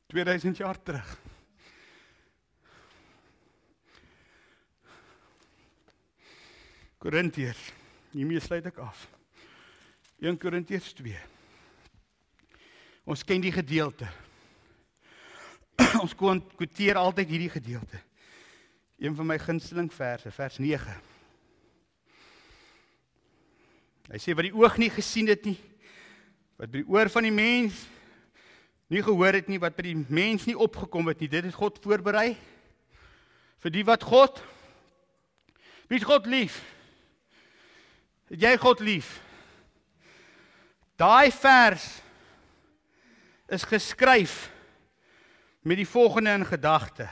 Tweeduisend 0.07 0.57
jaar 0.57 0.77
terug. 0.81 1.17
Korintiërs. 6.97 7.59
Hiermee 8.11 8.39
sluit 8.39 8.65
ek 8.71 8.79
af. 8.81 9.03
1 10.23 10.39
Korintiërs 10.41 10.93
2. 10.97 11.19
Ons 13.07 13.23
ken 13.27 13.43
die 13.43 13.51
gedeelte. 13.53 14.07
Ons 16.03 16.15
kwoteer 16.17 16.97
altyd 16.97 17.35
hierdie 17.35 17.53
gedeelte. 17.53 18.01
Een 18.97 19.15
van 19.15 19.29
my 19.29 19.37
gunsteling 19.39 19.91
verse, 19.93 20.31
vers 20.31 20.57
9. 20.57 20.95
Hy 24.07 24.19
sê 24.23 24.33
wat 24.33 24.47
die 24.47 24.55
oog 24.55 24.77
nie 24.81 24.89
gesien 24.93 25.29
het 25.29 25.45
nie, 25.45 25.57
wat 26.57 26.71
by 26.71 26.81
die 26.81 26.89
oor 26.89 27.11
van 27.11 27.27
die 27.27 27.35
mens 27.35 27.85
nie 28.87 29.03
gehoor 29.03 29.35
het 29.35 29.49
nie, 29.51 29.59
wat 29.59 29.75
by 29.75 29.83
die 29.89 29.97
mens 29.97 30.47
nie 30.47 30.55
opgekom 30.55 31.09
het 31.11 31.19
nie, 31.19 31.29
dit 31.29 31.43
het 31.43 31.57
God 31.57 31.81
voorberei 31.83 32.37
vir 33.61 33.73
die 33.73 33.83
wat 33.85 34.05
God 34.07 34.39
Wie 35.87 36.03
God 36.03 36.25
lief? 36.27 36.59
Het 38.27 38.41
jy 38.43 38.53
God 38.59 38.83
lief? 38.83 39.21
Daai 40.99 41.31
vers 41.31 41.85
is 43.47 43.63
geskryf 43.63 44.49
met 45.63 45.79
die 45.79 45.87
volgende 45.87 46.33
in 46.35 46.45
gedagte. 46.45 47.07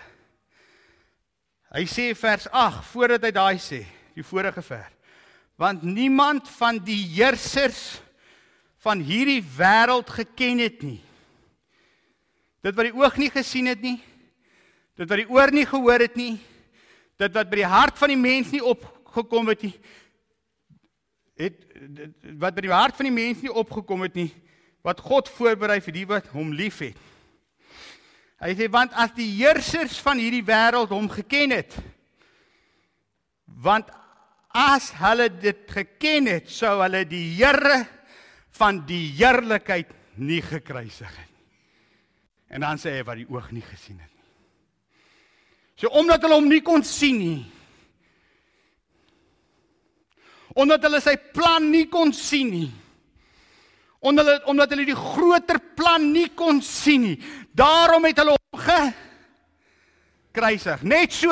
Hy 1.75 1.83
sê 1.91 2.13
vers 2.15 2.47
8 2.55 2.85
voordat 2.93 3.25
hy 3.27 3.33
daai 3.35 3.57
sê, 3.59 3.81
die 4.15 4.23
vorige 4.23 4.61
vers. 4.63 4.91
Want 5.59 5.83
niemand 5.83 6.47
van 6.55 6.79
die 6.79 7.01
heersers 7.17 7.97
van 8.83 9.01
hierdie 9.03 9.41
wêreld 9.57 10.07
geken 10.15 10.61
het 10.63 10.83
nie. 10.85 11.01
Dit 12.63 12.75
wat 12.77 12.87
die 12.87 12.95
oog 12.95 13.17
nie 13.19 13.29
gesien 13.31 13.67
het 13.67 13.83
nie, 13.83 13.97
dit 14.95 15.09
wat 15.09 15.19
die 15.19 15.27
oor 15.27 15.51
nie 15.51 15.65
gehoor 15.67 16.05
het 16.05 16.15
nie, 16.15 16.37
dit 17.19 17.35
wat 17.35 17.51
by 17.51 17.59
die 17.59 17.67
hart 17.75 17.99
van 17.99 18.11
die 18.13 18.19
mens 18.19 18.53
nie 18.55 18.63
opgekom 18.63 19.51
het 19.51 19.67
nie, 19.67 19.75
het 21.39 21.59
wat 22.39 22.55
by 22.55 22.63
die 22.63 22.71
hart 22.71 22.95
van 22.95 23.09
die 23.09 23.15
mens 23.15 23.43
nie 23.43 23.51
opgekom 23.51 24.07
het 24.07 24.15
nie, 24.15 24.29
wat 24.85 25.03
God 25.03 25.27
voorberei 25.35 25.81
vir 25.83 25.97
die 25.99 26.07
wat 26.07 26.31
hom 26.31 26.55
liefhet. 26.55 26.95
Hy 28.43 28.51
sê 28.57 28.67
want 28.71 28.95
as 28.99 29.13
die 29.15 29.29
heersers 29.37 29.97
van 30.03 30.19
hierdie 30.19 30.43
wêreld 30.45 30.91
hom 30.91 31.07
geken 31.11 31.53
het, 31.55 31.75
want 33.47 33.87
as 34.55 34.89
hulle 34.99 35.29
dit 35.31 35.61
geken 35.71 36.27
het, 36.33 36.51
sou 36.51 36.77
hulle 36.81 37.05
die 37.07 37.27
Here 37.37 37.85
van 38.55 38.81
die 38.87 39.07
heerlikheid 39.17 39.91
nie 40.19 40.41
gekruisig 40.43 41.11
het 41.11 41.31
nie. 41.31 41.47
En 42.55 42.63
dan 42.63 42.79
sê 42.79 42.93
hy 42.95 43.03
wat 43.07 43.19
die 43.19 43.27
oog 43.27 43.49
nie 43.51 43.63
gesien 43.65 43.99
het 43.99 44.11
nie. 44.11 44.29
So 45.75 45.91
omdat 45.99 46.23
hulle 46.23 46.39
hom 46.39 46.47
nie 46.47 46.61
kon 46.63 46.83
sien 46.87 47.19
nie. 47.19 47.43
Omdat 50.55 50.87
hulle 50.87 51.01
sy 51.03 51.17
plan 51.35 51.67
nie 51.71 51.87
kon 51.91 52.13
sien 52.15 52.51
nie 52.51 52.71
omdat 54.05 54.27
hulle 54.29 54.45
omdat 54.45 54.69
hulle 54.69 54.85
die 54.85 54.97
groter 54.97 55.59
plan 55.77 56.11
nie 56.13 56.29
kon 56.37 56.61
sien 56.61 57.01
nie. 57.01 57.17
Daarom 57.57 58.05
het 58.05 58.21
hulle 58.21 58.37
hom 58.37 58.61
ge 58.61 58.79
gekruisig. 60.35 60.83
Net 60.83 61.13
so 61.15 61.31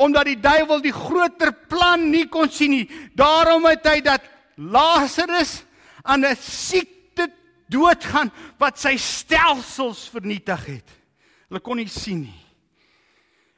omdat 0.00 0.30
die 0.30 0.40
duiwel 0.40 0.80
die 0.82 0.94
groter 0.94 1.52
plan 1.68 2.08
nie 2.10 2.26
kon 2.30 2.50
sien 2.50 2.72
nie. 2.72 2.88
Daarom 3.14 3.66
het 3.68 3.86
hy 3.86 4.00
dat 4.04 4.24
Lazarus 4.56 5.62
aan 6.02 6.24
'n 6.24 6.36
siekte 6.36 7.28
doodgaan 7.68 8.32
wat 8.58 8.78
sy 8.78 8.96
stelsels 8.96 10.08
vernietig 10.08 10.66
het. 10.66 10.88
Hulle 11.48 11.60
kon 11.60 11.76
nie 11.76 11.88
sien 11.88 12.20
nie. 12.20 12.44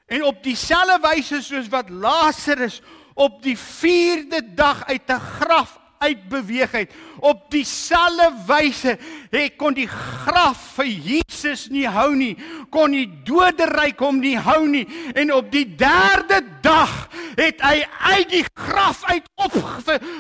En 0.07 0.25
op 0.25 0.43
dieselfde 0.43 0.99
wyse 1.09 1.43
soos 1.43 1.69
wat 1.69 1.91
Lazarus 1.91 2.83
op 3.15 3.43
die 3.43 3.57
4de 3.57 4.55
dag 4.55 4.85
uit 4.87 5.09
'n 5.09 5.21
graf 5.21 5.79
uitbeweeg 6.01 6.71
het. 6.71 6.93
Op 7.19 7.51
dieselfde 7.53 8.33
wyse 8.47 8.97
het 9.31 9.57
kon 9.61 9.75
die 9.77 9.89
graf 9.89 10.61
vir 10.79 10.89
Jesus 10.89 11.67
nie 11.69 11.85
hou 11.89 12.15
nie, 12.17 12.33
kon 12.73 12.95
die 12.97 13.09
doderyk 13.29 14.01
hom 14.01 14.23
nie 14.23 14.39
hou 14.41 14.63
nie 14.69 14.87
en 15.13 15.33
op 15.37 15.51
die 15.53 15.67
3de 15.69 16.41
dag 16.65 16.95
het 17.37 17.61
hy 17.65 17.83
uit 18.15 18.33
die 18.33 18.45
graf 18.57 19.05
uit 19.11 19.29
op 19.45 19.59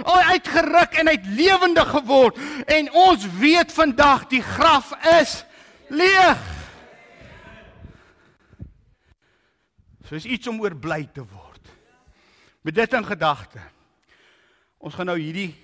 uitgeruk 0.05 1.01
en 1.01 1.09
uit 1.09 1.33
lewendig 1.39 1.89
geword 1.97 2.37
en 2.69 2.93
ons 2.93 3.25
weet 3.41 3.73
vandag 3.73 4.29
die 4.29 4.43
graf 4.45 4.93
is 5.17 5.41
leeg. 5.89 6.45
Soos 10.11 10.29
iets 10.29 10.51
om 10.51 10.61
oor 10.61 10.77
bly 10.77 11.07
te 11.15 11.25
word. 11.25 11.73
Met 12.67 12.77
dit 12.77 12.93
in 12.93 13.05
gedagte. 13.07 13.63
Ons 14.81 14.97
gaan 14.97 15.09
nou 15.09 15.17
hierdie 15.21 15.55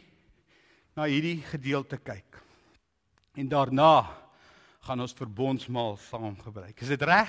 na 0.96 1.04
hierdie 1.04 1.42
gedeelte 1.44 1.98
kyk. 2.00 2.38
En 3.36 3.48
daarna 3.52 4.08
gaan 4.80 5.00
ons 5.04 5.12
verbondsmaal 5.12 5.98
saam 6.00 6.38
gebruik. 6.40 6.80
Is 6.80 6.88
dit 6.88 7.02
reg? 7.04 7.28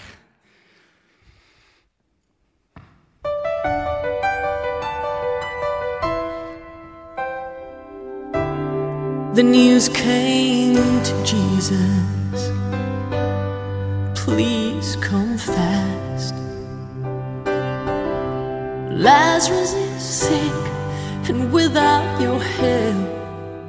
The 9.35 9.43
news 9.43 9.89
came 9.89 11.03
to 11.03 11.13
Jesus. 11.27 12.47
Please 14.15 14.95
come 15.03 15.37
fast. 15.37 16.33
Lazarus 18.95 19.73
is 19.73 20.01
sick, 20.01 20.57
and 21.29 21.51
without 21.51 22.19
your 22.21 22.41
help, 22.41 23.16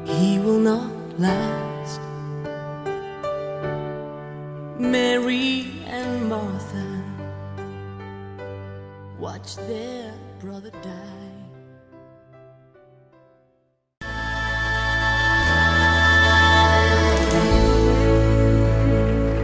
he 0.09 0.39
will 0.39 0.59
not 0.59 0.91
last. 1.19 2.01
Mary 4.79 5.67
and 5.87 6.29
Martha 6.29 7.05
watch 9.19 9.57
their 9.57 10.13
brother 10.41 10.71
die. 10.83 11.29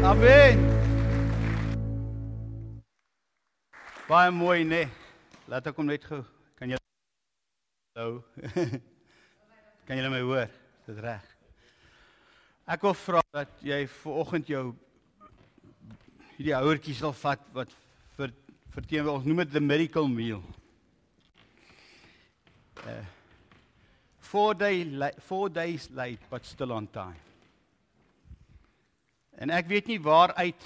Amen. 0.04 0.58
Baie 4.08 4.30
mooi, 4.30 4.64
né? 4.64 4.84
Nee. 4.84 4.88
Laat 5.48 5.66
ek 5.68 5.76
hom 5.76 5.88
net 5.90 6.04
gou. 6.08 6.24
Kan 6.56 6.72
jy 6.72 6.80
Hallo. 7.96 8.24
kan 9.86 9.98
jy 9.98 10.10
my 10.12 10.20
hoor? 10.24 10.50
Dit 10.86 11.00
reg? 11.04 11.24
Ek 12.64 12.84
wil 12.86 12.94
vra 12.96 13.20
dat 13.34 13.64
jy 13.64 13.82
ver 13.98 14.20
oggend 14.22 14.48
jou 14.48 14.64
hierdie 16.36 16.54
houertjie 16.56 16.96
sal 16.96 17.12
vat 17.16 17.42
wat 17.56 17.72
vir 18.16 18.32
verteen 18.74 19.10
ons 19.12 19.26
noem 19.26 19.44
dit 19.44 19.52
the 19.52 19.62
miracle 19.62 20.08
meal. 20.08 20.42
Uh 22.84 23.02
4 24.34 24.54
day 24.58 25.12
4 25.28 25.48
days 25.54 25.88
late 25.94 26.18
but 26.30 26.44
still 26.44 26.72
on 26.72 26.88
time. 26.90 27.20
En 29.38 29.50
ek 29.50 29.68
weet 29.70 29.92
nie 29.92 30.00
waaruit 30.02 30.64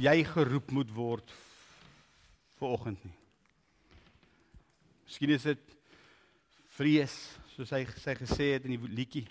jy 0.00 0.14
geroep 0.24 0.70
moet 0.72 0.94
word 0.96 1.34
vir 2.56 2.72
oggend 2.72 3.04
nie. 3.04 3.16
Miskien 5.04 5.34
is 5.34 5.44
dit 5.44 5.76
vrees, 6.76 7.16
soos 7.60 7.74
hy 7.76 7.82
sy 8.00 8.14
gesê 8.16 8.46
het 8.54 8.64
in 8.64 8.72
die 8.72 8.88
liedjie. 8.88 9.26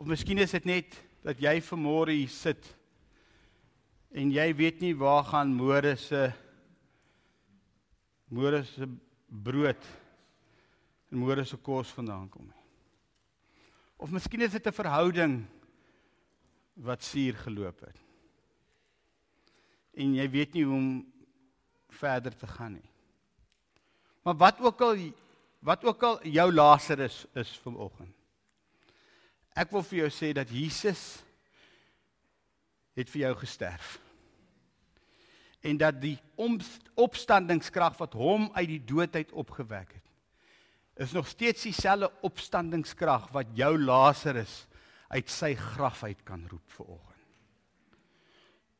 Of 0.00 0.06
miskien 0.08 0.40
is 0.40 0.54
dit 0.56 0.68
net 0.68 0.94
dat 1.20 1.40
jy 1.42 1.58
vanmôre 1.60 2.14
hier 2.16 2.32
sit 2.32 2.64
en 4.16 4.30
jy 4.32 4.46
weet 4.56 4.80
nie 4.80 4.94
waar 4.96 5.26
gaan 5.28 5.52
môre 5.52 5.92
se 6.00 6.30
môre 8.32 8.62
se 8.64 8.88
brood 9.28 9.84
en 11.12 11.20
môre 11.20 11.44
se 11.44 11.60
kos 11.60 11.92
vandaan 11.98 12.30
kom 12.32 12.46
nie. 12.48 12.64
Of 14.00 14.16
miskien 14.16 14.40
is 14.40 14.56
dit 14.56 14.66
'n 14.66 14.72
verhouding 14.72 15.44
wat 16.80 17.04
suur 17.04 17.36
geloop 17.44 17.80
het. 17.84 18.00
En 19.92 20.14
jy 20.14 20.30
weet 20.30 20.54
nie 20.54 20.64
hoe 20.64 20.76
om 20.76 21.12
verder 21.88 22.32
te 22.32 22.46
gaan 22.46 22.72
nie. 22.72 22.90
Maar 24.24 24.36
wat 24.36 24.60
ook 24.60 24.80
al 24.80 24.96
wat 25.66 25.84
ook 25.84 26.02
al 26.02 26.18
jou 26.26 26.52
Lazarus 26.52 27.24
is 27.34 27.50
vanoggend. 27.64 28.14
Ek 29.56 29.72
wil 29.72 29.82
vir 29.88 30.04
jou 30.04 30.10
sê 30.14 30.30
dat 30.36 30.50
Jesus 30.52 31.02
het 32.96 33.10
vir 33.10 33.24
jou 33.26 33.32
gesterf. 33.40 33.96
En 35.66 35.80
dat 35.80 35.98
die 35.98 36.16
opstandingskrag 36.94 37.96
wat 37.98 38.14
hom 38.14 38.50
uit 38.54 38.68
die 38.76 38.82
dood 38.84 39.16
uit 39.16 39.32
opgewek 39.32 39.96
het, 39.96 40.04
is 41.02 41.12
nog 41.12 41.26
steeds 41.28 41.66
dieselfde 41.66 42.12
opstandingskrag 42.24 43.28
wat 43.34 43.50
jou 43.58 43.74
Lazarus 43.80 44.64
uit 45.08 45.28
sy 45.30 45.52
graf 45.58 46.04
uit 46.06 46.22
kan 46.24 46.46
roep 46.48 46.76
vir 46.78 46.92
oggend. 46.94 47.26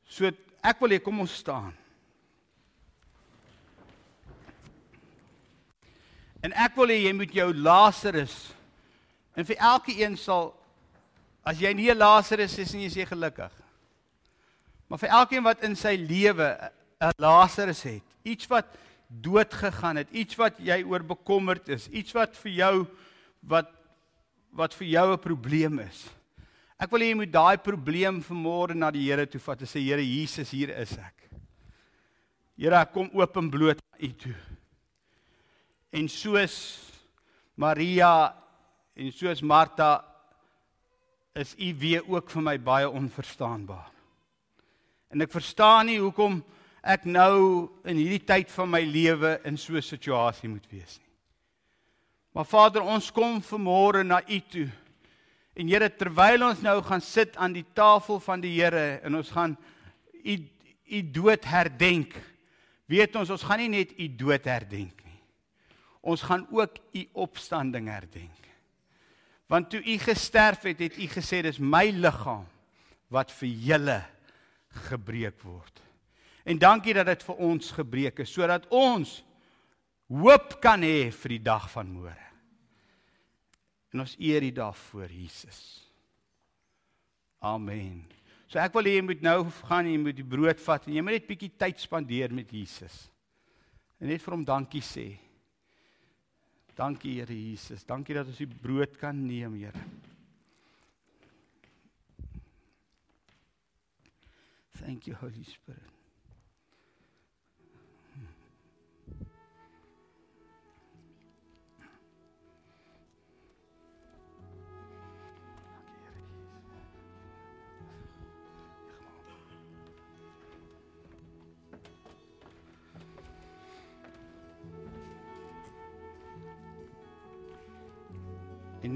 So 0.06 0.30
ek 0.62 0.80
wil 0.80 0.94
hê 0.94 1.00
kom 1.02 1.18
ons 1.24 1.34
staan. 1.42 1.74
En 6.46 6.54
ek 6.54 6.76
wil 6.78 6.92
hê 6.94 7.00
jy 7.08 7.12
moet 7.16 7.32
jou 7.34 7.48
Lazarus 7.58 8.34
en 9.36 9.46
vir 9.48 9.58
elke 9.58 9.92
een 9.98 10.14
sal 10.16 10.52
as 11.46 11.58
jy 11.58 11.72
nie 11.74 11.90
'n 11.90 11.98
Lazarus 11.98 12.58
is 12.58 12.72
nie, 12.74 12.86
is 12.86 12.94
jy 12.94 13.06
gelukkig. 13.06 13.50
Maar 14.88 14.98
vir 14.98 15.10
elkeen 15.10 15.42
wat 15.42 15.62
in 15.62 15.74
sy 15.74 15.96
lewe 15.96 16.70
'n 17.00 17.12
Lazarus 17.18 17.82
het, 17.82 18.02
iets 18.24 18.46
wat 18.46 18.66
dood 19.08 19.52
gegaan 19.54 19.96
het, 19.96 20.10
iets 20.10 20.36
wat 20.36 20.58
jy 20.58 20.82
oor 20.84 21.02
bekommerd 21.02 21.68
is, 21.68 21.88
iets 21.88 22.12
wat 22.12 22.36
vir 22.36 22.52
jou 22.52 22.86
wat 23.42 23.70
wat 24.52 24.74
vir 24.74 24.86
jou 24.86 25.12
'n 25.12 25.18
probleem 25.18 25.78
is. 25.80 26.08
Ek 26.78 26.90
wil 26.90 27.00
hê 27.00 27.10
jy 27.10 27.14
moet 27.14 27.32
daai 27.32 27.58
probleem 27.58 28.22
vanmôre 28.22 28.74
na 28.74 28.90
die 28.90 29.10
Here 29.10 29.26
toe 29.26 29.40
vat 29.40 29.60
en 29.60 29.66
sê 29.66 29.80
Here 29.80 30.02
Jesus, 30.02 30.50
hier 30.50 30.70
is 30.70 30.92
ek. 30.92 31.28
Here, 32.56 32.76
ek 32.76 32.92
kom 32.92 33.10
oop 33.12 33.36
en 33.36 33.50
bloot 33.50 33.78
na 33.80 34.06
U 34.06 34.12
toe. 34.12 34.55
En 35.90 36.08
soos 36.08 36.56
Maria 37.54 38.34
en 38.96 39.12
soos 39.12 39.40
Martha 39.40 40.04
is 41.36 41.54
U 41.58 41.74
weer 41.78 42.04
ook 42.08 42.30
vir 42.32 42.42
my 42.42 42.56
baie 42.58 42.88
onverstaanbaar. 42.88 43.90
En 45.12 45.22
ek 45.22 45.32
verstaan 45.32 45.86
nie 45.90 45.98
hoekom 46.00 46.40
ek 46.86 47.04
nou 47.08 47.68
in 47.86 47.98
hierdie 47.98 48.24
tyd 48.24 48.50
van 48.54 48.70
my 48.70 48.82
lewe 48.84 49.36
in 49.44 49.56
so 49.56 49.76
'n 49.76 49.82
situasie 49.82 50.48
moet 50.48 50.66
wees 50.70 50.98
nie. 50.98 51.12
Maar 52.32 52.44
Vader, 52.44 52.82
ons 52.82 53.10
kom 53.10 53.40
vanmôre 53.42 54.04
na 54.04 54.20
U 54.28 54.40
toe. 54.40 54.68
En 55.54 55.68
Here, 55.68 55.88
terwyl 55.88 56.42
ons 56.42 56.60
nou 56.60 56.82
gaan 56.82 57.00
sit 57.00 57.36
aan 57.36 57.52
die 57.52 57.64
tafel 57.72 58.20
van 58.20 58.40
die 58.40 58.60
Here 58.60 59.00
en 59.02 59.16
ons 59.16 59.30
gaan 59.30 59.56
U 60.24 60.36
U 60.86 61.02
dood 61.10 61.44
herdenk, 61.44 62.14
weet 62.86 63.16
ons 63.16 63.30
ons 63.30 63.42
gaan 63.42 63.58
nie 63.58 63.68
net 63.68 63.98
U 63.98 64.08
dood 64.16 64.44
herdenk. 64.44 65.05
Ons 66.06 66.22
gaan 66.22 66.46
ook 66.54 66.78
U 66.94 67.02
opstanding 67.26 67.88
herdenk. 67.90 68.42
Want 69.50 69.70
toe 69.70 69.82
U 69.82 69.96
gesterf 69.98 70.66
het, 70.66 70.78
het 70.78 70.98
U 70.98 71.08
gesê 71.10 71.42
dis 71.42 71.58
my 71.58 71.88
liggaam 71.94 72.46
wat 73.10 73.32
vir 73.40 73.50
julle 73.70 73.98
gebreek 74.90 75.40
word. 75.46 75.82
En 76.46 76.58
dankie 76.62 76.94
dat 76.94 77.08
dit 77.10 77.24
vir 77.26 77.42
ons 77.42 77.72
gebreek 77.74 78.22
is 78.22 78.30
sodat 78.30 78.66
ons 78.74 79.18
hoop 80.10 80.60
kan 80.62 80.82
hê 80.86 81.10
vir 81.10 81.36
die 81.36 81.42
dag 81.42 81.66
van 81.72 81.90
môre. 81.90 82.26
En 83.94 84.04
ons 84.04 84.14
eer 84.22 84.44
U 84.46 84.52
daarvoor, 84.54 85.10
Jesus. 85.10 85.60
Amen. 87.42 88.04
So 88.46 88.62
ek 88.62 88.74
wil 88.78 88.86
hê 88.86 88.96
jy 88.98 89.04
moet 89.06 89.22
nou 89.26 89.40
gaan 89.66 89.88
jy 89.90 89.98
moet 89.98 90.18
die 90.18 90.26
brood 90.26 90.60
vat 90.62 90.86
en 90.86 90.94
jy 90.94 91.02
moet 91.02 91.18
net 91.18 91.30
bietjie 91.30 91.50
tyd 91.58 91.82
spandeer 91.82 92.34
met 92.34 92.50
Jesus. 92.54 93.06
En 93.98 94.10
net 94.10 94.22
vir 94.22 94.36
hom 94.36 94.44
dankie 94.46 94.84
sê. 94.84 95.08
Dankie 96.76 97.14
Here 97.16 97.32
Jesus. 97.32 97.84
Dankie 97.88 98.14
dat 98.14 98.28
ons 98.28 98.36
die 98.36 98.46
brood 98.46 98.98
kan 99.00 99.16
neem, 99.26 99.54
Here. 99.56 99.84
Thank 104.76 105.06
you 105.08 105.16
Holy 105.16 105.44
Spirit. 105.44 105.95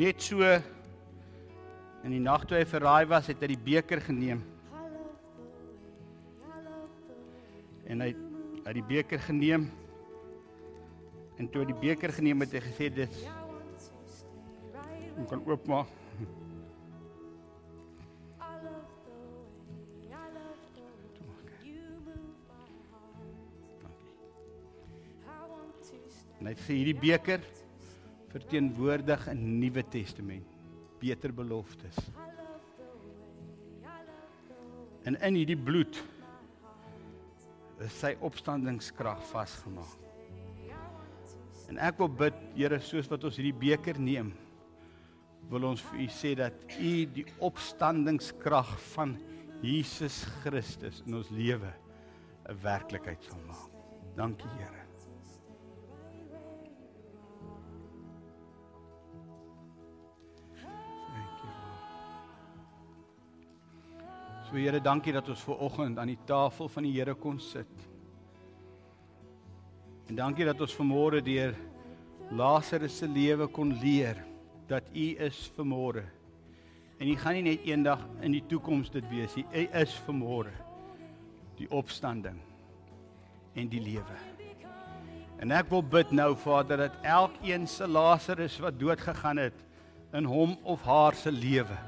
Net 0.00 0.22
so 0.24 0.40
in 2.00 2.14
die 2.14 2.22
nag 2.24 2.46
toe 2.48 2.56
hy 2.56 2.64
verraai 2.64 3.04
was, 3.10 3.26
het 3.28 3.42
hy 3.44 3.50
die 3.52 3.60
beker 3.66 4.00
geneem. 4.00 4.40
En 7.90 8.06
hy 8.06 8.14
hy 8.64 8.72
die 8.76 8.86
beker 8.86 9.20
geneem. 9.24 9.66
En 11.40 11.48
toe 11.48 11.64
hy 11.64 11.70
die 11.72 11.78
beker 11.82 12.12
geneem 12.16 12.44
het, 12.44 12.52
het 12.54 12.62
hy 12.62 12.72
gesê 12.72 12.90
dit 13.02 13.22
Ons 15.20 15.28
kan 15.28 15.40
oopmaak. 15.44 15.88
En 26.40 26.48
hy 26.48 26.54
sê 26.56 26.78
hierdie 26.78 26.96
beker 26.96 27.42
verteenwoordig 28.30 29.28
'n 29.28 29.58
Nuwe 29.58 29.82
Testament, 29.88 30.46
beter 30.98 31.32
beloftes. 31.34 31.96
En 35.04 35.16
in 35.20 35.34
hierdie 35.34 35.56
bloed 35.56 35.96
is 37.80 37.98
sy 37.98 38.16
opstandingskrag 38.20 39.22
vasgemaak. 39.30 39.96
En 41.70 41.78
ek 41.78 41.98
wil 41.98 42.08
bid, 42.08 42.34
Here, 42.54 42.80
soos 42.80 43.08
wat 43.08 43.24
ons 43.24 43.36
hierdie 43.38 43.56
beker 43.56 43.98
neem, 43.98 44.32
wil 45.50 45.64
ons 45.70 45.82
vir 45.90 46.00
u 46.04 46.08
sê 46.12 46.34
dat 46.38 46.54
u 46.78 46.92
die 47.14 47.26
opstandingskrag 47.38 48.74
van 48.94 49.16
Jesus 49.62 50.24
Christus 50.42 51.02
in 51.06 51.14
ons 51.14 51.30
lewe 51.30 51.72
'n 52.48 52.56
werklikheid 52.62 53.22
sal 53.22 53.40
maak. 53.46 53.70
Dankie, 54.16 54.50
Here. 54.58 54.79
So 64.50 64.58
Here, 64.58 64.80
dankie 64.82 65.12
dat 65.14 65.28
ons 65.30 65.42
ver 65.46 65.60
oggend 65.62 65.98
aan 66.02 66.10
die 66.10 66.18
tafel 66.26 66.66
van 66.74 66.82
die 66.82 66.96
Here 66.96 67.12
kon 67.14 67.36
sit. 67.38 67.82
En 70.10 70.16
dankie 70.18 70.42
dat 70.48 70.58
ons 70.58 70.72
vanmôre 70.74 71.20
deur 71.22 71.52
Lazarus 72.34 72.96
se 72.98 73.06
lewe 73.06 73.46
kon 73.46 73.70
leer 73.78 74.18
dat 74.66 74.88
U 74.90 75.04
is 75.22 75.38
vanmôre. 75.54 76.02
En 76.98 77.06
U 77.06 77.14
gaan 77.20 77.38
nie 77.38 77.44
net 77.46 77.68
eendag 77.68 78.02
in 78.26 78.34
die 78.34 78.42
toekoms 78.50 78.90
dit 78.90 79.06
wees 79.12 79.36
nie. 79.38 79.46
U 79.46 79.62
is 79.84 79.94
vanmôre 80.08 80.56
die 81.60 81.70
opstanding 81.70 82.42
en 83.54 83.70
die 83.70 83.84
lewe. 83.84 84.18
En 85.38 85.54
ek 85.54 85.70
wil 85.70 85.86
bid 85.94 86.10
nou 86.10 86.32
Vader 86.42 86.88
dat 86.88 86.98
elkeen 87.06 87.70
se 87.70 87.86
Lazarus 87.86 88.58
wat 88.66 88.82
dood 88.82 89.06
gegaan 89.06 89.44
het 89.46 89.62
in 90.10 90.26
hom 90.26 90.58
of 90.66 90.82
haar 90.90 91.14
se 91.14 91.30
lewe 91.30 91.78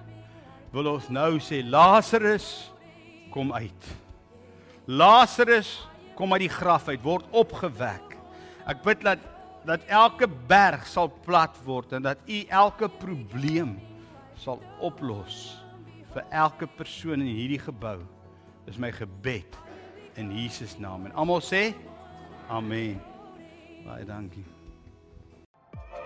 wil 0.72 0.94
ons 0.94 1.08
nou 1.12 1.36
sê 1.42 1.60
Lazarus 1.64 2.72
kom 3.32 3.52
uit. 3.52 3.88
Lazarus 4.88 5.82
kom 6.16 6.32
uit 6.34 6.46
die 6.46 6.52
graf 6.52 6.88
uit, 6.88 7.02
word 7.04 7.28
opgewek. 7.30 8.16
Ek 8.68 8.82
bid 8.84 9.04
dat 9.04 9.30
dat 9.62 9.84
elke 9.86 10.26
berg 10.26 10.86
sal 10.90 11.06
plat 11.22 11.54
word 11.62 11.92
en 11.94 12.02
dat 12.02 12.22
U 12.26 12.38
elke 12.50 12.88
probleem 12.90 13.76
sal 14.42 14.58
oplos 14.82 15.58
vir 16.12 16.24
elke 16.34 16.66
persoon 16.66 17.22
in 17.22 17.30
hierdie 17.30 17.60
gebou. 17.62 18.00
Dis 18.66 18.80
my 18.82 18.90
gebed 18.94 19.58
in 20.18 20.32
Jesus 20.34 20.76
naam. 20.82 21.06
En 21.06 21.14
almal 21.14 21.42
sê 21.46 21.70
amen. 22.50 22.98
Baie 23.86 24.06
dankie. 24.06 24.51